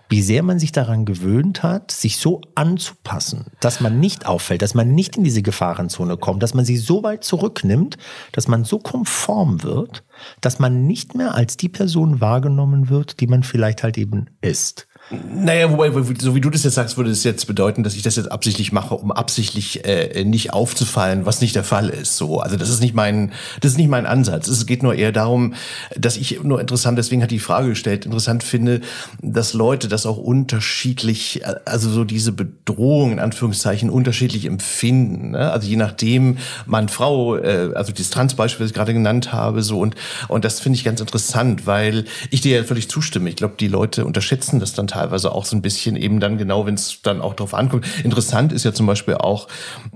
Wie 0.08 0.22
sehr 0.22 0.44
man 0.44 0.60
sich 0.60 0.72
daran 0.72 1.06
gewöhnt 1.06 1.64
hat, 1.64 1.90
sich 1.90 2.18
so 2.18 2.42
anzupassen, 2.54 3.48
dass 3.60 3.82
man 3.82 4.00
nicht 4.00 4.28
auffällt, 4.28 4.62
dass 4.62 4.76
man 4.76 4.94
nicht 4.94 5.18
in 5.18 5.24
diese 5.24 5.42
Gefahrenzone 5.42 6.18
kommt, 6.18 6.44
dass 6.44 6.54
man 6.54 6.64
sie 6.64 6.78
so 6.78 7.02
weit 7.02 7.24
zurücknimmt, 7.24 7.98
dass 8.32 8.48
man 8.48 8.66
so 8.66 8.78
konform 8.78 9.64
wird, 9.64 10.04
dass 10.42 10.60
man 10.60 10.86
nicht 10.86 11.16
mehr 11.16 11.34
als 11.34 11.58
die 11.58 11.70
Person 11.70 12.22
wahrgenommen 12.22 12.90
wird, 12.90 13.20
die 13.20 13.28
man 13.28 13.42
vielleicht 13.42 13.82
halt 13.82 13.98
eben 13.98 14.28
ist. 14.42 14.88
Naja, 15.12 15.70
wobei, 15.70 15.92
so 16.20 16.34
wie 16.34 16.42
du 16.42 16.50
das 16.50 16.64
jetzt 16.64 16.74
sagst, 16.74 16.98
würde 16.98 17.12
es 17.12 17.24
jetzt 17.24 17.46
bedeuten, 17.46 17.84
dass 17.84 17.96
ich 17.96 18.02
das 18.02 18.16
jetzt 18.16 18.32
absichtlich 18.32 18.72
mache, 18.72 18.96
um 18.96 19.12
absichtlich 19.12 19.86
äh, 19.86 20.24
nicht 20.24 20.52
aufzufallen, 20.52 21.28
was 21.28 21.42
nicht 21.42 21.56
der 21.56 21.64
Fall 21.64 21.90
ist. 21.90 22.18
So, 22.18 22.40
also 22.40 22.58
das 22.58 22.70
ist 22.70 22.82
nicht 22.82 22.96
mein, 22.96 23.32
das 23.62 23.74
ist 23.74 23.78
nicht 23.78 23.90
mein 23.90 24.08
Ansatz. 24.08 24.48
Es 24.48 24.66
geht 24.66 24.82
nur 24.82 24.96
eher 24.96 25.12
darum, 25.12 25.54
dass 25.96 26.18
ich 26.18 26.42
nur 26.42 26.60
interessant, 26.60 26.98
deswegen 26.98 27.22
hat 27.22 27.30
die 27.30 27.40
Frage 27.40 27.70
gestellt, 27.70 28.06
interessant 28.06 28.44
finde, 28.44 28.82
dass 29.22 29.54
Leute 29.54 29.88
das 29.88 30.08
auch 30.08 30.18
unterschiedlich, 30.18 31.44
also 31.66 31.92
so 31.92 32.04
diese 32.04 32.32
Bedrohung 32.32 33.12
in 33.12 33.20
Anführungszeichen 33.20 33.92
unterschiedlich 33.92 34.46
empfinden. 34.46 35.32
Ne? 35.32 35.52
Also 35.52 35.68
je 35.68 35.76
nachdem, 35.76 36.40
Mann, 36.66 36.90
Frau, 36.90 37.36
äh, 37.38 37.72
also 37.76 37.92
dieses 37.92 38.10
Transbeispiel, 38.10 38.64
das 38.64 38.72
ich 38.72 38.76
gerade 38.76 38.94
genannt 38.94 39.32
habe, 39.32 39.62
so 39.62 39.80
und 39.80 39.96
und 40.28 40.46
das 40.46 40.60
finde 40.60 40.78
ich 40.78 40.84
ganz 40.84 41.00
interessant, 41.00 41.68
weil 41.68 42.06
ich 42.32 42.42
dir 42.42 42.58
ja 42.58 42.64
völlig 42.64 42.90
zustimme. 42.90 43.30
Ich 43.30 43.36
glaube, 43.36 43.56
die 43.60 43.68
Leute 43.68 44.06
unterschätzen 44.06 44.60
das 44.60 44.74
dann 44.74 44.88
teilweise 44.96 45.34
auch 45.34 45.46
so 45.46 45.56
ein 45.56 45.62
bisschen 45.62 45.98
eben 45.98 46.20
dann 46.20 46.38
genau, 46.38 46.66
wenn 46.66 46.76
es 46.76 47.02
dann 47.02 47.22
auch 47.22 47.34
drauf 47.34 47.54
ankommt. 47.54 47.86
Interessant 48.04 48.54
ist 48.54 48.64
ja 48.64 48.74
zum 48.74 48.86
Beispiel 48.86 49.16
auch, 49.16 49.48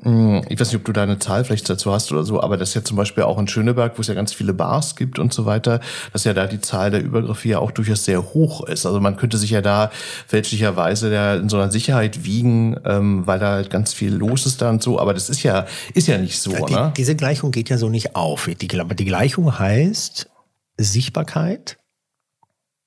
hm, 0.03 0.43
ich 0.49 0.59
weiß 0.59 0.67
nicht, 0.67 0.75
ob 0.75 0.85
du 0.85 0.91
da 0.91 1.03
eine 1.03 1.19
Zahl 1.19 1.45
vielleicht 1.45 1.69
dazu 1.69 1.93
hast 1.93 2.11
oder 2.11 2.23
so, 2.23 2.41
aber 2.41 2.57
das 2.57 2.69
ist 2.69 2.75
ja 2.75 2.83
zum 2.83 2.97
Beispiel 2.97 3.23
auch 3.23 3.39
in 3.39 3.47
Schöneberg, 3.47 3.97
wo 3.97 4.01
es 4.01 4.07
ja 4.07 4.13
ganz 4.13 4.33
viele 4.33 4.53
Bars 4.53 4.97
gibt 4.97 5.17
und 5.17 5.33
so 5.33 5.45
weiter, 5.45 5.79
dass 6.11 6.25
ja 6.25 6.33
da 6.33 6.47
die 6.47 6.59
Zahl 6.59 6.91
der 6.91 7.01
Übergriffe 7.01 7.47
ja 7.47 7.59
auch 7.59 7.71
durchaus 7.71 8.03
sehr 8.03 8.33
hoch 8.33 8.65
ist. 8.67 8.85
Also 8.85 8.99
man 8.99 9.15
könnte 9.15 9.37
sich 9.37 9.51
ja 9.51 9.61
da 9.61 9.89
fälschlicherweise 10.27 11.15
in 11.37 11.47
so 11.47 11.57
einer 11.57 11.71
Sicherheit 11.71 12.25
wiegen, 12.25 12.77
ähm, 12.85 13.25
weil 13.25 13.39
da 13.39 13.51
halt 13.51 13.69
ganz 13.69 13.93
viel 13.93 14.13
los 14.13 14.45
ist 14.45 14.61
da 14.61 14.69
und 14.69 14.83
so, 14.83 14.99
aber 14.99 15.13
das 15.13 15.29
ist 15.29 15.43
ja, 15.43 15.65
ist 15.93 16.07
ja 16.07 16.17
nicht 16.17 16.39
so. 16.39 16.51
Die, 16.51 16.73
ne? 16.73 16.93
Diese 16.97 17.15
Gleichung 17.15 17.51
geht 17.51 17.69
ja 17.69 17.77
so 17.77 17.89
nicht 17.89 18.15
auf. 18.15 18.49
Die, 18.51 18.67
die 18.67 19.05
Gleichung 19.05 19.57
heißt 19.57 20.29
Sichtbarkeit 20.77 21.77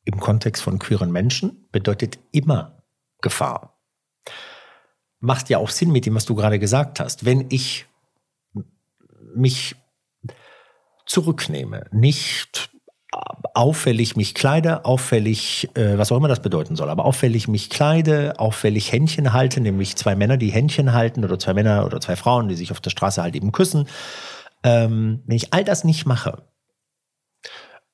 im 0.04 0.18
Kontext 0.20 0.62
von 0.62 0.78
queeren 0.78 1.12
Menschen 1.12 1.68
bedeutet 1.70 2.18
immer 2.32 2.82
Gefahr. 3.20 3.78
Macht 5.20 5.48
ja 5.48 5.58
auch 5.58 5.70
Sinn 5.70 5.92
mit 5.92 6.06
dem, 6.06 6.14
was 6.14 6.24
du 6.24 6.34
gerade 6.34 6.58
gesagt 6.58 6.98
hast. 6.98 7.24
Wenn 7.24 7.46
ich 7.50 7.86
mich 9.34 9.76
zurücknehme, 11.06 11.84
nicht 11.92 12.70
auffällig 13.54 14.16
mich 14.16 14.34
kleide, 14.34 14.84
auffällig, 14.86 15.68
äh, 15.74 15.98
was 15.98 16.10
auch 16.10 16.16
immer 16.16 16.28
das 16.28 16.40
bedeuten 16.40 16.76
soll, 16.76 16.88
aber 16.88 17.04
auffällig 17.04 17.46
mich 17.46 17.68
kleide, 17.68 18.38
auffällig 18.38 18.90
Händchen 18.90 19.34
halte, 19.34 19.60
nämlich 19.60 19.96
zwei 19.96 20.16
Männer, 20.16 20.38
die 20.38 20.50
Händchen 20.50 20.94
halten 20.94 21.22
oder 21.22 21.38
zwei 21.38 21.52
Männer 21.52 21.84
oder 21.84 22.00
zwei 22.00 22.16
Frauen, 22.16 22.48
die 22.48 22.54
sich 22.54 22.70
auf 22.70 22.80
der 22.80 22.90
Straße 22.90 23.22
halt 23.22 23.36
eben 23.36 23.52
küssen. 23.52 23.86
Ähm, 24.62 25.22
wenn 25.26 25.36
ich 25.36 25.52
all 25.52 25.64
das 25.64 25.84
nicht 25.84 26.06
mache 26.06 26.42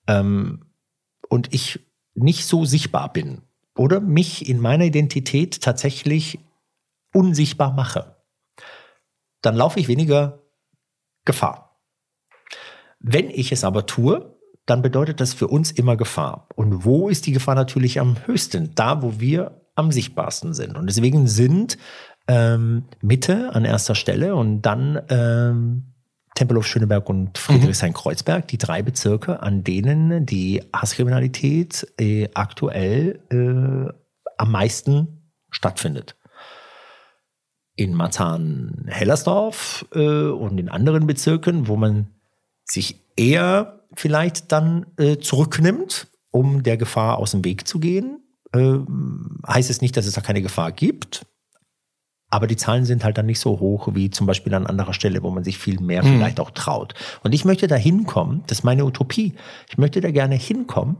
ähm, 0.07 0.66
und 1.29 1.53
ich 1.53 1.81
nicht 2.22 2.46
so 2.46 2.64
sichtbar 2.64 3.12
bin 3.12 3.42
oder 3.76 4.00
mich 4.00 4.48
in 4.48 4.61
meiner 4.61 4.85
Identität 4.85 5.61
tatsächlich 5.61 6.38
unsichtbar 7.14 7.72
mache, 7.72 8.16
dann 9.42 9.54
laufe 9.54 9.81
ich 9.81 9.88
weniger 9.88 10.42
Gefahr. 11.24 11.81
Wenn 13.00 13.31
ich 13.31 13.52
es 13.52 13.64
aber 13.64 13.87
tue, 13.87 14.37
dann 14.66 14.83
bedeutet 14.83 15.20
das 15.20 15.33
für 15.33 15.48
uns 15.48 15.70
immer 15.70 15.96
Gefahr. 15.96 16.48
Und 16.54 16.85
wo 16.85 17.09
ist 17.09 17.26
die 17.26 17.33
Gefahr 17.33 17.54
natürlich 17.54 18.00
am 18.00 18.16
höchsten? 18.26 18.74
Da, 18.74 19.02
wo 19.02 19.18
wir 19.20 19.62
am 19.76 19.92
sichtbarsten 19.92 20.54
sind. 20.54 20.76
Und 20.76 20.87
deswegen 20.87 21.28
sind 21.28 21.78
ähm, 22.26 22.85
Mitte 23.00 23.54
an 23.54 23.64
erster 23.64 23.94
Stelle 23.94 24.35
und 24.35 24.62
dann 24.62 25.00
ähm, 25.09 25.94
Tempelhof 26.38 26.68
Schöneberg 26.68 27.09
und 27.09 27.37
Friedrichshain-Kreuzberg, 27.37 28.46
die 28.46 28.59
drei 28.59 28.81
Bezirke, 28.83 29.42
an 29.42 29.64
denen 29.64 30.24
die 30.24 30.62
Hasskriminalität 30.72 31.92
äh, 31.98 32.29
aktuell 32.33 33.18
äh, 33.31 33.92
am 34.37 34.53
meisten 34.53 35.33
stattfindet. 35.51 36.14
In 37.74 37.92
Marzahn-Hellersdorf 37.92 39.87
äh, 39.92 40.29
und 40.29 40.61
in 40.61 40.68
anderen 40.68 41.09
Bezirken, 41.09 41.66
wo 41.66 41.77
man 41.77 42.07
sich 42.64 43.01
eher 43.16 43.81
vielleicht 43.94 44.53
dann 44.53 44.87
äh, 44.96 45.18
zurücknimmt, 45.18 46.07
um 46.31 46.62
der 46.62 46.77
Gefahr 46.77 47.18
aus 47.18 47.33
dem 47.33 47.44
Weg 47.44 47.66
zu 47.66 47.81
gehen. 47.81 48.20
Äh, 48.53 48.79
heißt 49.44 49.70
es 49.70 49.81
nicht, 49.81 49.96
dass 49.96 50.07
es 50.07 50.14
da 50.14 50.20
keine 50.20 50.42
Gefahr 50.42 50.70
gibt, 50.70 51.27
aber 52.31 52.47
die 52.47 52.57
Zahlen 52.57 52.85
sind 52.85 53.05
halt 53.05 53.17
dann 53.17 53.27
nicht 53.27 53.41
so 53.41 53.59
hoch 53.59 53.88
wie 53.95 54.11
zum 54.11 54.27
Beispiel 54.27 54.55
an 54.55 54.67
anderer 54.67 54.93
Stelle, 54.93 55.23
wo 55.23 55.31
man 55.31 55.45
sich 55.45 55.59
viel 55.59 55.81
mehr 55.81 56.05
mhm. 56.05 56.17
vielleicht 56.17 56.41
auch 56.41 56.51
traut. 56.51 56.95
Und 57.23 57.33
ich 57.33 57.45
möchte 57.45 57.67
da 57.67 57.77
hinkommen, 57.77 58.43
das 58.47 58.59
ist 58.59 58.64
meine 58.64 58.85
Utopie. 58.85 59.35
Ich 59.69 59.79
möchte 59.79 60.01
da 60.01 60.11
gerne 60.11 60.35
hinkommen, 60.35 60.97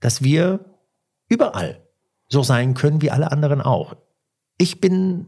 dass 0.00 0.22
wir 0.22 0.60
überall 1.28 1.82
so 2.28 2.42
sein 2.42 2.74
können 2.74 3.02
wie 3.02 3.10
alle 3.10 3.30
anderen 3.30 3.60
auch. 3.60 3.96
Ich 4.56 4.80
bin, 4.80 5.26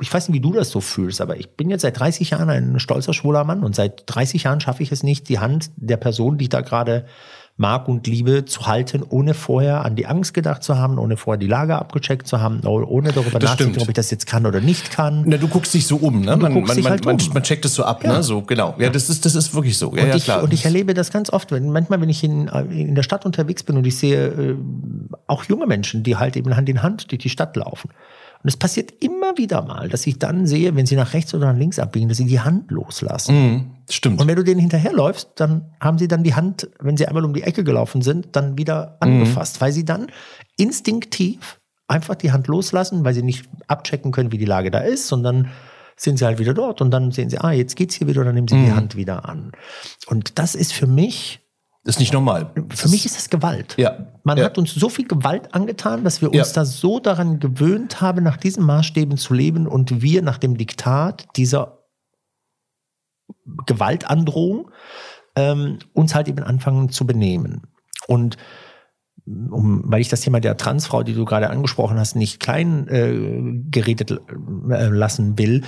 ich 0.00 0.12
weiß 0.12 0.28
nicht, 0.28 0.36
wie 0.36 0.40
du 0.40 0.52
das 0.52 0.70
so 0.70 0.80
fühlst, 0.80 1.20
aber 1.20 1.36
ich 1.36 1.56
bin 1.56 1.68
jetzt 1.68 1.82
seit 1.82 1.98
30 1.98 2.30
Jahren 2.30 2.50
ein 2.50 2.78
stolzer, 2.78 3.12
schwuler 3.12 3.42
Mann 3.42 3.64
und 3.64 3.74
seit 3.74 4.04
30 4.06 4.44
Jahren 4.44 4.60
schaffe 4.60 4.82
ich 4.82 4.92
es 4.92 5.02
nicht, 5.02 5.28
die 5.28 5.40
Hand 5.40 5.72
der 5.76 5.96
Person, 5.96 6.38
die 6.38 6.44
ich 6.44 6.48
da 6.50 6.60
gerade 6.60 7.06
mag 7.60 7.88
und 7.88 8.06
liebe 8.06 8.46
zu 8.46 8.66
halten, 8.66 9.04
ohne 9.06 9.34
vorher 9.34 9.84
an 9.84 9.94
die 9.94 10.06
Angst 10.06 10.32
gedacht 10.32 10.64
zu 10.64 10.78
haben, 10.78 10.98
ohne 10.98 11.18
vorher 11.18 11.38
die 11.38 11.46
Lage 11.46 11.76
abgecheckt 11.76 12.26
zu 12.26 12.40
haben, 12.40 12.60
ohne 12.64 13.12
darüber 13.12 13.38
nachzudenken, 13.38 13.82
ob 13.82 13.88
ich 13.88 13.94
das 13.94 14.10
jetzt 14.10 14.26
kann 14.26 14.46
oder 14.46 14.62
nicht 14.62 14.90
kann. 14.90 15.24
Na, 15.26 15.36
du 15.36 15.46
guckst 15.46 15.74
dich 15.74 15.86
so 15.86 15.96
um, 15.96 16.22
ne? 16.22 16.38
Man, 16.38 16.54
man, 16.54 16.84
halt 16.84 17.04
man, 17.04 17.20
um. 17.20 17.32
man, 17.34 17.42
checkt 17.42 17.66
es 17.66 17.74
so 17.74 17.84
ab, 17.84 18.02
ne? 18.02 18.08
ja. 18.08 18.16
ne? 18.16 18.22
So, 18.22 18.40
genau. 18.40 18.74
Ja, 18.78 18.88
das 18.88 19.10
ist, 19.10 19.26
das 19.26 19.34
ist 19.34 19.54
wirklich 19.54 19.76
so. 19.76 19.94
Ja, 19.94 20.04
und, 20.04 20.08
ja, 20.08 20.16
ich, 20.16 20.24
klar. 20.24 20.42
und 20.42 20.54
ich 20.54 20.64
erlebe 20.64 20.94
das 20.94 21.12
ganz 21.12 21.30
oft, 21.30 21.52
wenn, 21.52 21.70
manchmal, 21.70 22.00
wenn 22.00 22.08
ich 22.08 22.24
in, 22.24 22.48
in 22.48 22.94
der 22.94 23.02
Stadt 23.02 23.26
unterwegs 23.26 23.62
bin 23.62 23.76
und 23.76 23.86
ich 23.86 23.98
sehe 23.98 24.28
äh, 24.28 24.56
auch 25.26 25.44
junge 25.44 25.66
Menschen, 25.66 26.02
die 26.02 26.16
halt 26.16 26.38
eben 26.38 26.56
Hand 26.56 26.68
in 26.70 26.82
Hand 26.82 27.10
durch 27.10 27.20
die 27.20 27.28
Stadt 27.28 27.54
laufen. 27.56 27.90
Und 28.42 28.48
es 28.48 28.56
passiert 28.56 28.92
immer 29.02 29.36
wieder 29.36 29.62
mal, 29.62 29.88
dass 29.88 30.06
ich 30.06 30.18
dann 30.18 30.46
sehe, 30.46 30.74
wenn 30.74 30.86
sie 30.86 30.96
nach 30.96 31.12
rechts 31.12 31.34
oder 31.34 31.52
nach 31.52 31.58
links 31.58 31.78
abbiegen, 31.78 32.08
dass 32.08 32.16
sie 32.16 32.24
die 32.24 32.40
Hand 32.40 32.70
loslassen. 32.70 33.34
Mhm, 33.34 33.70
stimmt. 33.88 34.20
Und 34.20 34.28
wenn 34.28 34.36
du 34.36 34.44
denen 34.44 34.60
hinterherläufst, 34.60 35.32
dann 35.36 35.74
haben 35.78 35.98
sie 35.98 36.08
dann 36.08 36.22
die 36.22 36.34
Hand, 36.34 36.68
wenn 36.80 36.96
sie 36.96 37.06
einmal 37.06 37.24
um 37.24 37.34
die 37.34 37.42
Ecke 37.42 37.64
gelaufen 37.64 38.00
sind, 38.00 38.28
dann 38.36 38.56
wieder 38.56 38.96
mhm. 39.00 39.08
angefasst, 39.08 39.56
mhm. 39.56 39.60
weil 39.60 39.72
sie 39.72 39.84
dann 39.84 40.06
instinktiv 40.56 41.60
einfach 41.86 42.14
die 42.14 42.32
Hand 42.32 42.46
loslassen, 42.46 43.04
weil 43.04 43.12
sie 43.12 43.22
nicht 43.22 43.46
abchecken 43.66 44.10
können, 44.12 44.32
wie 44.32 44.38
die 44.38 44.46
Lage 44.46 44.70
da 44.70 44.78
ist, 44.78 45.08
sondern 45.08 45.48
sind 45.96 46.18
sie 46.18 46.24
halt 46.24 46.38
wieder 46.38 46.54
dort 46.54 46.80
und 46.80 46.90
dann 46.90 47.10
sehen 47.10 47.28
sie, 47.28 47.38
ah, 47.38 47.52
jetzt 47.52 47.76
geht's 47.76 47.94
hier 47.94 48.06
wieder, 48.06 48.24
dann 48.24 48.34
nehmen 48.34 48.48
sie 48.48 48.54
mhm. 48.54 48.64
die 48.64 48.72
Hand 48.72 48.96
wieder 48.96 49.28
an. 49.28 49.52
Und 50.06 50.38
das 50.38 50.54
ist 50.54 50.72
für 50.72 50.86
mich 50.86 51.40
das 51.90 51.96
ist 51.96 52.00
nicht 52.02 52.12
normal. 52.12 52.52
Für 52.72 52.88
mich 52.88 53.04
ist 53.04 53.16
das 53.16 53.30
Gewalt. 53.30 53.74
Ja. 53.76 54.06
Man 54.22 54.38
ja. 54.38 54.44
hat 54.44 54.58
uns 54.58 54.72
so 54.72 54.88
viel 54.88 55.08
Gewalt 55.08 55.52
angetan, 55.52 56.04
dass 56.04 56.22
wir 56.22 56.28
uns 56.28 56.54
ja. 56.54 56.54
da 56.54 56.64
so 56.64 57.00
daran 57.00 57.40
gewöhnt 57.40 58.00
haben, 58.00 58.22
nach 58.22 58.36
diesen 58.36 58.62
Maßstäben 58.62 59.16
zu 59.16 59.34
leben 59.34 59.66
und 59.66 60.00
wir 60.00 60.22
nach 60.22 60.38
dem 60.38 60.56
Diktat 60.56 61.26
dieser 61.34 61.78
Gewaltandrohung 63.66 64.70
ähm, 65.34 65.80
uns 65.92 66.14
halt 66.14 66.28
eben 66.28 66.44
anfangen 66.44 66.90
zu 66.90 67.08
benehmen. 67.08 67.62
Und 68.06 68.36
um, 69.26 69.82
weil 69.86 70.00
ich 70.00 70.08
das 70.08 70.20
Thema 70.20 70.38
der 70.38 70.56
Transfrau, 70.56 71.02
die 71.02 71.14
du 71.14 71.24
gerade 71.24 71.50
angesprochen 71.50 71.98
hast, 71.98 72.14
nicht 72.14 72.38
klein 72.38 72.86
äh, 72.86 73.68
geredet 73.68 74.12
äh, 74.12 74.86
lassen 74.86 75.36
will, 75.38 75.64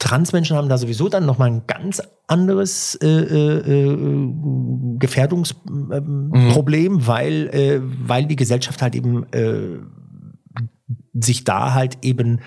Transmenschen 0.00 0.56
haben 0.56 0.68
da 0.68 0.78
sowieso 0.78 1.08
dann 1.08 1.26
nochmal 1.26 1.50
ein 1.50 1.62
ganz 1.66 2.02
anderes 2.26 2.96
äh, 2.96 3.06
äh, 3.06 3.92
äh 3.92 3.98
Gefährdungsproblem, 4.98 6.92
mhm. 6.92 7.06
weil, 7.06 7.48
äh, 7.48 7.80
weil 7.82 8.26
die 8.26 8.36
Gesellschaft 8.36 8.82
halt 8.82 8.96
eben 8.96 9.30
äh, 9.32 9.78
sich 11.12 11.44
da 11.44 11.74
halt 11.74 11.98
eben 12.02 12.40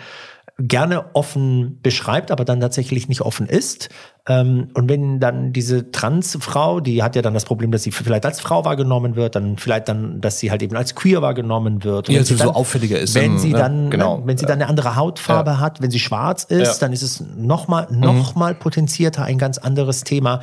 gerne 0.67 1.13
offen 1.13 1.79
beschreibt, 1.81 2.31
aber 2.31 2.45
dann 2.45 2.61
tatsächlich 2.61 3.09
nicht 3.09 3.21
offen 3.21 3.47
ist. 3.47 3.89
Ähm, 4.29 4.69
und 4.73 4.87
wenn 4.87 5.19
dann 5.19 5.51
diese 5.51 5.91
Transfrau, 5.91 6.79
die 6.79 7.03
hat 7.03 7.17
ja 7.17 7.21
dann 7.21 7.33
das 7.33 7.43
Problem, 7.43 7.71
dass 7.71 7.83
sie 7.83 7.91
vielleicht 7.91 8.25
als 8.25 8.39
Frau 8.39 8.63
wahrgenommen 8.63 9.17
wird, 9.17 9.35
dann 9.35 9.57
vielleicht 9.57 9.89
dann, 9.89 10.21
dass 10.21 10.39
sie 10.39 10.51
halt 10.51 10.63
eben 10.63 10.75
als 10.77 10.95
queer 10.95 11.21
wahrgenommen 11.21 11.83
wird. 11.83 12.07
Und 12.07 12.15
ja, 12.15 12.23
sie 12.23 12.35
so 12.35 12.51
auffälliger 12.51 12.97
ist. 12.97 13.13
Wenn 13.15 13.37
sie 13.37 13.51
dann, 13.51 13.89
genau. 13.89 14.21
wenn 14.25 14.37
sie 14.37 14.45
dann 14.45 14.61
eine 14.61 14.69
andere 14.69 14.95
Hautfarbe 14.95 15.51
ja. 15.51 15.59
hat, 15.59 15.81
wenn 15.81 15.91
sie 15.91 15.99
schwarz 15.99 16.45
ist, 16.45 16.73
ja. 16.73 16.73
dann 16.79 16.93
ist 16.93 17.01
es 17.01 17.21
nochmal, 17.35 17.87
noch 17.91 18.35
mhm. 18.35 18.55
potenzierter 18.59 19.23
ein 19.25 19.37
ganz 19.37 19.57
anderes 19.57 20.05
Thema. 20.05 20.39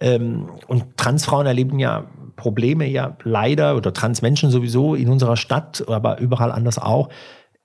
Ähm, 0.00 0.48
und 0.68 0.96
Transfrauen 0.96 1.46
erleben 1.46 1.80
ja 1.80 2.04
Probleme 2.36 2.86
ja 2.86 3.16
leider 3.24 3.76
oder 3.76 3.92
Transmenschen 3.92 4.50
sowieso 4.50 4.94
in 4.94 5.08
unserer 5.08 5.36
Stadt, 5.36 5.84
aber 5.88 6.18
überall 6.20 6.52
anders 6.52 6.78
auch 6.78 7.08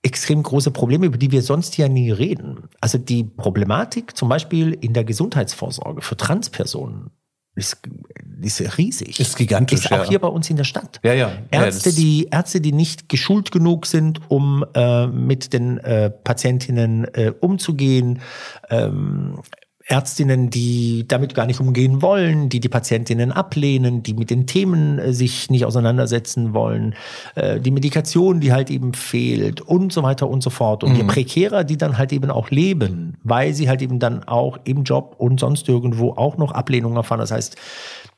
extrem 0.02 0.44
große 0.44 0.72
Probleme, 0.72 1.06
über 1.06 1.18
die 1.18 1.32
wir 1.32 1.42
sonst 1.42 1.78
ja 1.78 1.88
nie 1.88 2.12
reden. 2.12 2.70
Also 2.80 2.98
die 2.98 3.24
Problematik 3.24 4.16
zum 4.16 4.30
Beispiel 4.30 4.74
in 4.74 4.94
der 4.94 5.04
Gesundheitsvorsorge 5.04 6.02
für 6.02 6.16
Transpersonen 6.16 7.12
ist, 7.56 7.78
ist 8.42 8.78
riesig. 8.78 9.20
Ist 9.20 9.38
gigantisch. 9.38 9.82
Ist 9.82 9.92
auch 9.92 10.04
ja. 10.04 10.10
hier 10.10 10.20
bei 10.20 10.30
uns 10.30 10.50
in 10.50 10.56
der 10.56 10.64
Stadt. 10.64 11.00
Ja, 11.04 11.14
ja. 11.14 11.32
Ärzte, 11.52 11.90
ja, 11.90 11.96
die 11.96 12.28
Ärzte, 12.32 12.62
die 12.62 12.72
nicht 12.72 13.10
geschult 13.10 13.52
genug 13.52 13.86
sind, 13.86 14.22
um 14.30 14.66
äh, 14.74 15.08
mit 15.08 15.52
den 15.52 15.78
äh, 15.80 16.10
Patientinnen 16.10 17.04
äh, 17.14 17.34
umzugehen. 17.40 18.22
Ähm, 18.70 19.42
Ärztinnen, 19.90 20.52
die 20.52 21.06
damit 21.08 21.34
gar 21.34 21.48
nicht 21.48 21.60
umgehen 21.60 22.04
wollen, 22.04 22.48
die 22.50 22.60
die 22.60 22.70
Patientinnen 22.70 23.32
ablehnen, 23.32 24.04
die 24.04 24.14
mit 24.14 24.30
den 24.30 24.46
Themen 24.46 25.00
äh, 25.00 25.14
sich 25.14 25.50
nicht 25.50 25.66
auseinandersetzen 25.66 26.54
wollen, 26.54 26.94
äh, 27.34 27.60
die 27.60 27.72
Medikation, 27.72 28.40
die 28.40 28.54
halt 28.54 28.70
eben 28.70 28.94
fehlt 28.94 29.62
und 29.62 29.92
so 29.92 30.04
weiter 30.04 30.30
und 30.30 30.44
so 30.44 30.52
fort. 30.52 30.84
Und 30.84 30.92
mhm. 30.92 30.98
je 30.98 31.04
prekärer 31.06 31.64
die 31.64 31.78
dann 31.78 31.98
halt 31.98 32.14
eben 32.14 32.30
auch 32.30 32.52
leben, 32.52 33.18
weil 33.24 33.56
sie 33.56 33.68
halt 33.68 33.82
eben 33.82 33.98
dann 33.98 34.24
auch 34.24 34.60
im 34.64 34.84
Job 34.84 35.16
und 35.18 35.40
sonst 35.40 35.68
irgendwo 35.68 36.12
auch 36.12 36.38
noch 36.38 36.52
Ablehnung 36.52 36.96
erfahren. 36.96 37.20
Das 37.20 37.32
heißt, 37.32 37.56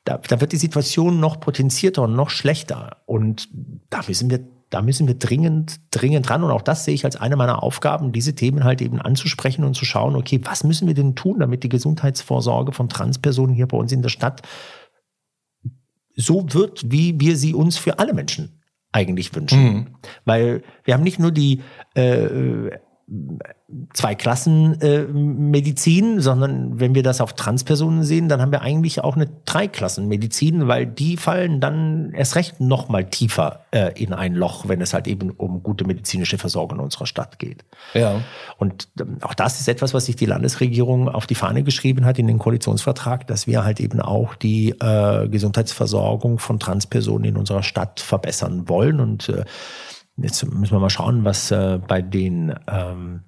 da, 0.04 0.18
da 0.18 0.42
wird 0.42 0.52
die 0.52 0.58
Situation 0.58 1.22
noch 1.22 1.40
potenzierter 1.40 2.04
und 2.04 2.16
noch 2.16 2.32
schlechter. 2.32 2.98
Und 3.06 3.48
da 3.90 4.02
müssen 4.06 4.30
wir 4.30 4.42
da 4.72 4.82
müssen 4.82 5.06
wir 5.06 5.16
dringend, 5.16 5.82
dringend 5.92 6.28
dran. 6.28 6.44
Und 6.44 6.50
auch 6.52 6.62
das 6.62 6.86
sehe 6.86 6.96
ich 6.96 7.06
als 7.06 7.18
eine 7.18 7.36
meiner 7.36 7.62
Aufgaben, 7.62 8.14
diese 8.14 8.34
Themen 8.34 8.64
halt 8.64 8.82
eben 8.82 9.00
anzusprechen 9.00 9.66
und 9.66 9.76
zu 9.76 9.86
schauen, 9.86 10.16
okay, 10.16 10.40
was 10.44 10.64
müssen 10.64 10.88
wir 10.88 10.96
denn 10.96 11.14
tun, 11.14 11.40
damit 11.40 11.64
die 11.64 11.70
Gesundheitsvorsorge 11.70 12.72
von 12.72 12.90
Transpersonen 12.90 13.54
hier 13.54 13.68
bei 13.68 13.78
uns 13.78 13.92
in 13.92 14.02
der 14.02 14.10
Stadt 14.10 14.42
so 16.16 16.46
wird, 16.54 16.90
wie 16.90 17.20
wir 17.20 17.36
sie 17.36 17.54
uns 17.54 17.78
für 17.78 18.00
alle 18.00 18.14
Menschen 18.14 18.62
eigentlich 18.94 19.36
wünschen. 19.36 19.64
Mhm. 19.64 19.88
Weil 20.26 20.64
wir 20.86 20.94
haben 20.94 21.04
nicht 21.04 21.20
nur 21.20 21.32
die 21.32 21.62
äh, 21.94 22.72
zwei 23.94 24.16
Klassen 24.16 24.80
äh, 24.82 25.04
Medizin, 25.04 26.22
sondern 26.22 26.80
wenn 26.80 26.96
wir 26.96 27.04
das 27.04 27.20
auf 27.20 27.34
Transpersonen 27.34 28.04
sehen, 28.04 28.30
dann 28.30 28.42
haben 28.42 28.52
wir 28.52 28.62
eigentlich 28.62 29.04
auch 29.04 29.16
eine 29.16 29.30
Dreiklassen 29.46 30.08
Medizin, 30.08 30.68
weil 30.68 30.86
die 30.86 31.18
fallen 31.18 31.60
dann 31.60 32.12
erst 32.14 32.36
recht 32.36 32.60
noch 32.62 32.90
mal 32.90 33.06
tiefer 33.06 33.66
äh, 33.72 33.92
in 34.02 34.14
ein 34.14 34.34
Loch, 34.34 34.68
wenn 34.68 34.82
es 34.82 34.94
halt 34.94 35.08
eben 35.08 35.32
um 35.32 35.62
gute 35.62 35.86
medizinische 35.86 36.38
Versorgung 36.38 36.80
in 36.80 36.86
unserer 36.86 37.06
Stadt 37.06 37.40
geht. 37.40 37.66
Ja. 37.94 38.22
Und 38.58 38.88
ähm, 39.00 39.18
auch 39.22 39.34
das 39.34 39.60
ist 39.60 39.68
etwas, 39.68 39.94
was 39.94 40.06
sich 40.06 40.16
die 40.16 40.26
Landesregierung 40.26 41.10
auf 41.10 41.28
die 41.28 41.36
Fahne 41.36 41.64
geschrieben 41.64 42.06
hat 42.06 42.18
in 42.18 42.28
den 42.28 42.40
Koalitionsvertrag, 42.40 43.28
dass 43.28 43.46
wir 43.46 43.64
halt 43.64 43.80
eben 43.80 44.00
auch 44.00 44.36
die 44.36 44.70
äh, 44.80 45.28
Gesundheitsversorgung 45.28 46.40
von 46.40 46.60
Transpersonen 46.60 47.26
in 47.26 47.38
unserer 47.38 47.64
Stadt 47.64 48.00
verbessern 48.00 48.70
wollen 48.70 49.00
und 49.00 49.30
äh, 49.30 49.44
Jetzt 50.18 50.44
müssen 50.46 50.74
wir 50.74 50.80
mal 50.80 50.90
schauen, 50.90 51.24
was 51.24 51.52
äh, 51.52 51.80
bei 51.86 52.02
den 52.02 52.54
ähm, 52.68 53.24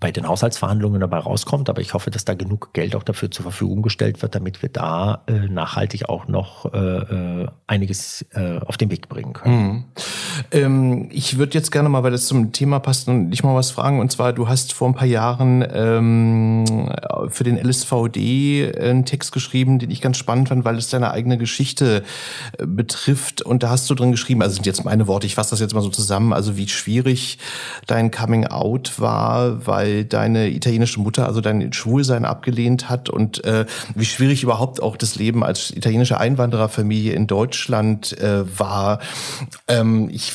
bei 0.00 0.10
den 0.10 0.26
Haushaltsverhandlungen 0.26 1.00
dabei 1.00 1.18
rauskommt. 1.18 1.70
Aber 1.70 1.80
ich 1.80 1.94
hoffe, 1.94 2.10
dass 2.10 2.24
da 2.24 2.34
genug 2.34 2.72
Geld 2.72 2.96
auch 2.96 3.04
dafür 3.04 3.30
zur 3.30 3.44
Verfügung 3.44 3.82
gestellt 3.82 4.22
wird, 4.22 4.34
damit 4.34 4.60
wir 4.60 4.68
da 4.68 5.22
äh, 5.26 5.48
nachhaltig 5.48 6.08
auch 6.08 6.26
noch 6.26 6.72
äh, 6.72 6.78
äh 6.78 7.48
einiges 7.68 8.24
äh, 8.32 8.58
auf 8.60 8.78
den 8.78 8.90
Weg 8.90 9.08
bringen 9.08 9.34
können. 9.34 9.68
Mhm. 9.68 9.84
Ähm, 10.52 11.08
ich 11.12 11.38
würde 11.38 11.54
jetzt 11.54 11.70
gerne 11.70 11.88
mal, 11.88 12.02
weil 12.02 12.12
das 12.12 12.26
zum 12.26 12.52
Thema 12.52 12.80
passt, 12.80 13.08
und 13.08 13.30
dich 13.30 13.44
mal 13.44 13.54
was 13.54 13.70
fragen. 13.70 14.00
Und 14.00 14.10
zwar, 14.10 14.32
du 14.32 14.48
hast 14.48 14.72
vor 14.72 14.88
ein 14.88 14.94
paar 14.94 15.06
Jahren 15.06 15.64
ähm, 15.70 16.64
für 17.28 17.44
den 17.44 17.56
LSVD 17.56 18.74
einen 18.78 19.04
Text 19.04 19.32
geschrieben, 19.32 19.78
den 19.78 19.90
ich 19.90 20.00
ganz 20.00 20.16
spannend 20.16 20.48
fand, 20.48 20.64
weil 20.64 20.76
es 20.76 20.88
deine 20.88 21.10
eigene 21.10 21.38
Geschichte 21.38 22.02
äh, 22.56 22.66
betrifft. 22.66 23.42
Und 23.42 23.62
da 23.62 23.70
hast 23.70 23.88
du 23.90 23.94
drin 23.94 24.12
geschrieben, 24.12 24.42
also 24.42 24.54
sind 24.54 24.66
jetzt 24.66 24.84
meine 24.84 25.06
Worte, 25.06 25.26
ich 25.26 25.34
fasse 25.34 25.50
das 25.50 25.60
jetzt 25.60 25.74
mal 25.74 25.82
so 25.82 25.90
zusammen, 25.90 26.32
also 26.32 26.56
wie 26.56 26.68
schwierig 26.68 27.38
dein 27.86 28.10
Coming 28.10 28.46
Out 28.46 28.98
war, 28.98 29.66
weil 29.68 30.04
deine 30.04 30.50
italienische 30.50 30.98
Mutter 30.98 31.26
also 31.26 31.40
dein 31.40 31.72
Schwulsein 31.72 32.24
abgelehnt 32.24 32.90
hat 32.90 33.08
und 33.08 33.44
äh, 33.44 33.66
wie 33.94 34.04
schwierig 34.04 34.42
überhaupt 34.42 34.82
auch 34.82 34.96
das 34.96 35.14
Leben 35.14 35.44
als 35.44 35.70
italienische 35.70 36.18
Einwandererfamilie 36.18 37.12
in 37.12 37.28
Deutschland 37.28 38.18
äh, 38.18 38.58
war. 38.58 38.98
Ähm, 39.68 40.08
ich 40.10 40.32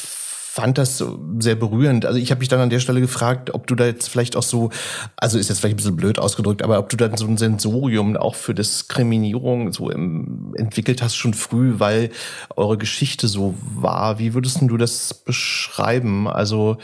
fand 0.54 0.78
das 0.78 1.04
sehr 1.40 1.56
berührend. 1.56 2.06
Also 2.06 2.20
ich 2.20 2.30
habe 2.30 2.38
mich 2.38 2.48
dann 2.48 2.60
an 2.60 2.70
der 2.70 2.80
Stelle 2.80 3.02
gefragt, 3.02 3.56
ob 3.56 3.66
du 3.66 3.74
da 3.74 3.88
jetzt 3.88 4.08
vielleicht 4.08 4.36
auch 4.36 4.44
so, 4.44 4.70
also 5.18 5.40
ist 5.40 5.50
jetzt 5.50 5.62
vielleicht 5.62 5.74
ein 5.74 5.78
bisschen 5.78 5.96
blöd 5.96 6.20
ausgedrückt, 6.20 6.62
aber 6.62 6.78
ob 6.78 6.90
du 6.90 6.96
dann 6.96 7.18
so 7.18 7.26
ein 7.26 7.38
Sensorium 7.38 8.16
auch 8.16 8.36
für 8.36 8.54
Diskriminierung 8.54 9.74
so 9.74 9.90
im, 9.90 10.54
entwickelt 10.56 11.02
hast 11.02 11.16
schon 11.16 11.34
früh, 11.34 11.80
weil 11.80 12.12
eure 12.56 12.78
Geschichte 12.78 13.28
so 13.28 13.56
war. 13.74 14.20
Wie 14.20 14.36
würdest 14.36 14.60
du 14.62 14.78
das 14.78 15.16
beschreiben? 15.16 16.28
Also 16.28 16.78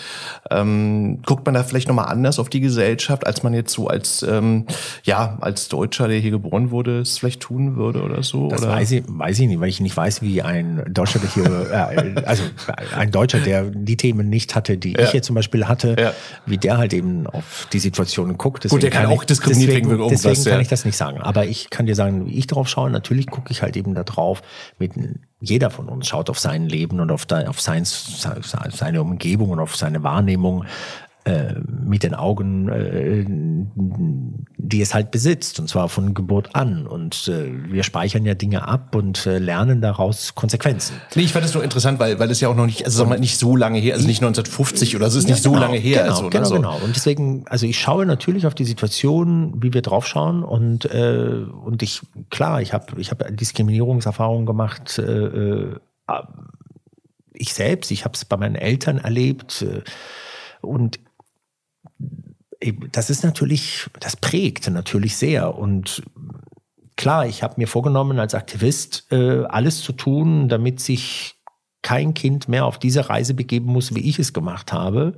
ähm, 0.50 1.22
guckt 1.24 1.46
man 1.46 1.54
da 1.54 1.62
vielleicht 1.62 1.90
nochmal 1.90 2.08
anders 2.08 2.40
auf 2.40 2.50
die 2.50 2.62
Gesellschaft, 2.62 3.28
als 3.28 3.44
man 3.44 3.54
jetzt 3.54 3.72
so 3.72 3.88
als 3.88 4.24
ähm, 4.24 4.66
ja 5.04 5.38
als 5.42 5.68
Deutscher, 5.68 6.08
der 6.08 6.18
hier 6.18 6.32
geboren 6.32 6.72
wurde, 6.72 7.02
es 7.02 7.20
vielleicht 7.20 7.42
tun 7.42 7.76
würde 7.76 8.02
oder 8.02 8.24
so? 8.24 8.48
Das 8.48 8.64
oder? 8.64 8.72
weiß 8.72 8.90
ich, 8.94 9.04
weiß 9.06 9.38
ich 9.38 9.48
nicht, 9.48 9.60
weil 9.60 9.70
ich 9.70 9.80
nicht 9.80 9.96
weiß, 9.96 10.24
wie 10.24 10.42
ein 10.42 10.84
Deutscher, 10.90 11.20
der 11.20 11.30
hier, 11.30 11.72
äh, 11.72 12.24
also 12.26 12.42
ein 12.98 13.12
Deutscher, 13.12 13.38
der 13.38 13.59
die 13.64 13.98
Themen 13.98 14.30
nicht 14.30 14.56
hatte, 14.56 14.78
die 14.78 14.94
ja. 14.94 15.02
ich 15.04 15.14
jetzt 15.14 15.28
zum 15.28 15.36
Beispiel 15.36 15.68
hatte, 15.68 15.96
ja. 16.00 16.14
wie 16.46 16.58
der 16.58 16.78
halt 16.78 16.94
eben 16.94 17.28
auf 17.28 17.68
die 17.74 17.80
Situation 17.80 18.38
guckt. 18.38 18.64
Deswegen 18.64 18.78
Gut, 18.78 18.84
der 18.84 18.90
kann, 18.90 19.04
kann 19.04 19.14
auch 19.14 19.24
diskriminiert 19.24 19.70
deswegen, 19.70 19.90
wegen 19.90 20.00
irgendwas. 20.00 20.22
Deswegen 20.22 20.52
kann 20.52 20.62
ich 20.62 20.68
das 20.68 20.86
nicht 20.86 20.98
sagen. 20.98 21.22
Aber 21.22 21.46
ich 21.46 21.70
kann 21.70 21.86
dir 21.86 21.96
sagen, 21.96 22.26
wie 22.26 22.38
ich 22.38 22.48
darauf 22.48 22.68
schaue. 22.68 22.90
Natürlich 22.90 23.28
gucke 23.28 23.52
ich 23.52 23.62
halt 23.62 23.78
eben 23.78 23.96
da 23.96 24.04
drauf. 24.04 24.42
Mit, 24.78 24.94
jeder 25.42 25.70
von 25.70 25.88
uns 25.88 26.08
schaut 26.08 26.30
auf 26.30 26.40
sein 26.40 26.68
Leben 26.68 27.00
und 27.00 27.12
auf, 27.12 27.26
da, 27.26 27.48
auf 27.48 27.62
sein, 27.62 27.86
seine 27.86 29.02
Umgebung 29.02 29.52
und 29.52 29.60
auf 29.60 29.76
seine 29.76 30.04
Wahrnehmung 30.04 30.66
äh, 31.30 31.56
mit 31.86 32.04
den 32.04 32.16
Augen, 32.16 32.70
äh, 32.70 33.26
die 34.58 34.82
es 34.82 34.94
halt 34.94 35.12
besitzt, 35.12 35.60
und 35.60 35.70
zwar 35.70 35.90
von 35.90 36.14
Geburt 36.14 36.56
an. 36.56 36.88
Und 36.88 37.28
äh, 37.28 37.52
wir 37.72 37.84
speichern 37.84 38.26
ja 38.26 38.34
Dinge 38.34 38.68
ab 38.68 38.96
und 38.96 39.26
äh, 39.26 39.38
lernen 39.38 39.82
daraus 39.82 40.36
Konsequenzen. 40.36 40.96
Nee, 41.16 41.24
ich 41.24 41.34
fand 41.34 41.46
das 41.46 41.54
nur 41.54 41.64
interessant, 41.64 42.00
weil, 42.00 42.20
weil 42.20 42.32
es 42.32 42.40
ja 42.40 42.50
auch 42.50 42.56
noch 42.56 42.66
nicht, 42.66 42.86
also 42.86 43.06
mal, 43.06 43.20
nicht 43.20 43.38
so 43.38 43.56
lange 43.56 43.80
her, 43.80 43.94
also 43.94 44.08
nicht 44.08 44.22
1950 44.22 44.96
oder 44.96 45.10
so, 45.10 45.20
es 45.20 45.26
ist 45.26 45.30
ja, 45.30 45.36
nicht 45.36 45.44
genau, 45.44 45.56
so 45.56 45.62
lange 45.62 45.78
her. 45.78 46.04
Genau, 46.04 46.12
also, 46.12 46.24
ne, 46.24 46.30
genau, 46.30 46.46
so. 46.46 46.56
genau. 46.56 46.78
Und 46.84 46.96
deswegen, 46.96 47.46
also 47.48 47.66
ich 47.66 47.80
schaue 47.80 48.06
natürlich 48.06 48.48
auf 48.48 48.56
die 48.56 48.66
Situation, 48.66 49.62
wie 49.62 49.74
wir 49.74 49.82
draufschauen 49.82 50.44
und, 50.44 50.86
äh, 50.86 51.46
und 51.64 51.84
ich, 51.84 52.02
klar, 52.30 52.62
ich 52.62 52.74
habe 52.74 53.00
ich 53.00 53.12
hab 53.12 53.26
Diskriminierungserfahrungen 53.36 54.46
gemacht, 54.46 54.98
äh, 54.98 55.76
ich 57.34 57.54
selbst, 57.54 57.92
ich 57.92 58.04
habe 58.04 58.16
es 58.16 58.26
bei 58.26 58.36
meinen 58.36 58.56
Eltern 58.56 58.98
erlebt 58.98 59.64
und 60.62 61.00
das 62.92 63.10
ist 63.10 63.24
natürlich, 63.24 63.88
das 64.00 64.18
prägt 64.18 64.70
natürlich 64.70 65.16
sehr. 65.16 65.58
Und 65.58 66.04
klar, 66.98 67.26
ich 67.26 67.44
habe 67.44 67.56
mir 67.58 67.68
vorgenommen, 67.68 68.20
als 68.20 68.36
Aktivist 68.36 69.08
äh, 69.12 69.46
alles 69.46 69.82
zu 69.82 69.94
tun, 69.94 70.50
damit 70.50 70.80
sich 70.80 71.36
kein 71.82 72.14
Kind 72.14 72.50
mehr 72.50 72.66
auf 72.66 72.78
diese 72.78 73.10
Reise 73.10 73.34
begeben 73.34 73.72
muss, 73.72 73.96
wie 73.96 74.08
ich 74.08 74.20
es 74.20 74.34
gemacht 74.34 74.74
habe. 74.74 75.16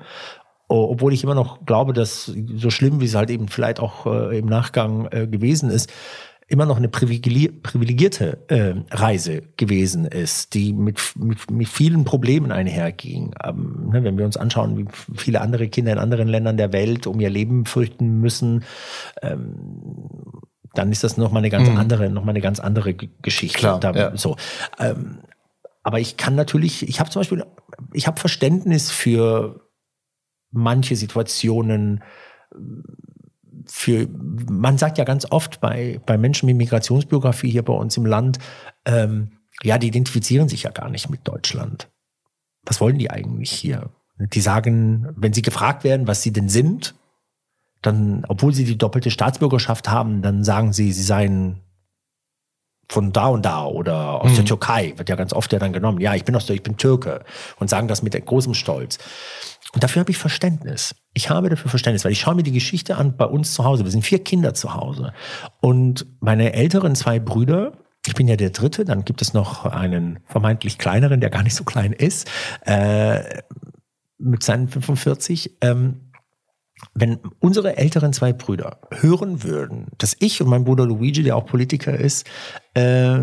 obwohl 0.67 1.11
ich 1.11 1.23
immer 1.23 1.35
noch 1.35 1.65
glaube, 1.65 1.91
dass 1.91 2.25
so 2.55 2.69
schlimm, 2.69 3.01
wie 3.01 3.05
es 3.05 3.15
halt 3.15 3.29
eben 3.29 3.47
vielleicht 3.47 3.79
auch 3.79 4.05
äh, 4.05 4.37
im 4.37 4.45
Nachgang 4.45 5.07
äh, 5.11 5.27
gewesen 5.27 5.69
ist, 5.69 5.91
immer 6.51 6.65
noch 6.65 6.75
eine 6.75 6.89
privilegierte 6.89 8.39
äh, 8.49 8.73
Reise 8.91 9.41
gewesen 9.55 10.05
ist, 10.05 10.53
die 10.53 10.73
mit, 10.73 10.99
mit, 11.15 11.49
mit 11.49 11.69
vielen 11.69 12.03
Problemen 12.03 12.51
einherging. 12.51 13.33
Ähm, 13.41 13.89
ne, 13.89 14.03
wenn 14.03 14.17
wir 14.17 14.25
uns 14.25 14.35
anschauen, 14.35 14.77
wie 14.77 14.85
viele 15.15 15.39
andere 15.39 15.69
Kinder 15.69 15.93
in 15.93 15.97
anderen 15.97 16.27
Ländern 16.27 16.57
der 16.57 16.73
Welt 16.73 17.07
um 17.07 17.21
ihr 17.21 17.29
Leben 17.29 17.65
fürchten 17.65 18.19
müssen, 18.19 18.65
ähm, 19.21 20.43
dann 20.73 20.91
ist 20.91 21.05
das 21.05 21.15
noch 21.15 21.31
mal 21.31 21.39
eine 21.39 21.49
ganz 21.49 21.69
mhm. 21.69 21.77
andere, 21.77 22.09
noch 22.09 22.25
mal 22.25 22.31
eine 22.31 22.41
ganz 22.41 22.59
andere 22.59 22.93
Geschichte. 22.95 23.57
Klar, 23.57 23.79
da, 23.79 23.91
ja. 23.93 24.17
So, 24.17 24.35
ähm, 24.77 25.19
aber 25.83 26.01
ich 26.01 26.17
kann 26.17 26.35
natürlich, 26.35 26.87
ich 26.87 26.99
habe 26.99 27.09
zum 27.09 27.21
Beispiel, 27.21 27.45
ich 27.93 28.07
habe 28.07 28.19
Verständnis 28.19 28.91
für 28.91 29.61
manche 30.51 30.97
Situationen 30.97 32.03
für, 33.73 34.05
man 34.49 34.77
sagt 34.77 34.97
ja 34.97 35.05
ganz 35.05 35.25
oft 35.31 35.61
bei, 35.61 36.01
bei 36.05 36.17
Menschen 36.17 36.45
mit 36.45 36.57
Migrationsbiografie 36.57 37.49
hier 37.49 37.63
bei 37.63 37.71
uns 37.71 37.95
im 37.95 38.05
Land, 38.05 38.37
ähm, 38.83 39.31
ja, 39.63 39.77
die 39.77 39.87
identifizieren 39.87 40.49
sich 40.49 40.63
ja 40.63 40.71
gar 40.71 40.89
nicht 40.89 41.09
mit 41.09 41.25
Deutschland. 41.25 41.89
Was 42.65 42.81
wollen 42.81 42.97
die 42.97 43.09
eigentlich 43.09 43.49
hier? 43.49 43.89
Die 44.17 44.41
sagen, 44.41 45.07
wenn 45.15 45.31
sie 45.31 45.41
gefragt 45.41 45.85
werden, 45.85 46.05
was 46.05 46.21
sie 46.21 46.33
denn 46.33 46.49
sind, 46.49 46.95
dann, 47.81 48.25
obwohl 48.27 48.53
sie 48.53 48.65
die 48.65 48.77
doppelte 48.77 49.09
Staatsbürgerschaft 49.09 49.89
haben, 49.89 50.21
dann 50.21 50.43
sagen 50.43 50.73
sie, 50.73 50.91
sie 50.91 51.03
seien 51.03 51.61
von 52.89 53.13
da 53.13 53.27
und 53.27 53.45
da 53.45 53.65
oder 53.65 54.21
aus 54.21 54.31
mhm. 54.31 54.35
der 54.35 54.45
Türkei, 54.45 54.93
wird 54.97 55.07
ja 55.07 55.15
ganz 55.15 55.31
oft 55.31 55.53
ja 55.53 55.59
dann 55.59 55.71
genommen. 55.71 56.01
Ja, 56.01 56.13
ich 56.13 56.25
bin 56.25 56.35
aus 56.35 56.45
der, 56.45 56.57
ich 56.57 56.63
bin 56.63 56.75
Türke 56.75 57.23
und 57.57 57.69
sagen 57.69 57.87
das 57.87 58.03
mit 58.03 58.25
großem 58.25 58.53
Stolz. 58.53 58.99
Und 59.73 59.83
dafür 59.83 60.01
habe 60.01 60.11
ich 60.11 60.17
Verständnis. 60.17 60.95
Ich 61.13 61.29
habe 61.29 61.49
dafür 61.49 61.69
Verständnis, 61.69 62.03
weil 62.03 62.11
ich 62.11 62.19
schaue 62.19 62.35
mir 62.35 62.43
die 62.43 62.51
Geschichte 62.51 62.97
an 62.97 63.15
bei 63.15 63.25
uns 63.25 63.53
zu 63.53 63.63
Hause. 63.63 63.83
Wir 63.83 63.91
sind 63.91 64.03
vier 64.05 64.23
Kinder 64.23 64.53
zu 64.53 64.73
Hause. 64.73 65.13
Und 65.61 66.05
meine 66.19 66.53
älteren 66.53 66.95
zwei 66.95 67.19
Brüder, 67.19 67.73
ich 68.05 68.15
bin 68.15 68.27
ja 68.27 68.35
der 68.35 68.49
Dritte, 68.49 68.83
dann 68.83 69.05
gibt 69.05 69.21
es 69.21 69.33
noch 69.33 69.65
einen 69.65 70.19
vermeintlich 70.25 70.77
kleineren, 70.77 71.21
der 71.21 71.29
gar 71.29 71.43
nicht 71.43 71.55
so 71.55 71.63
klein 71.63 71.93
ist, 71.93 72.29
äh, 72.65 73.41
mit 74.17 74.43
seinen 74.43 74.67
45. 74.67 75.57
Ähm, 75.61 76.11
wenn 76.93 77.19
unsere 77.39 77.77
älteren 77.77 78.11
zwei 78.11 78.33
Brüder 78.33 78.81
hören 78.89 79.43
würden, 79.43 79.87
dass 79.97 80.15
ich 80.19 80.41
und 80.41 80.49
mein 80.49 80.63
Bruder 80.63 80.85
Luigi, 80.85 81.23
der 81.23 81.37
auch 81.37 81.45
Politiker 81.45 81.97
ist, 81.97 82.27
äh, 82.73 83.19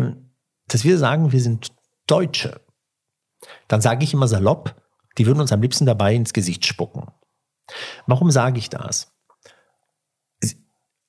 dass 0.67 0.83
wir 0.83 0.97
sagen, 0.97 1.31
wir 1.31 1.41
sind 1.41 1.73
Deutsche, 2.07 2.61
dann 3.67 3.81
sage 3.81 4.03
ich 4.03 4.13
immer 4.13 4.27
salopp, 4.27 4.75
die 5.17 5.25
würden 5.25 5.41
uns 5.41 5.51
am 5.51 5.61
liebsten 5.61 5.85
dabei 5.85 6.15
ins 6.15 6.33
Gesicht 6.33 6.65
spucken. 6.65 7.07
Warum 8.07 8.31
sage 8.31 8.59
ich 8.59 8.69
das? 8.69 9.11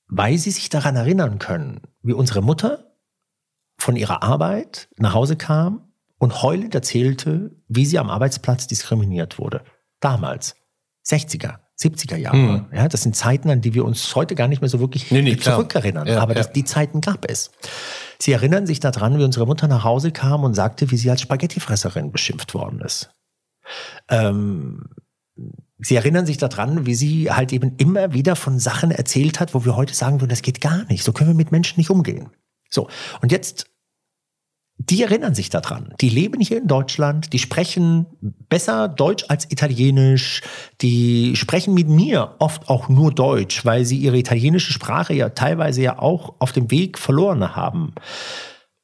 Weil 0.09 0.39
sie 0.39 0.51
sich 0.51 0.69
daran 0.69 0.97
erinnern 0.97 1.39
können, 1.39 1.83
wie 2.03 2.13
unsere 2.13 2.43
Mutter 2.43 2.93
von 3.79 3.97
ihrer 3.97 4.23
Arbeit 4.23 4.89
nach 4.97 5.15
Hause 5.15 5.37
kam 5.37 5.93
und 6.19 6.43
heulend 6.43 6.75
erzählte, 6.75 7.53
wie 7.69 7.87
sie 7.87 7.99
am 7.99 8.11
Arbeitsplatz 8.11 8.67
diskriminiert 8.67 9.39
wurde. 9.39 9.63
Damals, 10.01 10.57
60er, 11.07 11.59
70er 11.81 12.17
Jahre. 12.17 12.37
Hm. 12.37 12.67
Ja, 12.73 12.89
das 12.89 13.03
sind 13.03 13.17
Zeiten, 13.17 13.49
an 13.49 13.63
die 13.63 13.73
wir 13.73 13.85
uns 13.85 14.15
heute 14.15 14.35
gar 14.35 14.49
nicht 14.49 14.61
mehr 14.61 14.69
so 14.69 14.81
wirklich 14.81 15.11
nee, 15.11 15.23
nee, 15.23 15.37
zurückerinnern. 15.37 16.07
Ja, 16.07 16.21
Aber 16.21 16.35
das, 16.35 16.47
ja. 16.47 16.53
die 16.53 16.65
Zeiten 16.65 17.01
gab 17.01 17.31
es. 17.31 17.53
Sie 18.19 18.33
erinnern 18.33 18.67
sich 18.67 18.81
daran, 18.81 19.19
wie 19.19 19.25
unsere 19.25 19.47
Mutter 19.47 19.67
nach 19.67 19.85
Hause 19.85 20.13
kam 20.13 20.45
und 20.45 20.55
sagte, 20.55 20.91
wie 20.91 20.97
sie 20.97 21.11
als 21.11 21.23
Spaghettifresserin 21.23 22.13
beschimpft 22.13 22.53
worden 22.53 22.81
ist. 22.81 23.11
Ähm, 24.09 24.85
Sie 25.83 25.97
erinnern 25.97 26.27
sich 26.27 26.37
daran, 26.37 26.85
wie 26.87 26.95
sie 26.95 27.31
halt 27.31 27.53
eben 27.53 27.75
immer 27.79 28.13
wieder 28.13 28.37
von 28.37 28.59
Sachen 28.59 28.91
erzählt 28.91 29.41
hat, 29.41 29.55
wo 29.55 29.65
wir 29.65 29.77
heute 29.77 29.95
sagen 29.95 30.21
würden, 30.21 30.31
das 30.31 30.43
geht 30.43 30.61
gar 30.61 30.85
nicht. 30.85 31.03
So 31.03 31.13
können 31.13 31.31
wir 31.31 31.35
mit 31.35 31.53
Menschen 31.53 31.79
nicht 31.79 31.91
umgehen. 31.91 32.29
So. 32.69 32.89
Und 33.23 33.33
jetzt, 33.33 33.67
die 34.77 35.03
erinnern 35.03 35.35
sich 35.35 35.49
daran. 35.49 35.95
Die 36.01 36.11
leben 36.11 36.41
hier 36.41 36.59
in 36.59 36.67
Deutschland, 36.67 37.33
die 37.33 37.39
sprechen 37.39 38.07
besser 38.21 38.89
Deutsch 38.89 39.25
als 39.29 39.51
Italienisch, 39.51 40.43
die 40.83 41.35
sprechen 41.35 41.73
mit 41.73 41.89
mir 41.89 42.37
oft 42.41 42.69
auch 42.69 42.91
nur 42.91 43.13
Deutsch, 43.13 43.65
weil 43.65 43.87
sie 43.87 43.97
ihre 43.97 44.19
italienische 44.19 44.75
Sprache 44.75 45.15
ja 45.15 45.31
teilweise 45.31 45.81
ja 45.81 45.99
auch 45.99 46.35
auf 46.41 46.53
dem 46.53 46.71
Weg 46.71 46.99
verloren 46.99 47.57
haben. 47.57 47.95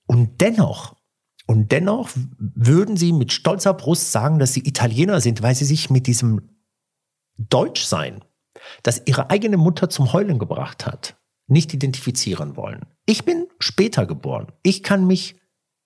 Und 0.07 0.41
dennoch 0.41 0.96
und 1.47 1.71
dennoch 1.71 2.11
würden 2.39 2.97
sie 2.97 3.13
mit 3.13 3.33
stolzer 3.33 3.73
Brust 3.73 4.11
sagen, 4.11 4.39
dass 4.39 4.53
sie 4.53 4.67
Italiener 4.67 5.21
sind, 5.21 5.43
weil 5.43 5.55
sie 5.55 5.65
sich 5.65 5.91
mit 5.91 6.07
diesem 6.07 6.43
Deutschsein, 7.39 8.25
das 8.83 9.03
ihre 9.07 9.31
eigene 9.31 9.57
Mutter 9.57 9.89
zum 9.89 10.13
Heulen 10.13 10.39
gebracht 10.39 10.87
hat, 10.87 11.17
nicht 11.47 11.73
identifizieren 11.73 12.57
wollen. 12.57 12.87
Ich 13.07 13.25
bin 13.25 13.47
später 13.61 14.07
geboren. 14.07 14.49
Ich 14.63 14.83
kann 14.83 15.07
mich 15.07 15.37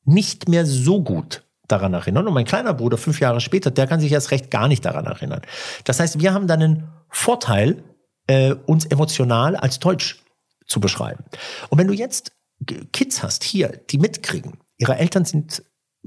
nicht 0.04 0.48
mehr 0.48 0.64
so 0.64 1.02
gut 1.02 1.44
daran 1.68 1.92
erinnern. 1.92 2.26
Und 2.26 2.34
mein 2.34 2.46
kleiner 2.46 2.72
Bruder, 2.72 2.96
fünf 2.96 3.20
Jahre 3.20 3.40
später, 3.40 3.70
der 3.70 3.86
kann 3.86 4.00
sich 4.00 4.10
erst 4.10 4.30
recht 4.30 4.50
gar 4.50 4.68
nicht 4.68 4.84
daran 4.84 5.04
erinnern. 5.04 5.42
Das 5.84 6.00
heißt, 6.00 6.20
wir 6.20 6.32
haben 6.32 6.46
dann 6.46 6.62
einen 6.62 6.88
Vorteil, 7.10 7.84
äh, 8.26 8.54
uns 8.66 8.86
emotional 8.86 9.56
als 9.56 9.78
Deutsch 9.78 10.22
zu 10.66 10.80
beschreiben. 10.80 11.24
Und 11.68 11.78
wenn 11.78 11.88
du 11.88 11.94
jetzt 11.94 12.32
Kids 12.92 13.22
hast 13.22 13.44
hier, 13.44 13.80
die 13.90 13.98
mitkriegen, 13.98 14.58
ihre 14.80 14.96
Eltern 14.96 15.24
sind 15.24 15.62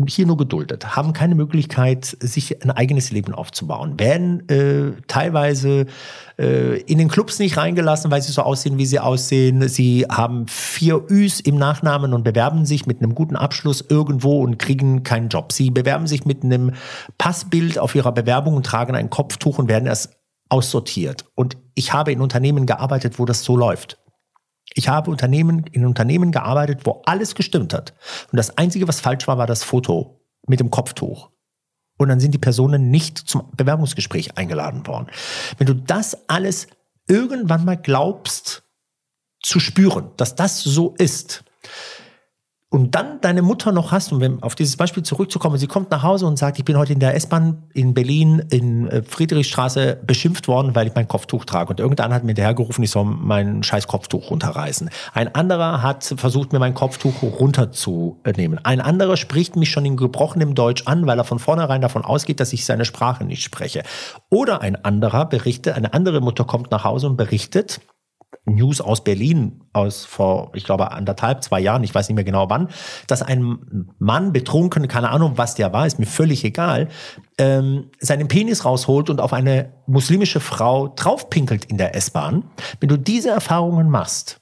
hier 0.08 0.26
nur 0.26 0.38
geduldet, 0.38 0.96
haben 0.96 1.14
keine 1.14 1.36
Möglichkeit, 1.36 2.18
sich 2.20 2.64
ein 2.64 2.72
eigenes 2.72 3.12
Leben 3.12 3.36
aufzubauen, 3.36 4.00
werden 4.00 4.50
äh, 4.50 5.00
teilweise 5.08 5.86
äh, 6.40 6.82
in 6.82 6.98
den 6.98 7.10
Clubs 7.10 7.38
nicht 7.38 7.58
reingelassen, 7.58 8.10
weil 8.10 8.24
sie 8.24 8.32
so 8.32 8.42
aussehen, 8.42 8.80
wie 8.80 8.88
sie 8.88 9.00
aussehen. 9.00 9.68
Sie 9.70 10.08
haben 10.10 10.48
vier 10.48 11.04
Üs 11.12 11.40
im 11.40 11.58
Nachnamen 11.58 12.14
und 12.14 12.24
bewerben 12.24 12.66
sich 12.66 12.88
mit 12.88 13.04
einem 13.04 13.14
guten 13.14 13.36
Abschluss 13.36 13.86
irgendwo 13.88 14.42
und 14.42 14.58
kriegen 14.58 15.04
keinen 15.04 15.30
Job. 15.30 15.52
Sie 15.52 15.70
bewerben 15.70 16.08
sich 16.08 16.26
mit 16.26 16.44
einem 16.44 16.72
Passbild 17.20 17.78
auf 17.78 17.94
ihrer 17.94 18.14
Bewerbung 18.14 18.56
und 18.56 18.66
tragen 18.66 18.96
ein 18.96 19.12
Kopftuch 19.12 19.60
und 19.60 19.68
werden 19.68 19.86
erst 19.86 20.18
aussortiert. 20.50 21.26
Und 21.36 21.58
ich 21.76 21.94
habe 21.94 22.12
in 22.12 22.20
Unternehmen 22.20 22.66
gearbeitet, 22.66 23.20
wo 23.20 23.26
das 23.26 23.44
so 23.44 23.56
läuft. 23.56 24.03
Ich 24.76 24.90
habe 24.90 25.12
Unternehmen, 25.12 25.66
in 25.72 25.86
Unternehmen 25.86 26.32
gearbeitet, 26.32 26.82
wo 26.86 27.02
alles 27.06 27.36
gestimmt 27.36 27.74
hat. 27.74 27.94
Und 28.32 28.38
das 28.38 28.58
Einzige, 28.58 28.88
was 28.88 29.00
falsch 29.00 29.28
war, 29.28 29.38
war 29.38 29.48
das 29.48 29.64
Foto 29.64 30.20
mit 30.48 30.60
dem 30.60 30.72
Kopftuch. 30.72 31.30
Und 31.98 32.10
dann 32.10 32.20
sind 32.20 32.34
die 32.34 32.40
Personen 32.40 32.90
nicht 32.90 33.18
zum 33.18 33.52
Bewerbungsgespräch 33.56 34.38
eingeladen 34.38 34.86
worden. 34.88 35.08
Wenn 35.58 35.68
du 35.68 35.76
das 35.76 36.28
alles 36.28 36.68
irgendwann 37.08 37.66
mal 37.66 37.78
glaubst 37.78 38.64
zu 39.42 39.60
spüren, 39.60 40.10
dass 40.18 40.36
das 40.36 40.64
so 40.64 40.96
ist, 40.98 41.44
und 42.74 42.96
dann 42.96 43.22
deine 43.22 43.44
Mutter 43.44 43.72
noch 43.72 43.92
hast, 43.92 44.12
um 44.12 44.42
auf 44.42 44.56
dieses 44.56 44.78
Beispiel 44.78 45.04
zurückzukommen, 45.04 45.60
sie 45.60 45.68
kommt 45.68 45.92
nach 45.92 46.02
Hause 46.02 46.26
und 46.26 46.40
sagt, 46.40 46.58
ich 46.58 46.66
bin 46.66 46.76
heute 46.76 46.92
in 46.92 47.00
der 47.00 47.14
S-Bahn 47.14 47.62
in 47.76 47.94
Berlin 47.94 48.42
in 48.50 48.88
äh, 48.88 49.04
Friedrichstraße 49.04 50.00
beschimpft 50.08 50.48
worden, 50.48 50.74
weil 50.74 50.88
ich 50.88 50.96
mein 50.96 51.08
Kopftuch 51.08 51.46
trage. 51.46 51.70
Und 51.70 51.80
irgendeiner 51.80 52.16
hat 52.16 52.24
mir 52.24 52.30
hinterhergerufen, 52.30 52.84
ich 52.84 52.90
soll 52.90 53.06
mein 53.06 53.62
scheiß 53.62 53.86
Kopftuch 53.86 54.32
runterreißen. 54.32 54.90
Ein 55.14 55.36
anderer 55.36 55.84
hat 55.84 56.16
versucht, 56.18 56.52
mir 56.52 56.58
mein 56.58 56.74
Kopftuch 56.74 57.22
runterzunehmen. 57.22 58.60
Ein 58.64 58.82
anderer 58.82 59.18
spricht 59.18 59.56
mich 59.56 59.70
schon 59.70 59.86
in 59.86 59.96
gebrochenem 59.96 60.56
Deutsch 60.56 60.88
an, 60.88 61.06
weil 61.06 61.20
er 61.20 61.26
von 61.26 61.38
vornherein 61.38 61.82
davon 61.82 62.04
ausgeht, 62.04 62.40
dass 62.40 62.54
ich 62.54 62.66
seine 62.66 62.86
Sprache 62.86 63.24
nicht 63.24 63.44
spreche. 63.44 63.84
Oder 64.32 64.62
ein 64.62 64.84
anderer 64.84 65.28
berichtet, 65.28 65.76
eine 65.76 65.94
andere 65.94 66.22
Mutter 66.22 66.44
kommt 66.44 66.72
nach 66.72 66.84
Hause 66.84 67.06
und 67.06 67.18
berichtet, 67.18 67.82
News 68.46 68.82
aus 68.82 69.04
Berlin 69.04 69.64
aus 69.74 70.06
vor, 70.06 70.52
ich 70.54 70.64
glaube, 70.64 70.92
anderthalb, 70.92 71.44
zwei 71.44 71.60
Jahren, 71.60 71.84
ich 71.84 71.94
weiß 71.94 72.10
nicht 72.10 72.16
mehr 72.16 72.24
genau 72.24 72.50
wann, 72.50 72.70
dass 73.08 73.22
ein 73.22 73.88
Mann 74.00 74.34
betrunken, 74.34 74.88
keine 74.88 75.10
Ahnung, 75.10 75.34
was 75.36 75.56
der 75.56 75.74
war, 75.74 75.88
ist 75.88 76.00
mir 76.00 76.06
völlig 76.06 76.44
egal, 76.44 76.90
ähm, 77.38 77.90
seinen 78.00 78.28
Penis 78.28 78.66
rausholt 78.66 79.10
und 79.10 79.22
auf 79.22 79.34
eine 79.34 79.74
muslimische 79.88 80.40
Frau 80.40 80.90
draufpinkelt 80.90 81.66
in 81.66 81.78
der 81.78 81.96
S-Bahn. 81.96 82.44
Wenn 82.80 82.90
du 82.90 82.98
diese 82.98 83.30
Erfahrungen 83.30 83.90
machst, 83.90 84.40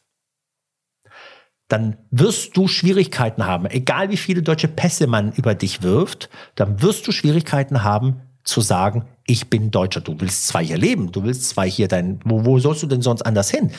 dann 1.67 1.97
wirst 2.09 2.57
du 2.57 2.67
Schwierigkeiten 2.67 3.45
haben, 3.45 3.65
egal 3.65 4.09
wie 4.09 4.17
viele 4.17 4.41
deutsche 4.41 4.67
Pässe 4.67 5.07
man 5.07 5.31
über 5.31 5.55
dich 5.55 5.83
wirft, 5.83 6.29
dann 6.55 6.81
wirst 6.81 7.07
du 7.07 7.13
Schwierigkeiten 7.13 7.83
haben, 7.83 8.21
zu 8.43 8.61
sagen, 8.61 9.07
ich 9.25 9.49
bin 9.49 9.71
Deutscher. 9.71 10.01
Du 10.01 10.19
willst 10.19 10.47
zwar 10.47 10.63
hier 10.63 10.77
leben, 10.77 11.11
du 11.11 11.23
willst 11.23 11.49
zwar 11.49 11.65
hier 11.65 11.87
dein, 11.87 12.19
wo, 12.25 12.45
wo 12.45 12.59
sollst 12.59 12.83
du 12.83 12.87
denn 12.87 13.01
sonst 13.01 13.21
anders 13.21 13.49
hin? 13.49 13.71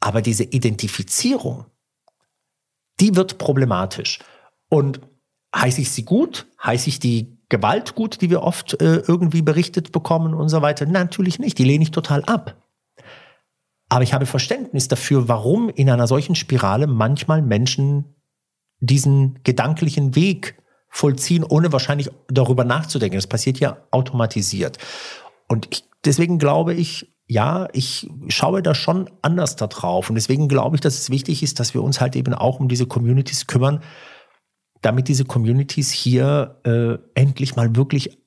Aber 0.00 0.22
diese 0.22 0.44
Identifizierung, 0.44 1.66
die 3.00 3.16
wird 3.16 3.38
problematisch. 3.38 4.20
Und 4.68 5.00
heiße 5.54 5.80
ich 5.80 5.90
sie 5.90 6.04
gut? 6.04 6.46
Heiße 6.62 6.88
ich 6.88 7.00
die 7.00 7.38
Gewalt 7.48 7.94
gut, 7.94 8.20
die 8.20 8.30
wir 8.30 8.42
oft 8.42 8.80
äh, 8.80 9.02
irgendwie 9.06 9.42
berichtet 9.42 9.92
bekommen 9.92 10.34
und 10.34 10.48
so 10.48 10.62
weiter? 10.62 10.86
Natürlich 10.86 11.38
nicht. 11.38 11.58
Die 11.58 11.64
lehne 11.64 11.82
ich 11.82 11.90
total 11.90 12.24
ab. 12.24 12.62
Aber 13.88 14.02
ich 14.02 14.12
habe 14.12 14.26
Verständnis 14.26 14.88
dafür, 14.88 15.28
warum 15.28 15.70
in 15.70 15.88
einer 15.88 16.06
solchen 16.06 16.34
Spirale 16.34 16.86
manchmal 16.86 17.40
Menschen 17.40 18.16
diesen 18.80 19.42
gedanklichen 19.42 20.14
Weg 20.14 20.62
vollziehen, 20.88 21.44
ohne 21.44 21.72
wahrscheinlich 21.72 22.10
darüber 22.28 22.64
nachzudenken. 22.64 23.16
Das 23.16 23.26
passiert 23.26 23.60
ja 23.60 23.78
automatisiert. 23.90 24.78
Und 25.48 25.66
ich, 25.70 25.84
deswegen 26.04 26.38
glaube 26.38 26.74
ich, 26.74 27.12
ja, 27.26 27.68
ich 27.72 28.08
schaue 28.28 28.62
da 28.62 28.74
schon 28.74 29.10
anders 29.20 29.56
da 29.56 29.66
drauf. 29.66 30.08
Und 30.08 30.16
deswegen 30.16 30.48
glaube 30.48 30.76
ich, 30.76 30.80
dass 30.80 30.98
es 30.98 31.10
wichtig 31.10 31.42
ist, 31.42 31.60
dass 31.60 31.74
wir 31.74 31.82
uns 31.82 32.00
halt 32.00 32.16
eben 32.16 32.32
auch 32.32 32.58
um 32.58 32.68
diese 32.68 32.86
Communities 32.86 33.46
kümmern, 33.46 33.82
damit 34.80 35.08
diese 35.08 35.24
Communities 35.24 35.90
hier 35.90 36.60
äh, 36.64 36.96
endlich 37.14 37.54
mal 37.54 37.76
wirklich 37.76 38.18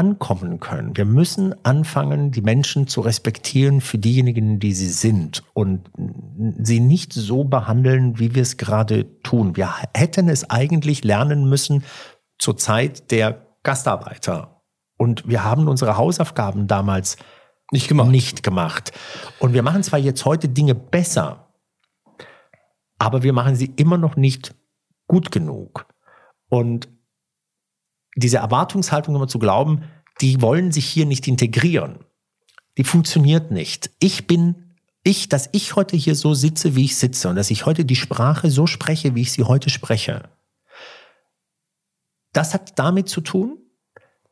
ankommen 0.00 0.60
können. 0.60 0.96
Wir 0.96 1.04
müssen 1.04 1.54
anfangen, 1.62 2.30
die 2.32 2.40
Menschen 2.40 2.86
zu 2.86 3.02
respektieren 3.02 3.82
für 3.82 3.98
diejenigen, 3.98 4.58
die 4.58 4.72
sie 4.72 4.88
sind 4.88 5.42
und 5.52 5.90
sie 6.62 6.80
nicht 6.80 7.12
so 7.12 7.44
behandeln, 7.44 8.18
wie 8.18 8.34
wir 8.34 8.40
es 8.40 8.56
gerade 8.56 9.20
tun. 9.22 9.58
Wir 9.58 9.74
hätten 9.94 10.30
es 10.30 10.48
eigentlich 10.48 11.04
lernen 11.04 11.50
müssen 11.50 11.84
zur 12.38 12.56
Zeit 12.56 13.10
der 13.10 13.46
Gastarbeiter. 13.62 14.62
Und 14.96 15.28
wir 15.28 15.44
haben 15.44 15.68
unsere 15.68 15.98
Hausaufgaben 15.98 16.66
damals 16.66 17.18
nicht 17.70 17.86
gemacht. 17.86 18.08
nicht 18.08 18.42
gemacht. 18.42 18.92
Und 19.38 19.52
wir 19.52 19.62
machen 19.62 19.82
zwar 19.82 19.98
jetzt 19.98 20.24
heute 20.24 20.48
Dinge 20.48 20.74
besser, 20.74 21.52
aber 22.98 23.22
wir 23.22 23.34
machen 23.34 23.54
sie 23.54 23.70
immer 23.76 23.98
noch 23.98 24.16
nicht 24.16 24.54
gut 25.06 25.30
genug. 25.30 25.86
Und 26.48 26.88
diese 28.20 28.38
Erwartungshaltung 28.38 29.14
immer 29.14 29.28
zu 29.28 29.38
glauben, 29.38 29.82
die 30.20 30.40
wollen 30.42 30.72
sich 30.72 30.86
hier 30.86 31.06
nicht 31.06 31.26
integrieren, 31.26 32.04
die 32.78 32.84
funktioniert 32.84 33.50
nicht. 33.50 33.90
Ich 33.98 34.26
bin 34.26 34.70
ich, 35.02 35.28
dass 35.28 35.48
ich 35.52 35.76
heute 35.76 35.96
hier 35.96 36.14
so 36.14 36.34
sitze, 36.34 36.76
wie 36.76 36.84
ich 36.84 36.96
sitze 36.96 37.28
und 37.28 37.36
dass 37.36 37.50
ich 37.50 37.64
heute 37.64 37.84
die 37.84 37.96
Sprache 37.96 38.50
so 38.50 38.66
spreche, 38.66 39.14
wie 39.14 39.22
ich 39.22 39.32
sie 39.32 39.44
heute 39.44 39.70
spreche. 39.70 40.28
Das 42.32 42.54
hat 42.54 42.78
damit 42.78 43.08
zu 43.08 43.22
tun, 43.22 43.58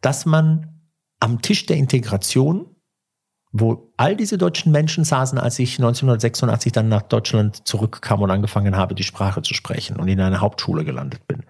dass 0.01 0.26
man 0.26 0.82
am 1.20 1.41
Tisch 1.43 1.66
der 1.66 1.78
Integration, 1.78 2.76
wo 3.51 3.93
all 3.97 4.14
diese 4.14 4.36
deutschen 4.36 4.70
Menschen 4.70 5.05
saßen, 5.05 5.39
als 5.39 5.59
ich 5.59 5.78
1986 5.78 6.70
dann 6.70 6.89
nach 6.89 7.03
Deutschland 7.03 7.66
zurückkam 7.66 8.22
und 8.22 8.30
angefangen 8.30 8.76
habe, 8.76 8.95
die 8.95 9.05
Sprache 9.05 9.43
zu 9.43 9.55
sprechen 9.55 9.97
und 9.97 10.07
in 10.09 10.20
einer 10.20 10.41
Hauptschule 10.41 10.84
gelandet 10.84 11.26
bin, 11.26 11.45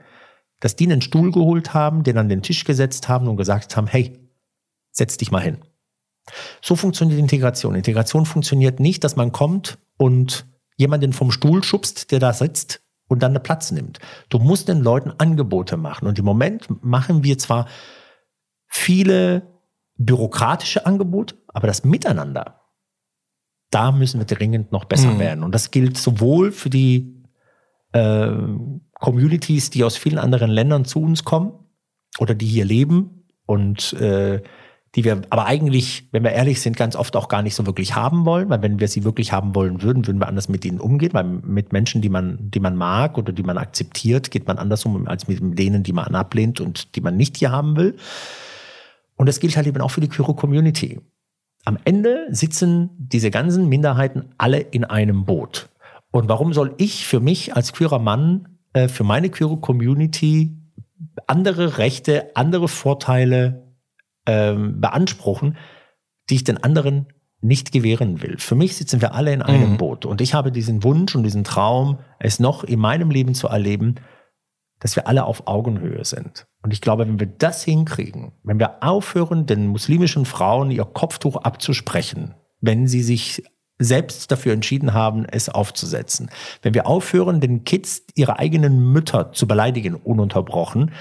dass 0.60 0.76
die 0.76 0.86
einen 0.86 1.02
Stuhl 1.02 1.30
geholt 1.30 1.74
haben, 1.74 2.02
den 2.02 2.18
an 2.18 2.28
den 2.28 2.42
Tisch 2.42 2.64
gesetzt 2.64 3.08
haben 3.08 3.28
und 3.28 3.36
gesagt 3.36 3.76
haben, 3.76 3.86
hey, 3.86 4.18
setz 4.90 5.16
dich 5.16 5.30
mal 5.30 5.42
hin. 5.42 5.58
So 6.60 6.76
funktioniert 6.76 7.18
Integration. 7.18 7.74
Integration 7.74 8.26
funktioniert 8.26 8.80
nicht, 8.80 9.04
dass 9.04 9.16
man 9.16 9.32
kommt 9.32 9.78
und 9.96 10.46
jemanden 10.76 11.12
vom 11.12 11.30
Stuhl 11.30 11.62
schubst, 11.62 12.10
der 12.10 12.18
da 12.18 12.32
sitzt 12.32 12.82
und 13.08 13.22
dann 13.22 13.32
einen 13.32 13.42
Platz 13.42 13.70
nimmt. 13.70 13.98
Du 14.28 14.38
musst 14.38 14.68
den 14.68 14.80
Leuten 14.80 15.12
Angebote 15.16 15.76
machen. 15.76 16.06
Und 16.06 16.18
im 16.18 16.24
Moment 16.24 16.66
machen 16.84 17.24
wir 17.24 17.38
zwar 17.38 17.66
viele 18.66 19.42
bürokratische 19.96 20.86
Angebote, 20.86 21.36
aber 21.48 21.66
das 21.66 21.84
Miteinander, 21.84 22.60
da 23.70 23.90
müssen 23.92 24.20
wir 24.20 24.26
dringend 24.26 24.70
noch 24.72 24.84
besser 24.84 25.12
mhm. 25.12 25.18
werden. 25.18 25.44
Und 25.44 25.54
das 25.54 25.70
gilt 25.70 25.96
sowohl 25.96 26.52
für 26.52 26.70
die 26.70 27.17
äh, 27.92 28.30
Communities, 28.94 29.70
die 29.70 29.84
aus 29.84 29.96
vielen 29.96 30.18
anderen 30.18 30.50
Ländern 30.50 30.84
zu 30.84 31.00
uns 31.00 31.24
kommen 31.24 31.52
oder 32.18 32.34
die 32.34 32.46
hier 32.46 32.64
leben 32.64 33.24
und 33.46 33.92
äh, 33.94 34.42
die 34.94 35.04
wir 35.04 35.22
aber 35.30 35.46
eigentlich, 35.46 36.08
wenn 36.12 36.24
wir 36.24 36.32
ehrlich 36.32 36.60
sind, 36.60 36.76
ganz 36.76 36.96
oft 36.96 37.14
auch 37.14 37.28
gar 37.28 37.42
nicht 37.42 37.54
so 37.54 37.66
wirklich 37.66 37.94
haben 37.94 38.24
wollen, 38.24 38.48
weil 38.48 38.62
wenn 38.62 38.80
wir 38.80 38.88
sie 38.88 39.04
wirklich 39.04 39.32
haben 39.32 39.54
wollen 39.54 39.82
würden, 39.82 40.06
würden 40.06 40.18
wir 40.18 40.28
anders 40.28 40.48
mit 40.48 40.64
ihnen 40.64 40.80
umgehen, 40.80 41.12
weil 41.12 41.24
mit 41.24 41.72
Menschen, 41.72 42.00
die 42.00 42.08
man, 42.08 42.38
die 42.40 42.60
man 42.60 42.74
mag 42.74 43.18
oder 43.18 43.32
die 43.32 43.42
man 43.42 43.58
akzeptiert, 43.58 44.30
geht 44.30 44.46
man 44.46 44.58
anders 44.58 44.84
um 44.86 45.06
als 45.06 45.28
mit 45.28 45.40
denen, 45.58 45.82
die 45.82 45.92
man 45.92 46.14
ablehnt 46.14 46.60
und 46.60 46.96
die 46.96 47.00
man 47.00 47.16
nicht 47.16 47.36
hier 47.36 47.52
haben 47.52 47.76
will. 47.76 47.96
Und 49.16 49.28
das 49.28 49.40
gilt 49.40 49.56
halt 49.56 49.66
eben 49.66 49.80
auch 49.82 49.90
für 49.90 50.00
die 50.00 50.08
queere 50.08 50.34
Community. 50.34 51.00
Am 51.64 51.78
Ende 51.84 52.26
sitzen 52.30 52.90
diese 52.96 53.30
ganzen 53.30 53.68
Minderheiten 53.68 54.26
alle 54.38 54.58
in 54.58 54.84
einem 54.84 55.26
Boot. 55.26 55.68
Und 56.10 56.28
warum 56.28 56.52
soll 56.52 56.74
ich 56.78 57.06
für 57.06 57.20
mich 57.20 57.54
als 57.54 57.72
queerer 57.72 57.98
Mann 57.98 58.58
äh, 58.72 58.88
für 58.88 59.04
meine 59.04 59.30
queere 59.30 59.58
Community 59.58 60.56
andere 61.26 61.78
Rechte, 61.78 62.34
andere 62.34 62.68
Vorteile 62.68 63.74
ähm, 64.26 64.80
beanspruchen, 64.80 65.56
die 66.30 66.36
ich 66.36 66.44
den 66.44 66.62
anderen 66.62 67.06
nicht 67.40 67.72
gewähren 67.72 68.20
will. 68.20 68.36
Für 68.38 68.56
mich 68.56 68.76
sitzen 68.76 69.00
wir 69.00 69.14
alle 69.14 69.32
in 69.32 69.42
einem 69.42 69.72
mhm. 69.72 69.76
Boot 69.76 70.04
und 70.04 70.20
ich 70.20 70.34
habe 70.34 70.50
diesen 70.50 70.82
Wunsch 70.82 71.14
und 71.14 71.22
diesen 71.22 71.44
Traum, 71.44 72.00
es 72.18 72.40
noch 72.40 72.64
in 72.64 72.80
meinem 72.80 73.10
Leben 73.10 73.34
zu 73.34 73.46
erleben, 73.46 73.96
dass 74.80 74.96
wir 74.96 75.06
alle 75.06 75.24
auf 75.24 75.46
Augenhöhe 75.46 76.04
sind. 76.04 76.46
Und 76.62 76.72
ich 76.72 76.80
glaube, 76.80 77.06
wenn 77.06 77.20
wir 77.20 77.26
das 77.26 77.64
hinkriegen, 77.64 78.32
wenn 78.42 78.58
wir 78.58 78.82
aufhören, 78.82 79.46
den 79.46 79.68
muslimischen 79.68 80.24
Frauen 80.24 80.70
ihr 80.70 80.84
Kopftuch 80.84 81.36
abzusprechen, 81.36 82.34
wenn 82.60 82.86
sie 82.86 83.02
sich 83.02 83.44
selbst 83.78 84.30
dafür 84.30 84.52
entschieden 84.52 84.92
haben, 84.92 85.24
es 85.24 85.48
aufzusetzen. 85.48 86.30
Wenn 86.62 86.74
wir 86.74 86.86
aufhören, 86.86 87.40
den 87.40 87.64
Kids 87.64 88.02
ihre 88.14 88.38
eigenen 88.38 88.92
Mütter 88.92 89.32
zu 89.32 89.46
beleidigen, 89.46 89.94
ununterbrochen, 89.94 90.92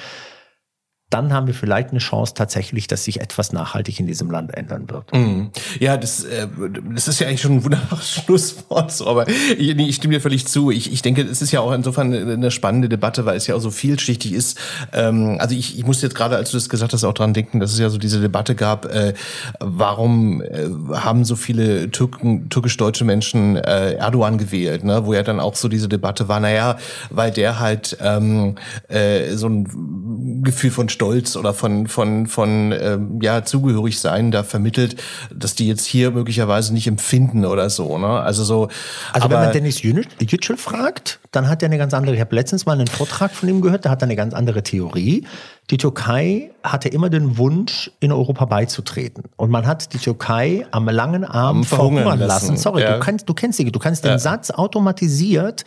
dann 1.10 1.32
haben 1.32 1.48
wir 1.48 1.54
vielleicht 1.54 1.92
eine 1.92 2.00
Chance 2.00 2.34
tatsächlich, 2.36 2.88
dass 2.88 3.06
sich 3.06 3.22
etwas 3.22 3.54
nachhaltig 3.54 3.98
in 4.02 4.08
diesem 4.08 4.30
Land 4.30 4.54
ändern 4.54 4.90
wird. 4.90 5.14
Mm. 5.14 5.52
Ja, 5.80 5.96
das, 5.96 6.26
äh, 6.26 6.48
das 6.94 7.08
ist 7.08 7.20
ja 7.20 7.28
eigentlich 7.28 7.42
schon 7.42 7.54
ein 7.54 7.64
wunderbares 7.64 8.12
Schlusswort, 8.26 8.92
so, 8.92 9.08
aber 9.08 9.26
ich, 9.30 9.58
ich 9.58 9.96
stimme 9.96 10.16
dir 10.16 10.20
völlig 10.20 10.48
zu. 10.48 10.70
Ich, 10.70 10.92
ich 10.92 11.02
denke, 11.02 11.22
es 11.22 11.42
ist 11.42 11.54
ja 11.54 11.62
auch 11.62 11.72
insofern 11.72 12.14
eine 12.14 12.52
spannende 12.52 12.90
Debatte, 12.90 13.26
weil 13.26 13.38
es 13.38 13.48
ja 13.48 13.56
auch 13.56 13.62
so 13.62 13.72
vielschichtig 13.72 14.34
ist. 14.34 14.60
Ähm, 14.92 15.38
also 15.40 15.56
ich, 15.56 15.80
ich 15.80 15.86
musste 15.86 16.08
jetzt 16.08 16.16
gerade, 16.16 16.36
als 16.36 16.52
du 16.52 16.58
das 16.58 16.68
gesagt 16.68 16.92
hast, 16.92 17.06
auch 17.06 17.14
dran 17.14 17.34
denken, 17.34 17.62
dass 17.62 17.72
es 17.72 17.80
ja 17.80 17.90
so 17.90 17.98
diese 17.98 18.20
Debatte 18.20 18.54
gab, 18.54 18.86
äh, 18.86 19.14
warum 19.62 20.42
äh, 20.42 20.68
haben 20.94 21.24
so 21.24 21.38
viele 21.38 21.90
türkisch-deutsche 21.90 23.06
Menschen 23.06 23.56
äh, 23.56 23.94
Erdogan 23.94 24.38
gewählt, 24.38 24.84
ne? 24.84 25.06
wo 25.06 25.14
ja 25.14 25.24
dann 25.24 25.40
auch 25.40 25.56
so 25.56 25.70
diese 25.70 25.88
Debatte 25.88 26.28
war, 26.28 26.42
naja, 26.42 26.78
weil 27.10 27.32
der 27.32 27.62
halt 27.62 27.98
ähm, 28.02 28.56
äh, 28.90 29.36
so 29.36 29.48
ein 29.48 30.44
Gefühl 30.44 30.72
von 30.72 30.90
Stolz 30.98 31.36
oder 31.36 31.54
von 31.54 31.86
von 31.86 32.26
von 32.26 32.72
ähm, 32.72 33.20
ja 33.22 33.44
zugehörig 33.44 34.00
sein 34.00 34.32
da 34.32 34.44
vermittelt, 34.44 34.96
dass 35.32 35.54
die 35.54 35.68
jetzt 35.68 35.86
hier 35.86 36.10
möglicherweise 36.10 36.74
nicht 36.74 36.88
empfinden 36.88 37.46
oder 37.46 37.70
so. 37.70 38.00
Ne? 38.00 38.08
Also 38.08 38.44
so. 38.44 38.70
Also 39.14 39.26
aber, 39.26 39.36
wenn 39.36 39.44
man 39.44 39.54
Dennis 39.54 39.84
Yücel 39.84 40.58
fragt, 40.58 41.20
dann 41.32 41.48
hat 41.48 41.62
er 41.62 41.68
eine 41.68 41.78
ganz 41.78 41.94
andere. 41.94 42.16
Ich 42.16 42.22
habe 42.22 42.34
letztens 42.34 42.66
mal 42.66 42.74
einen 42.74 42.88
Vortrag 42.88 43.32
von 43.32 43.48
ihm 43.48 43.62
gehört, 43.62 43.86
der 43.86 43.92
hat 43.92 44.02
eine 44.02 44.16
ganz 44.16 44.34
andere 44.34 44.64
Theorie. 44.64 45.28
Die 45.70 45.78
Türkei 45.78 46.52
hatte 46.64 46.90
immer 46.90 47.10
den 47.10 47.38
Wunsch, 47.38 47.92
in 48.00 48.12
Europa 48.12 48.46
beizutreten. 48.46 49.26
Und 49.36 49.52
man 49.52 49.68
hat 49.68 49.94
die 49.94 50.00
Türkei 50.00 50.66
am 50.72 50.88
langen 50.90 51.26
Arm 51.26 51.64
verhungern 51.64 52.20
lassen. 52.20 52.58
Sorry, 52.58 52.82
ja. 52.82 52.94
du, 52.94 53.00
kannst, 53.02 53.30
du 53.30 53.34
kennst 53.34 53.58
sie, 53.58 53.72
du 53.72 53.80
kannst 53.80 54.04
den 54.04 54.12
ja. 54.12 54.20
Satz 54.20 54.50
automatisiert 54.50 55.66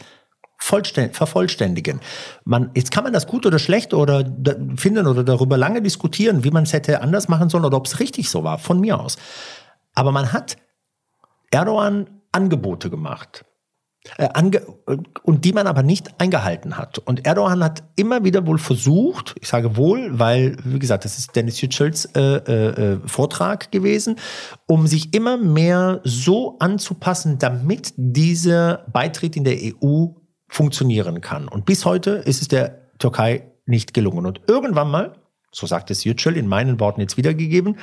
vervollständigen. 0.61 2.01
Man, 2.45 2.71
jetzt 2.75 2.91
kann 2.93 3.05
man 3.05 3.13
das 3.13 3.27
gut 3.27 3.47
oder 3.47 3.59
schlecht 3.59 3.95
oder 3.95 4.25
finden 4.77 5.07
oder 5.07 5.25
darüber 5.25 5.57
lange 5.57 5.83
diskutieren, 5.83 6.45
wie 6.45 6.51
man 6.51 6.65
es 6.65 6.73
hätte 6.73 7.03
anders 7.03 7.29
machen 7.29 7.49
sollen 7.49 7.65
oder 7.65 7.77
ob 7.77 7.87
es 7.87 7.99
richtig 7.99 8.31
so 8.31 8.45
war, 8.45 8.59
von 8.59 8.81
mir 8.81 9.01
aus. 9.01 9.17
Aber 9.95 10.13
man 10.13 10.33
hat 10.33 10.57
Erdogan 11.51 12.07
Angebote 12.33 12.91
gemacht. 12.91 13.45
Äh, 14.17 14.29
ange 14.33 14.63
und 15.25 15.45
die 15.45 15.53
man 15.53 15.67
aber 15.67 15.83
nicht 15.83 16.19
eingehalten 16.19 16.79
hat. 16.79 16.99
Und 16.99 17.27
Erdogan 17.27 17.63
hat 17.63 17.83
immer 17.97 18.25
wieder 18.25 18.47
wohl 18.47 18.57
versucht, 18.57 19.35
ich 19.41 19.49
sage 19.49 19.77
wohl, 19.77 20.19
weil, 20.19 20.57
wie 20.65 20.79
gesagt, 20.79 21.05
das 21.05 21.19
ist 21.19 21.37
Dennis 21.37 21.61
Yücels 21.61 22.07
äh, 22.15 22.21
äh, 22.21 22.95
äh, 22.95 22.99
Vortrag 23.07 23.71
gewesen, 23.71 24.17
um 24.67 24.87
sich 24.87 25.13
immer 25.13 25.37
mehr 25.37 26.01
so 26.05 26.57
anzupassen, 26.61 27.39
damit 27.39 27.93
dieser 27.97 28.87
Beitritt 28.91 29.37
in 29.37 29.45
der 29.45 29.59
EU 29.59 30.07
funktionieren 30.51 31.21
kann. 31.21 31.49
Und 31.49 31.65
bis 31.65 31.85
heute 31.85 32.11
ist 32.11 32.43
es 32.43 32.49
der 32.49 32.91
Türkei 32.99 33.45
nicht 33.67 33.95
gelungen. 33.95 34.27
Und 34.27 34.43
irgendwann 34.49 34.91
mal, 34.91 35.17
so 35.53 35.67
sagt 35.67 35.91
es 35.91 36.05
Yücel 36.05 36.37
in 36.37 36.49
meinen 36.49 36.79
Worten 36.81 37.01
jetzt 37.01 37.17
wiedergegeben, 37.17 37.79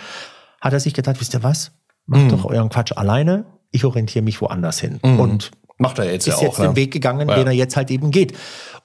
hat 0.62 0.74
er 0.74 0.80
sich 0.80 0.94
gedacht, 0.94 1.20
wisst 1.20 1.34
ihr 1.34 1.44
was? 1.44 1.72
Macht 2.06 2.26
mm. 2.26 2.30
doch 2.30 2.46
euren 2.46 2.70
Quatsch 2.70 2.92
alleine, 2.92 3.46
ich 3.72 3.86
orientiere 3.86 4.24
mich 4.24 4.42
woanders 4.42 4.80
hin. 4.80 5.00
Mm. 5.04 5.20
Und 5.20 5.52
macht 5.78 5.98
er 5.98 6.12
jetzt 6.12 6.28
ist 6.28 6.40
ja 6.40 6.48
jetzt 6.48 6.54
auch, 6.54 6.56
den 6.58 6.72
ja. 6.72 6.76
Weg 6.76 6.92
gegangen, 6.92 7.30
ja. 7.30 7.36
den 7.36 7.48
er 7.48 7.54
jetzt 7.54 7.78
halt 7.78 7.90
eben 7.90 8.12
geht. 8.12 8.38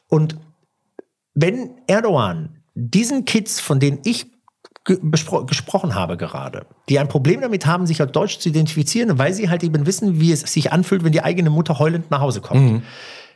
Und 0.09 0.37
wenn 1.35 1.71
Erdogan 1.87 2.63
diesen 2.75 3.25
Kids, 3.25 3.61
von 3.61 3.81
denen 3.81 3.99
ich 4.05 4.27
gesprochen 4.85 5.95
habe 5.95 6.17
gerade, 6.17 6.67
die 6.89 6.99
ein 6.99 7.09
Problem 7.09 7.41
damit 7.41 7.67
haben, 7.67 7.87
sich 7.87 8.01
als 8.01 8.11
Deutsch 8.13 8.39
zu 8.39 8.49
identifizieren, 8.49 9.17
weil 9.19 9.33
sie 9.33 9.49
halt 9.49 9.63
eben 9.63 9.87
wissen, 9.87 10.21
wie 10.21 10.33
es 10.33 10.41
sich 10.41 10.73
anfühlt, 10.73 11.05
wenn 11.05 11.13
die 11.13 11.23
eigene 11.23 11.51
Mutter 11.51 11.79
heulend 11.79 12.11
nach 12.11 12.21
Hause 12.21 12.41
kommt. 12.41 12.61
Mhm. 12.61 12.83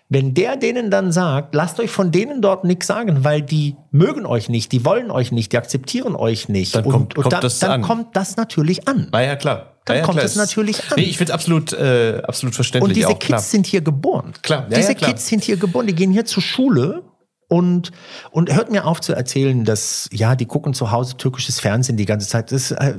Wenn 0.09 0.34
der 0.34 0.57
denen 0.57 0.90
dann 0.90 1.11
sagt, 1.11 1.54
lasst 1.54 1.80
euch 1.80 1.90
von 1.90 2.12
denen 2.12 2.40
dort 2.40 2.62
nichts 2.62 2.86
sagen, 2.86 3.24
weil 3.24 3.42
die 3.42 3.76
mögen 3.90 4.24
euch 4.24 4.48
nicht, 4.48 4.70
die 4.70 4.84
wollen 4.84 5.11
euch 5.11 5.32
nicht, 5.32 5.52
die 5.52 5.59
akzeptieren 5.59 6.14
euch 6.14 6.48
nicht. 6.48 6.76
Dann 6.76 6.84
und, 6.84 6.92
kommt, 6.92 7.14
kommt 7.16 7.32
dann, 7.32 7.40
das 7.40 7.59
dann 7.59 7.70
an. 7.72 7.82
kommt 7.82 8.14
das 8.14 8.36
natürlich 8.36 8.86
an. 8.86 9.09
Na 9.11 9.22
ja, 9.22 9.34
klar. 9.34 9.72
Dann 9.84 9.98
ja, 9.98 10.02
kommt 10.04 10.18
klar. 10.18 10.26
es 10.26 10.36
natürlich 10.36 10.78
an. 10.90 10.94
Nee, 10.96 11.04
ich 11.04 11.18
finde 11.18 11.32
es 11.32 11.34
absolut, 11.34 11.72
äh, 11.72 12.20
absolut 12.24 12.54
verständlich. 12.54 12.90
Und 12.90 12.96
diese 12.96 13.09
auch, 13.09 13.18
Kids 13.18 13.50
sind 13.50 13.66
hier 13.66 13.80
geboren. 13.80 14.32
Klar. 14.42 14.66
Ja, 14.70 14.76
diese 14.76 14.92
ja, 14.92 14.94
Kids 14.98 15.26
sind 15.26 15.42
hier 15.44 15.57
geboren, 15.57 15.86
die 15.86 15.94
gehen 15.94 16.12
hier 16.12 16.24
zur 16.24 16.42
Schule 16.42 17.02
und, 17.49 17.92
und 18.32 18.53
hört 18.53 18.72
mir 18.72 18.86
auf 18.86 19.01
zu 19.01 19.12
erzählen, 19.12 19.64
dass, 19.64 20.09
ja, 20.12 20.34
die 20.34 20.47
gucken 20.47 20.74
zu 20.74 20.90
Hause 20.90 21.16
türkisches 21.16 21.61
Fernsehen 21.61 21.97
die 21.97 22.05
ganze 22.05 22.26
Zeit. 22.26 22.51
Das, 22.51 22.72
äh, 22.72 22.94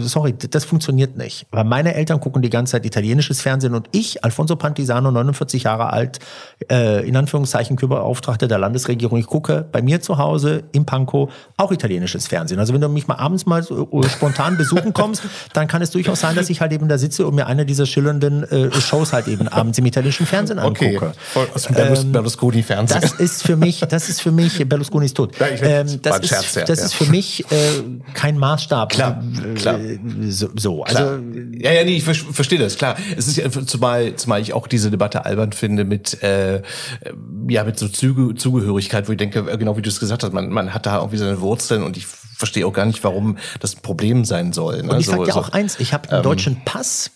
sorry, 0.00 0.32
das 0.32 0.64
funktioniert 0.64 1.18
nicht. 1.18 1.46
Weil 1.50 1.64
meine 1.64 1.94
Eltern 1.94 2.18
gucken 2.18 2.40
die 2.40 2.48
ganze 2.48 2.72
Zeit 2.72 2.86
italienisches 2.86 3.42
Fernsehen 3.42 3.74
und 3.74 3.88
ich, 3.92 4.24
Alfonso 4.24 4.56
Pantisano, 4.56 5.10
49 5.10 5.64
Jahre 5.64 5.92
alt, 5.92 6.18
äh, 6.70 7.06
in 7.06 7.14
Anführungszeichen 7.14 7.76
Kürberauftragter 7.76 8.48
der 8.48 8.58
Landesregierung, 8.58 9.18
ich 9.18 9.26
gucke 9.26 9.66
bei 9.70 9.82
mir 9.82 10.00
zu 10.00 10.16
Hause 10.16 10.62
im 10.72 10.86
Pankow 10.86 11.30
auch 11.58 11.70
italienisches 11.70 12.26
Fernsehen. 12.26 12.58
Also 12.58 12.72
wenn 12.72 12.80
du 12.80 12.88
mich 12.88 13.06
mal 13.06 13.16
abends 13.16 13.44
mal 13.44 13.62
so, 13.62 13.86
uh, 13.90 14.02
spontan 14.04 14.56
besuchen 14.56 14.94
kommst, 14.94 15.24
dann 15.52 15.68
kann 15.68 15.82
es 15.82 15.90
durchaus 15.90 16.20
sein, 16.20 16.34
dass 16.36 16.48
ich 16.48 16.62
halt 16.62 16.72
eben 16.72 16.88
da 16.88 16.96
sitze 16.96 17.26
und 17.26 17.34
mir 17.34 17.46
eine 17.46 17.66
dieser 17.66 17.84
schillernden 17.84 18.44
äh, 18.44 18.72
Shows 18.72 19.12
halt 19.12 19.28
eben 19.28 19.46
abends 19.48 19.76
im 19.76 19.84
italienischen 19.84 20.24
Fernsehen 20.24 20.58
angucke. 20.58 21.12
Okay. 21.34 21.50
Aus 21.54 21.64
dem 21.64 22.12
Berlusconi-Fernsehen. 22.12 22.98
Das 23.02 23.12
ist 23.12 23.42
für 23.42 23.56
mich 23.56 23.89
das 23.90 24.08
ist 24.08 24.22
für 24.22 24.30
mich, 24.30 24.66
Berlusconi 24.68 25.06
ist 25.06 25.16
tot. 25.16 25.34
Ähm, 25.40 26.00
das 26.02 26.20
ist, 26.20 26.28
Scherz, 26.28 26.54
ja, 26.54 26.64
das 26.64 26.78
ja. 26.78 26.84
ist 26.86 26.94
für 26.94 27.06
mich 27.06 27.44
äh, 27.50 27.56
kein 28.14 28.38
Maßstab. 28.38 28.90
Klar, 28.90 29.22
klar. 29.56 29.80
Äh, 29.80 29.98
so, 30.28 30.48
so. 30.56 30.84
also 30.84 31.18
ja, 31.52 31.72
ja, 31.72 31.84
nee, 31.84 31.96
ich 31.96 32.04
verstehe 32.04 32.58
das, 32.58 32.76
klar. 32.76 32.96
Es 33.16 33.26
ist 33.26 33.36
ja, 33.36 33.50
zumal, 33.50 34.14
zumal 34.14 34.40
ich 34.40 34.52
auch 34.52 34.66
diese 34.68 34.90
Debatte 34.90 35.24
albern 35.24 35.52
finde 35.52 35.84
mit, 35.84 36.22
äh, 36.22 36.62
ja, 37.48 37.64
mit 37.64 37.78
so 37.78 37.88
Zuge, 37.88 38.34
Zugehörigkeit, 38.36 39.08
wo 39.08 39.12
ich 39.12 39.18
denke, 39.18 39.40
äh, 39.40 39.58
genau 39.58 39.76
wie 39.76 39.82
du 39.82 39.88
es 39.88 39.98
gesagt 40.00 40.22
hast, 40.22 40.32
man, 40.32 40.50
man 40.50 40.72
hat 40.72 40.86
da 40.86 40.98
irgendwie 40.98 41.18
seine 41.18 41.40
Wurzeln 41.40 41.82
und 41.82 41.96
ich 41.96 42.06
verstehe 42.06 42.66
auch 42.66 42.72
gar 42.72 42.86
nicht, 42.86 43.02
warum 43.04 43.38
das 43.58 43.76
ein 43.76 43.82
Problem 43.82 44.24
sein 44.24 44.52
soll. 44.52 44.82
Ne? 44.82 44.92
Und 44.92 45.00
ich 45.00 45.06
sag 45.06 45.24
dir 45.24 45.32
so, 45.32 45.40
auch 45.40 45.50
eins, 45.50 45.78
ich 45.80 45.92
habe 45.92 46.08
einen 46.08 46.18
ähm, 46.18 46.22
deutschen 46.22 46.64
Pass 46.64 47.10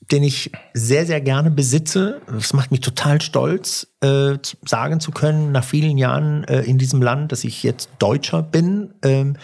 den 0.00 0.22
ich 0.22 0.50
sehr, 0.74 1.06
sehr 1.06 1.20
gerne 1.20 1.50
besitze. 1.50 2.20
Das 2.26 2.52
macht 2.52 2.70
mich 2.70 2.80
total 2.80 3.20
stolz, 3.20 3.88
äh, 4.00 4.38
sagen 4.66 5.00
zu 5.00 5.10
können, 5.10 5.52
nach 5.52 5.64
vielen 5.64 5.98
Jahren 5.98 6.44
äh, 6.44 6.62
in 6.62 6.78
diesem 6.78 7.02
Land, 7.02 7.32
dass 7.32 7.44
ich 7.44 7.62
jetzt 7.62 7.90
Deutscher 7.98 8.42
bin. 8.42 8.94
Ähm, 9.02 9.36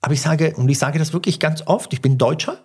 aber 0.00 0.14
ich 0.14 0.20
sage, 0.20 0.54
und 0.56 0.68
ich 0.68 0.78
sage 0.78 0.98
das 0.98 1.12
wirklich 1.12 1.38
ganz 1.38 1.62
oft, 1.66 1.92
ich 1.92 2.02
bin 2.02 2.18
Deutscher. 2.18 2.58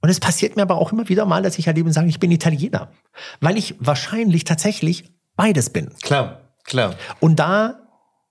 Und 0.00 0.10
es 0.10 0.20
passiert 0.20 0.56
mir 0.56 0.62
aber 0.62 0.76
auch 0.76 0.92
immer 0.92 1.08
wieder 1.08 1.26
mal, 1.26 1.42
dass 1.42 1.58
ich 1.58 1.66
halt 1.66 1.76
eben 1.76 1.92
sage, 1.92 2.08
ich 2.08 2.20
bin 2.20 2.30
Italiener. 2.30 2.92
Weil 3.40 3.58
ich 3.58 3.74
wahrscheinlich 3.80 4.44
tatsächlich 4.44 5.12
beides 5.34 5.70
bin. 5.70 5.90
Klar, 6.02 6.40
klar. 6.64 6.94
Und 7.18 7.40
da 7.40 7.87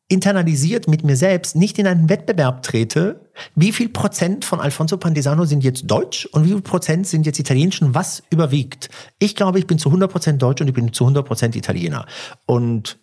internalisiert 0.09 0.87
mit 0.87 1.03
mir 1.03 1.17
selbst 1.17 1.55
nicht 1.55 1.77
in 1.79 1.87
einen 1.87 2.09
Wettbewerb 2.09 2.63
trete, 2.63 3.29
wie 3.55 3.73
viel 3.73 3.89
Prozent 3.89 4.45
von 4.45 4.61
Alfonso 4.61 4.97
Pandesano 4.97 5.45
sind 5.45 5.63
jetzt 5.63 5.83
deutsch 5.87 6.25
und 6.27 6.45
wie 6.45 6.49
viel 6.49 6.61
Prozent 6.61 7.07
sind 7.07 7.25
jetzt 7.25 7.39
italienisch 7.39 7.81
und 7.81 7.93
was 7.93 8.23
überwiegt? 8.29 8.89
Ich 9.19 9.35
glaube, 9.35 9.59
ich 9.59 9.67
bin 9.67 9.79
zu 9.79 9.89
100 9.89 10.09
Prozent 10.09 10.41
deutsch 10.41 10.61
und 10.61 10.67
ich 10.67 10.73
bin 10.73 10.93
zu 10.93 11.03
100 11.03 11.25
Prozent 11.25 11.55
Italiener. 11.55 12.05
Und 12.45 12.99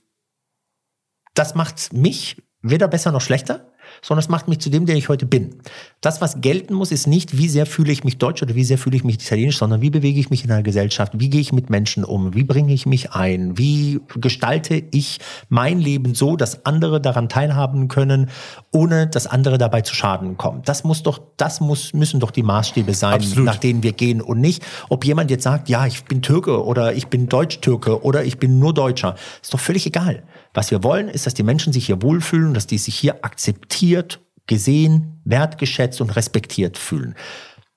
das 1.35 1.55
macht 1.55 1.93
mich 1.93 2.43
weder 2.63 2.89
besser 2.89 3.13
noch 3.13 3.21
schlechter 3.21 3.71
sondern 4.03 4.21
es 4.21 4.29
macht 4.29 4.49
mich 4.49 4.59
zu 4.59 4.71
dem, 4.71 4.87
der 4.87 4.97
ich 4.97 5.09
heute 5.09 5.27
bin. 5.27 5.57
Das, 6.01 6.21
was 6.21 6.41
gelten 6.41 6.75
muss, 6.75 6.93
ist 6.93 7.07
nicht, 7.07 7.37
wie 7.39 7.49
sehr 7.49 7.67
fühle 7.67 7.93
ich 7.93 8.05
mich 8.05 8.19
deutsch 8.19 8.43
oder 8.43 8.55
wie 8.55 8.65
sehr 8.65 8.79
fühle 8.79 8.97
ich 8.97 9.05
mich 9.05 9.17
italienisch, 9.17 9.59
sondern 9.59 9.81
wie 9.81 9.91
bewege 9.91 10.21
ich 10.21 10.31
mich 10.31 10.45
in 10.45 10.51
einer 10.51 10.63
Gesellschaft, 10.63 11.13
wie 11.17 11.31
gehe 11.31 11.41
ich 11.41 11.53
mit 11.53 11.71
Menschen 11.71 12.05
um, 12.05 12.35
wie 12.35 12.45
bringe 12.45 12.73
ich 12.73 12.87
mich 12.87 13.13
ein, 13.13 13.57
wie 13.59 14.01
gestalte 14.17 14.83
ich 14.91 15.19
mein 15.49 15.81
Leben 15.81 16.15
so, 16.15 16.37
dass 16.37 16.67
andere 16.67 17.01
daran 17.01 17.29
teilhaben 17.29 17.89
können, 17.89 18.31
ohne 18.73 19.07
dass 19.07 19.27
andere 19.27 19.59
dabei 19.59 19.81
zu 19.81 19.95
Schaden 19.95 20.37
kommen. 20.37 20.63
Das 20.65 20.85
muss 20.85 21.03
doch, 21.03 21.21
das 21.37 21.61
muss, 21.61 21.95
müssen 21.95 22.21
doch 22.21 22.31
die 22.31 22.43
Maßstäbe 22.43 22.95
sein, 22.95 23.15
Absolut. 23.15 23.45
nach 23.45 23.57
denen 23.57 23.83
wir 23.83 23.93
gehen 23.93 24.21
und 24.21 24.41
nicht, 24.41 24.65
ob 24.89 25.05
jemand 25.05 25.31
jetzt 25.31 25.45
sagt, 25.45 25.69
ja, 25.69 25.87
ich 25.87 26.05
bin 26.05 26.23
Türke 26.23 26.65
oder 26.65 26.95
ich 26.95 27.09
bin 27.09 27.29
Deutsch-Türke 27.29 28.03
oder 28.03 28.25
ich 28.25 28.39
bin 28.39 28.59
nur 28.59 28.75
Deutscher. 28.75 29.15
Ist 29.43 29.55
doch 29.55 29.61
völlig 29.61 29.87
egal. 29.87 30.23
Was 30.55 30.71
wir 30.71 30.83
wollen, 30.85 31.09
ist, 31.09 31.27
dass 31.27 31.35
die 31.35 31.43
Menschen 31.43 31.73
sich 31.73 31.87
hier 31.87 32.01
wohlfühlen, 32.01 32.55
dass 32.55 32.67
die 32.67 32.79
sich 32.79 32.95
hier 32.95 33.25
akzeptiert, 33.25 34.21
gesehen, 34.47 35.21
wertgeschätzt 35.25 36.01
und 36.01 36.15
respektiert 36.17 36.79
fühlen. 36.79 37.15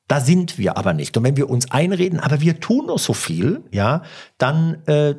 Da 0.07 0.21
sind 0.21 0.57
wir 0.57 0.77
aber 0.77 0.93
nicht. 0.93 1.17
Und 1.17 1.23
wenn 1.23 1.35
wir 1.35 1.49
uns 1.49 1.69
einreden, 1.69 2.19
aber 2.19 2.39
wir 2.39 2.59
tun 2.61 2.85
nur 2.87 2.97
so 2.97 3.13
viel, 3.13 3.63
ja, 3.71 4.03
dann 4.37 4.85
äh, 4.85 5.15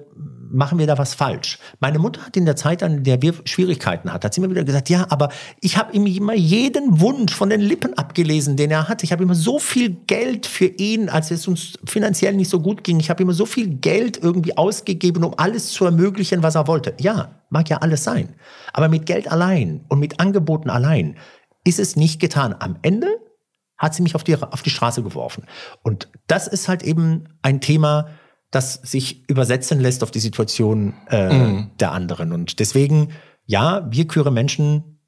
machen 0.50 0.78
wir 0.78 0.86
da 0.86 0.96
was 0.96 1.14
falsch. 1.14 1.58
Meine 1.78 1.98
Mutter 1.98 2.24
hat 2.24 2.36
in 2.38 2.46
der 2.46 2.56
Zeit, 2.56 2.82
an 2.82 3.04
der 3.04 3.20
wir 3.20 3.34
Schwierigkeiten 3.44 4.10
hatten, 4.12 4.24
hat 4.24 4.32
sie 4.32 4.40
immer 4.40 4.50
wieder 4.50 4.64
gesagt, 4.64 4.88
ja, 4.88 5.06
aber 5.10 5.28
ich 5.60 5.76
habe 5.76 5.92
ihm 5.92 6.06
immer 6.06 6.34
jeden 6.34 7.00
Wunsch 7.00 7.34
von 7.34 7.50
den 7.50 7.60
Lippen 7.60 7.98
abgelesen, 7.98 8.56
den 8.56 8.70
er 8.70 8.88
hatte. 8.88 9.04
Ich 9.04 9.12
habe 9.12 9.22
immer 9.22 9.34
so 9.34 9.58
viel 9.58 9.90
Geld 9.90 10.46
für 10.46 10.66
ihn, 10.66 11.10
als 11.10 11.30
es 11.30 11.46
uns 11.46 11.74
finanziell 11.84 12.34
nicht 12.34 12.48
so 12.48 12.60
gut 12.60 12.82
ging. 12.82 12.98
Ich 12.98 13.10
habe 13.10 13.22
immer 13.22 13.34
so 13.34 13.44
viel 13.44 13.68
Geld 13.68 14.22
irgendwie 14.22 14.56
ausgegeben, 14.56 15.22
um 15.22 15.34
alles 15.36 15.70
zu 15.70 15.84
ermöglichen, 15.84 16.42
was 16.42 16.54
er 16.54 16.66
wollte. 16.66 16.94
Ja, 16.98 17.42
mag 17.50 17.68
ja 17.68 17.78
alles 17.78 18.04
sein. 18.04 18.34
Aber 18.72 18.88
mit 18.88 19.04
Geld 19.04 19.30
allein 19.30 19.84
und 19.88 19.98
mit 19.98 20.18
Angeboten 20.18 20.70
allein 20.70 21.16
ist 21.64 21.78
es 21.78 21.96
nicht 21.96 22.20
getan. 22.20 22.54
Am 22.58 22.76
Ende 22.80 23.08
hat 23.78 23.94
sie 23.94 24.02
mich 24.02 24.14
auf 24.14 24.24
die, 24.24 24.36
auf 24.36 24.62
die 24.62 24.70
Straße 24.70 25.02
geworfen. 25.02 25.44
Und 25.82 26.08
das 26.26 26.46
ist 26.48 26.68
halt 26.68 26.82
eben 26.82 27.28
ein 27.42 27.60
Thema, 27.60 28.08
das 28.50 28.74
sich 28.74 29.28
übersetzen 29.28 29.80
lässt 29.80 30.02
auf 30.02 30.10
die 30.10 30.20
Situation 30.20 30.94
äh, 31.08 31.32
mhm. 31.32 31.70
der 31.78 31.92
anderen. 31.92 32.32
Und 32.32 32.60
deswegen, 32.60 33.12
ja, 33.44 33.86
wir 33.90 34.08
queere 34.08 34.32
Menschen 34.32 35.00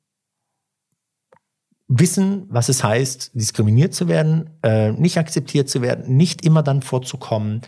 wissen, 1.88 2.46
was 2.48 2.68
es 2.68 2.84
heißt, 2.84 3.32
diskriminiert 3.34 3.94
zu 3.94 4.06
werden, 4.06 4.50
äh, 4.62 4.92
nicht 4.92 5.18
akzeptiert 5.18 5.68
zu 5.68 5.82
werden, 5.82 6.16
nicht 6.16 6.44
immer 6.44 6.62
dann 6.62 6.82
vorzukommen. 6.82 7.62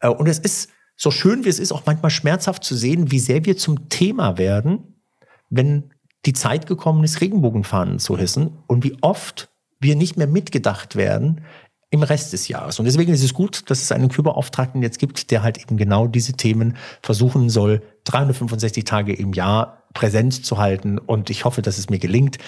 Äh, 0.00 0.08
und 0.08 0.26
es 0.26 0.38
ist 0.38 0.70
so 0.96 1.10
schön, 1.10 1.44
wie 1.44 1.50
es 1.50 1.58
ist, 1.58 1.72
auch 1.72 1.84
manchmal 1.84 2.10
schmerzhaft 2.10 2.64
zu 2.64 2.74
sehen, 2.74 3.10
wie 3.10 3.18
sehr 3.18 3.44
wir 3.44 3.56
zum 3.56 3.88
Thema 3.88 4.38
werden, 4.38 5.02
wenn 5.50 5.92
die 6.26 6.32
Zeit 6.32 6.66
gekommen 6.66 7.04
ist, 7.04 7.20
Regenbogenfahnen 7.20 7.98
zu 7.98 8.16
hissen 8.16 8.58
und 8.66 8.84
wie 8.84 8.96
oft 9.02 9.50
wir 9.80 9.96
nicht 9.96 10.16
mehr 10.16 10.26
mitgedacht 10.26 10.96
werden 10.96 11.42
im 11.90 12.02
Rest 12.02 12.32
des 12.32 12.48
Jahres. 12.48 12.78
Und 12.78 12.84
deswegen 12.84 13.12
ist 13.12 13.24
es 13.24 13.32
gut, 13.32 13.70
dass 13.70 13.82
es 13.82 13.92
einen 13.92 14.08
Kühlbeauftragten 14.08 14.82
jetzt 14.82 14.98
gibt, 14.98 15.30
der 15.30 15.42
halt 15.42 15.58
eben 15.58 15.76
genau 15.76 16.06
diese 16.06 16.34
Themen 16.34 16.76
versuchen 17.02 17.48
soll, 17.48 17.82
365 18.04 18.84
Tage 18.84 19.14
im 19.14 19.32
Jahr 19.32 19.84
präsent 19.94 20.44
zu 20.44 20.58
halten. 20.58 20.98
Und 20.98 21.30
ich 21.30 21.44
hoffe, 21.44 21.62
dass 21.62 21.78
es 21.78 21.88
mir 21.88 21.98
gelingt. 21.98 22.38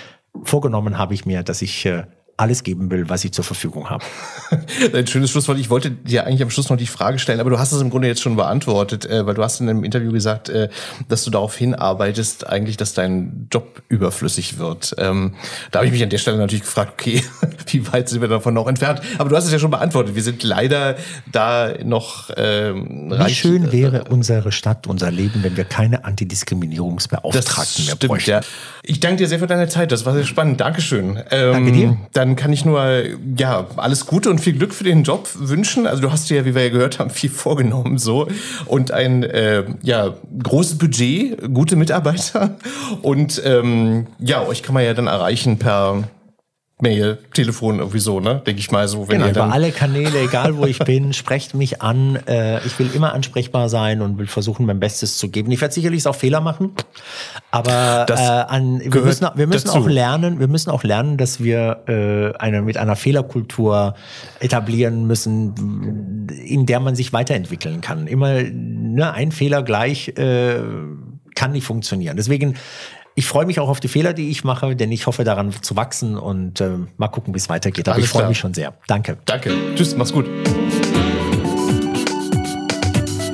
Vorgenommen 0.44 0.98
habe 0.98 1.14
ich 1.14 1.24
mir, 1.24 1.42
dass 1.42 1.62
ich 1.62 1.86
äh, 1.86 2.04
alles 2.40 2.62
geben 2.62 2.90
will, 2.90 3.10
was 3.10 3.22
ich 3.24 3.32
zur 3.32 3.44
Verfügung 3.44 3.90
habe. 3.90 4.02
Ein 4.94 5.06
schönes 5.06 5.30
Schlusswort. 5.30 5.58
Ich 5.58 5.68
wollte 5.68 5.90
dir 5.90 6.26
eigentlich 6.26 6.42
am 6.42 6.48
Schluss 6.48 6.70
noch 6.70 6.78
die 6.78 6.86
Frage 6.86 7.18
stellen, 7.18 7.38
aber 7.38 7.50
du 7.50 7.58
hast 7.58 7.72
es 7.72 7.82
im 7.82 7.90
Grunde 7.90 8.08
jetzt 8.08 8.22
schon 8.22 8.34
beantwortet, 8.34 9.04
äh, 9.04 9.26
weil 9.26 9.34
du 9.34 9.44
hast 9.44 9.60
in 9.60 9.68
einem 9.68 9.84
Interview 9.84 10.10
gesagt, 10.10 10.48
äh, 10.48 10.70
dass 11.08 11.22
du 11.24 11.30
darauf 11.30 11.54
hinarbeitest, 11.54 12.46
eigentlich, 12.46 12.78
dass 12.78 12.94
dein 12.94 13.46
Job 13.52 13.82
überflüssig 13.88 14.58
wird. 14.58 14.94
Ähm, 14.96 15.34
da 15.70 15.80
habe 15.80 15.86
ich 15.86 15.92
mich 15.92 16.02
an 16.02 16.08
der 16.08 16.16
Stelle 16.16 16.38
natürlich 16.38 16.62
gefragt, 16.62 16.94
okay, 16.98 17.22
wie 17.66 17.92
weit 17.92 18.08
sind 18.08 18.22
wir 18.22 18.28
davon 18.28 18.54
noch 18.54 18.68
entfernt? 18.68 19.02
Aber 19.18 19.28
du 19.28 19.36
hast 19.36 19.44
es 19.44 19.52
ja 19.52 19.58
schon 19.58 19.70
beantwortet. 19.70 20.14
Wir 20.14 20.22
sind 20.22 20.42
leider 20.42 20.96
da 21.30 21.74
noch 21.84 22.30
ähm, 22.38 23.12
Wie 23.22 23.34
schön 23.34 23.70
wäre 23.70 24.04
unsere 24.04 24.50
Stadt, 24.50 24.86
unser 24.86 25.10
Leben, 25.10 25.42
wenn 25.42 25.58
wir 25.58 25.64
keine 25.64 26.06
Antidiskriminierungsbeauftragten 26.06 27.84
mehr 27.84 27.96
bräuchten. 27.96 28.30
Ja. 28.30 28.40
Ich 28.82 28.98
danke 28.98 29.18
dir 29.18 29.28
sehr 29.28 29.40
für 29.40 29.46
deine 29.46 29.68
Zeit. 29.68 29.92
Das 29.92 30.06
war 30.06 30.14
sehr 30.14 30.24
spannend. 30.24 30.60
Dankeschön. 30.60 31.22
Ähm, 31.30 31.52
danke 31.52 31.72
dir. 31.72 31.98
Dann 32.14 32.29
dann 32.30 32.36
kann 32.36 32.52
ich 32.52 32.64
nur 32.64 33.02
ja 33.36 33.66
alles 33.76 34.06
Gute 34.06 34.30
und 34.30 34.40
viel 34.40 34.52
Glück 34.52 34.72
für 34.72 34.84
den 34.84 35.02
Job 35.02 35.28
wünschen. 35.34 35.88
Also 35.88 36.00
du 36.00 36.12
hast 36.12 36.30
dir 36.30 36.36
ja, 36.38 36.44
wie 36.44 36.54
wir 36.54 36.62
ja 36.62 36.68
gehört 36.68 37.00
haben, 37.00 37.10
viel 37.10 37.28
vorgenommen 37.28 37.98
so 37.98 38.28
und 38.66 38.92
ein 38.92 39.24
äh, 39.24 39.64
ja 39.82 40.14
großes 40.40 40.78
Budget, 40.78 41.52
gute 41.52 41.74
Mitarbeiter 41.74 42.56
und 43.02 43.42
ähm, 43.44 44.06
ja 44.20 44.46
euch 44.46 44.62
kann 44.62 44.74
man 44.74 44.84
ja 44.84 44.94
dann 44.94 45.08
erreichen 45.08 45.58
per 45.58 46.04
Mail, 46.82 47.18
Telefon 47.32 47.78
irgendwie 47.78 47.98
so, 47.98 48.20
ne? 48.20 48.42
Denke 48.46 48.60
ich 48.60 48.70
mal 48.70 48.88
so. 48.88 49.08
Wenn 49.08 49.18
genau, 49.18 49.26
ihr 49.26 49.32
dann 49.32 49.46
über 49.48 49.54
alle 49.54 49.70
Kanäle, 49.72 50.20
egal 50.20 50.56
wo 50.56 50.64
ich 50.64 50.78
bin, 50.78 51.12
sprecht 51.14 51.54
mich 51.54 51.82
an. 51.82 52.16
Äh, 52.26 52.64
ich 52.66 52.78
will 52.78 52.90
immer 52.94 53.12
ansprechbar 53.12 53.68
sein 53.68 54.02
und 54.02 54.18
will 54.18 54.26
versuchen, 54.26 54.66
mein 54.66 54.80
Bestes 54.80 55.18
zu 55.18 55.28
geben. 55.28 55.50
Ich 55.50 55.60
werde 55.60 55.74
sicherlich 55.74 56.06
auch 56.06 56.14
Fehler 56.14 56.40
machen, 56.40 56.72
aber 57.50 58.06
äh, 58.08 58.12
an, 58.12 58.80
wir 58.84 59.02
müssen, 59.02 59.28
wir 59.34 59.46
müssen 59.46 59.70
auch 59.70 59.88
lernen, 59.88 60.40
wir 60.40 60.48
müssen 60.48 60.70
auch 60.70 60.84
lernen, 60.84 61.16
dass 61.16 61.42
wir 61.42 61.84
äh, 61.86 62.38
eine, 62.38 62.62
mit 62.62 62.76
einer 62.76 62.96
Fehlerkultur 62.96 63.94
etablieren 64.40 65.06
müssen, 65.06 66.28
in 66.44 66.66
der 66.66 66.80
man 66.80 66.94
sich 66.94 67.12
weiterentwickeln 67.12 67.80
kann. 67.80 68.06
Immer 68.06 68.42
ne, 68.42 69.12
ein 69.12 69.32
Fehler 69.32 69.62
gleich 69.62 70.08
äh, 70.16 70.60
kann 71.34 71.52
nicht 71.52 71.64
funktionieren. 71.64 72.16
Deswegen 72.16 72.56
ich 73.14 73.26
freue 73.26 73.46
mich 73.46 73.60
auch 73.60 73.68
auf 73.68 73.80
die 73.80 73.88
Fehler, 73.88 74.12
die 74.12 74.30
ich 74.30 74.44
mache, 74.44 74.76
denn 74.76 74.92
ich 74.92 75.06
hoffe 75.06 75.24
daran 75.24 75.52
zu 75.62 75.76
wachsen 75.76 76.16
und 76.16 76.60
äh, 76.60 76.70
mal 76.96 77.08
gucken, 77.08 77.34
wie 77.34 77.38
es 77.38 77.48
weitergeht. 77.48 77.88
Aber 77.88 77.96
Alles 77.96 78.06
ich 78.06 78.10
freue 78.10 78.28
mich 78.28 78.38
schon 78.38 78.54
sehr. 78.54 78.74
Danke. 78.86 79.18
Danke. 79.26 79.52
Tschüss, 79.74 79.96
mach's 79.96 80.12
gut. 80.12 80.26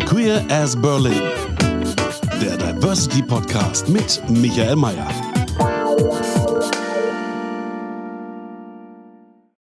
Queer 0.06 0.44
as 0.50 0.80
Berlin. 0.80 1.22
Der 2.40 2.56
Diversity 2.56 3.22
Podcast 3.22 3.88
mit 3.88 4.22
Michael 4.28 4.76
Mayer. 4.76 5.08